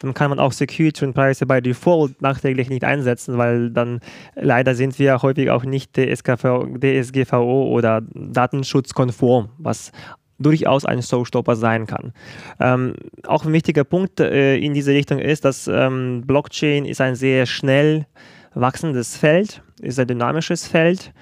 dann 0.00 0.14
kann 0.14 0.30
man 0.30 0.38
auch 0.38 0.52
Security 0.52 1.04
und 1.04 1.14
Privacy 1.14 1.44
by 1.44 1.60
Default 1.62 2.20
nachträglich 2.20 2.68
nicht 2.68 2.84
einsetzen, 2.84 3.38
weil 3.38 3.70
dann 3.70 4.00
leider 4.34 4.74
sind 4.74 4.98
wir 4.98 5.22
häufig 5.22 5.50
auch 5.50 5.64
nicht 5.64 5.94
DSGVO 5.94 7.68
oder 7.68 8.02
datenschutzkonform, 8.14 9.50
was 9.58 9.92
durchaus 10.40 10.84
ein 10.84 11.02
Showstopper 11.02 11.54
sein 11.54 11.86
kann. 11.86 12.12
Ähm, 12.58 12.94
auch 13.26 13.44
ein 13.44 13.52
wichtiger 13.52 13.84
Punkt 13.84 14.18
äh, 14.18 14.56
in 14.56 14.74
diese 14.74 14.92
Richtung 14.92 15.18
ist, 15.18 15.44
dass 15.44 15.68
ähm, 15.68 16.22
Blockchain 16.26 16.84
ist 16.84 17.00
ein 17.00 17.14
sehr 17.14 17.46
schnell 17.46 18.06
wachsendes 18.54 19.16
Feld, 19.16 19.62
ist 19.80 20.00
ein 20.00 20.08
dynamisches 20.08 20.66
Feld, 20.66 21.12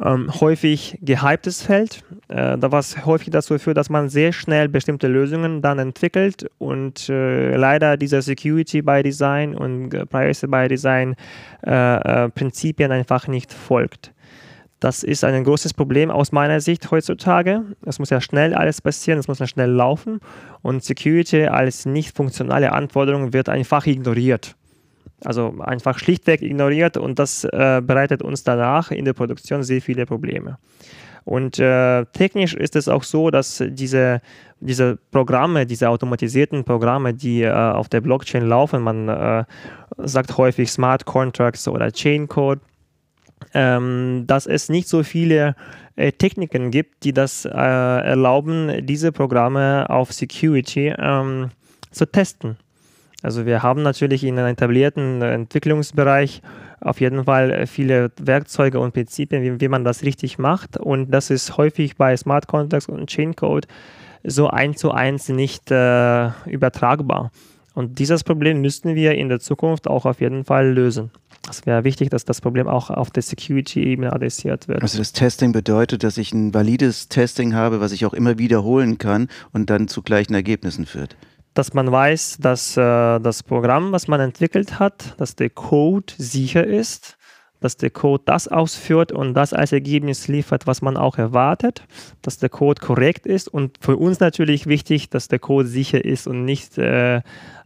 ähm, 0.00 0.30
häufig 0.40 0.98
gehyptes 1.02 1.62
Feld, 1.62 2.04
äh, 2.28 2.56
was 2.60 3.04
häufig 3.04 3.30
dazu 3.30 3.58
führt, 3.58 3.76
dass 3.76 3.90
man 3.90 4.08
sehr 4.08 4.32
schnell 4.32 4.68
bestimmte 4.68 5.08
Lösungen 5.08 5.60
dann 5.60 5.78
entwickelt 5.78 6.48
und 6.58 7.08
äh, 7.08 7.56
leider 7.56 7.96
dieser 7.96 8.22
Security 8.22 8.82
by 8.82 9.02
Design 9.02 9.54
und 9.54 9.90
Privacy 10.08 10.46
by 10.46 10.68
Design 10.68 11.16
äh, 11.66 12.24
äh, 12.24 12.28
Prinzipien 12.28 12.92
einfach 12.92 13.26
nicht 13.26 13.52
folgt. 13.52 14.12
Das 14.80 15.02
ist 15.02 15.24
ein 15.24 15.42
großes 15.42 15.74
Problem 15.74 16.10
aus 16.10 16.30
meiner 16.30 16.60
Sicht 16.60 16.90
heutzutage. 16.90 17.62
Es 17.84 17.98
muss 17.98 18.10
ja 18.10 18.20
schnell 18.20 18.54
alles 18.54 18.80
passieren, 18.80 19.18
es 19.18 19.26
muss 19.26 19.40
ja 19.40 19.46
schnell 19.46 19.70
laufen 19.70 20.20
und 20.62 20.84
Security 20.84 21.46
als 21.46 21.84
nicht 21.84 22.16
funktionale 22.16 22.72
Anforderung 22.72 23.32
wird 23.32 23.48
einfach 23.48 23.86
ignoriert. 23.86 24.54
Also 25.24 25.56
einfach 25.58 25.98
schlichtweg 25.98 26.42
ignoriert 26.42 26.96
und 26.96 27.18
das 27.18 27.42
äh, 27.42 27.82
bereitet 27.84 28.22
uns 28.22 28.44
danach 28.44 28.92
in 28.92 29.04
der 29.04 29.14
Produktion 29.14 29.64
sehr 29.64 29.82
viele 29.82 30.06
Probleme. 30.06 30.58
Und 31.24 31.58
äh, 31.58 32.06
technisch 32.06 32.54
ist 32.54 32.76
es 32.76 32.88
auch 32.88 33.02
so, 33.02 33.30
dass 33.30 33.62
diese, 33.68 34.22
diese 34.60 34.98
Programme, 35.10 35.66
diese 35.66 35.90
automatisierten 35.90 36.64
Programme, 36.64 37.12
die 37.12 37.42
äh, 37.42 37.50
auf 37.50 37.88
der 37.88 38.00
Blockchain 38.00 38.46
laufen, 38.46 38.80
man 38.80 39.08
äh, 39.08 39.44
sagt 39.98 40.38
häufig 40.38 40.70
Smart 40.70 41.04
Contracts 41.04 41.66
oder 41.66 41.90
Chain 41.92 42.28
Code, 42.28 42.60
ähm, 43.54 44.24
dass 44.26 44.46
es 44.46 44.68
nicht 44.68 44.88
so 44.88 45.02
viele 45.02 45.54
äh, 45.96 46.12
Techniken 46.12 46.70
gibt, 46.70 47.04
die 47.04 47.12
das 47.12 47.44
äh, 47.44 47.50
erlauben, 47.50 48.86
diese 48.86 49.12
Programme 49.12 49.86
auf 49.88 50.12
Security 50.12 50.94
ähm, 50.96 51.50
zu 51.90 52.06
testen. 52.06 52.56
Also 53.22 53.46
wir 53.46 53.62
haben 53.62 53.82
natürlich 53.82 54.22
in 54.22 54.38
einem 54.38 54.48
etablierten 54.48 55.22
Entwicklungsbereich 55.22 56.40
auf 56.80 57.00
jeden 57.00 57.24
Fall 57.24 57.66
viele 57.66 58.12
Werkzeuge 58.20 58.78
und 58.78 58.94
Prinzipien, 58.94 59.42
wie, 59.42 59.60
wie 59.60 59.68
man 59.68 59.84
das 59.84 60.04
richtig 60.04 60.38
macht. 60.38 60.76
Und 60.76 61.10
das 61.10 61.30
ist 61.30 61.56
häufig 61.56 61.96
bei 61.96 62.16
Smart 62.16 62.46
Contracts 62.46 62.88
und 62.88 63.08
Chain 63.08 63.34
Code 63.34 63.66
so 64.24 64.48
eins 64.48 64.78
zu 64.78 64.92
eins 64.92 65.28
nicht 65.28 65.70
äh, 65.70 66.30
übertragbar. 66.46 67.30
Und 67.78 68.00
dieses 68.00 68.24
Problem 68.24 68.60
müssten 68.60 68.96
wir 68.96 69.14
in 69.14 69.28
der 69.28 69.38
Zukunft 69.38 69.86
auch 69.86 70.04
auf 70.04 70.20
jeden 70.20 70.44
Fall 70.44 70.72
lösen. 70.72 71.12
Es 71.48 71.64
wäre 71.64 71.84
wichtig, 71.84 72.10
dass 72.10 72.24
das 72.24 72.40
Problem 72.40 72.66
auch 72.66 72.90
auf 72.90 73.10
der 73.10 73.22
Security-Ebene 73.22 74.12
adressiert 74.12 74.66
wird. 74.66 74.82
Also 74.82 74.98
das 74.98 75.12
Testing 75.12 75.52
bedeutet, 75.52 76.02
dass 76.02 76.18
ich 76.18 76.32
ein 76.32 76.52
valides 76.52 77.08
Testing 77.08 77.54
habe, 77.54 77.80
was 77.80 77.92
ich 77.92 78.04
auch 78.04 78.14
immer 78.14 78.36
wiederholen 78.36 78.98
kann 78.98 79.28
und 79.52 79.70
dann 79.70 79.86
zu 79.86 80.02
gleichen 80.02 80.34
Ergebnissen 80.34 80.86
führt. 80.86 81.16
Dass 81.54 81.72
man 81.72 81.92
weiß, 81.92 82.38
dass 82.40 82.76
äh, 82.76 82.80
das 83.20 83.44
Programm, 83.44 83.92
was 83.92 84.08
man 84.08 84.18
entwickelt 84.18 84.80
hat, 84.80 85.14
dass 85.18 85.36
der 85.36 85.50
Code 85.50 86.12
sicher 86.18 86.66
ist, 86.66 87.16
dass 87.60 87.76
der 87.76 87.90
Code 87.90 88.22
das 88.26 88.48
ausführt 88.48 89.12
und 89.12 89.34
das 89.34 89.52
als 89.52 89.72
Ergebnis 89.72 90.28
liefert, 90.28 90.66
was 90.66 90.82
man 90.82 90.96
auch 90.96 91.18
erwartet, 91.18 91.82
dass 92.22 92.38
der 92.38 92.48
Code 92.48 92.80
korrekt 92.80 93.26
ist 93.26 93.48
und 93.48 93.78
für 93.80 93.96
uns 93.96 94.20
natürlich 94.20 94.66
wichtig, 94.66 95.10
dass 95.10 95.28
der 95.28 95.38
Code 95.38 95.68
sicher 95.68 96.04
ist 96.04 96.26
und 96.26 96.44
nicht 96.44 96.78
äh, 96.78 97.20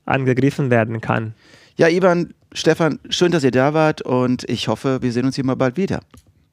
angegriffen 0.04 0.70
werden 0.70 1.00
kann. 1.00 1.34
Ja, 1.76 1.88
Ivan, 1.88 2.34
Stefan, 2.52 2.98
schön, 3.08 3.32
dass 3.32 3.44
ihr 3.44 3.50
da 3.50 3.74
wart 3.74 4.02
und 4.02 4.48
ich 4.48 4.68
hoffe, 4.68 5.02
wir 5.02 5.12
sehen 5.12 5.24
uns 5.24 5.36
hier 5.36 5.44
mal 5.44 5.56
bald 5.56 5.76
wieder. 5.76 6.00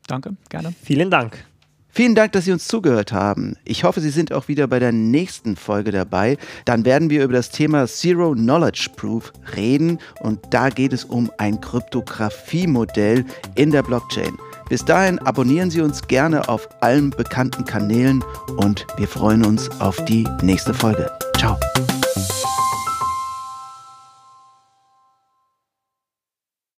Danke, 0.07 0.35
gerne. 0.49 0.73
Vielen 0.81 1.11
Dank. 1.11 1.48
Vielen 1.91 2.15
Dank, 2.15 2.31
dass 2.33 2.45
Sie 2.45 2.51
uns 2.51 2.67
zugehört 2.67 3.11
haben. 3.11 3.55
Ich 3.65 3.83
hoffe, 3.83 3.99
Sie 3.99 4.11
sind 4.11 4.31
auch 4.31 4.47
wieder 4.47 4.67
bei 4.67 4.79
der 4.79 4.91
nächsten 4.91 5.55
Folge 5.55 5.91
dabei. 5.91 6.37
Dann 6.65 6.85
werden 6.85 7.09
wir 7.09 7.23
über 7.23 7.33
das 7.33 7.49
Thema 7.49 7.87
Zero 7.87 8.33
Knowledge 8.33 8.89
Proof 8.95 9.33
reden 9.55 9.99
und 10.21 10.39
da 10.51 10.69
geht 10.69 10.93
es 10.93 11.03
um 11.03 11.31
ein 11.37 11.59
Kryptographie-Modell 11.59 13.25
in 13.55 13.71
der 13.71 13.83
Blockchain. 13.83 14.37
Bis 14.69 14.85
dahin 14.85 15.17
abonnieren 15.19 15.71
Sie 15.71 15.81
uns 15.81 16.07
gerne 16.07 16.47
auf 16.47 16.69
allen 16.81 17.09
bekannten 17.09 17.65
Kanälen 17.65 18.23
und 18.57 18.85
wir 18.97 19.07
freuen 19.07 19.43
uns 19.43 19.69
auf 19.81 20.03
die 20.05 20.27
nächste 20.43 20.75
Folge. 20.75 21.09
Ciao. 21.37 21.57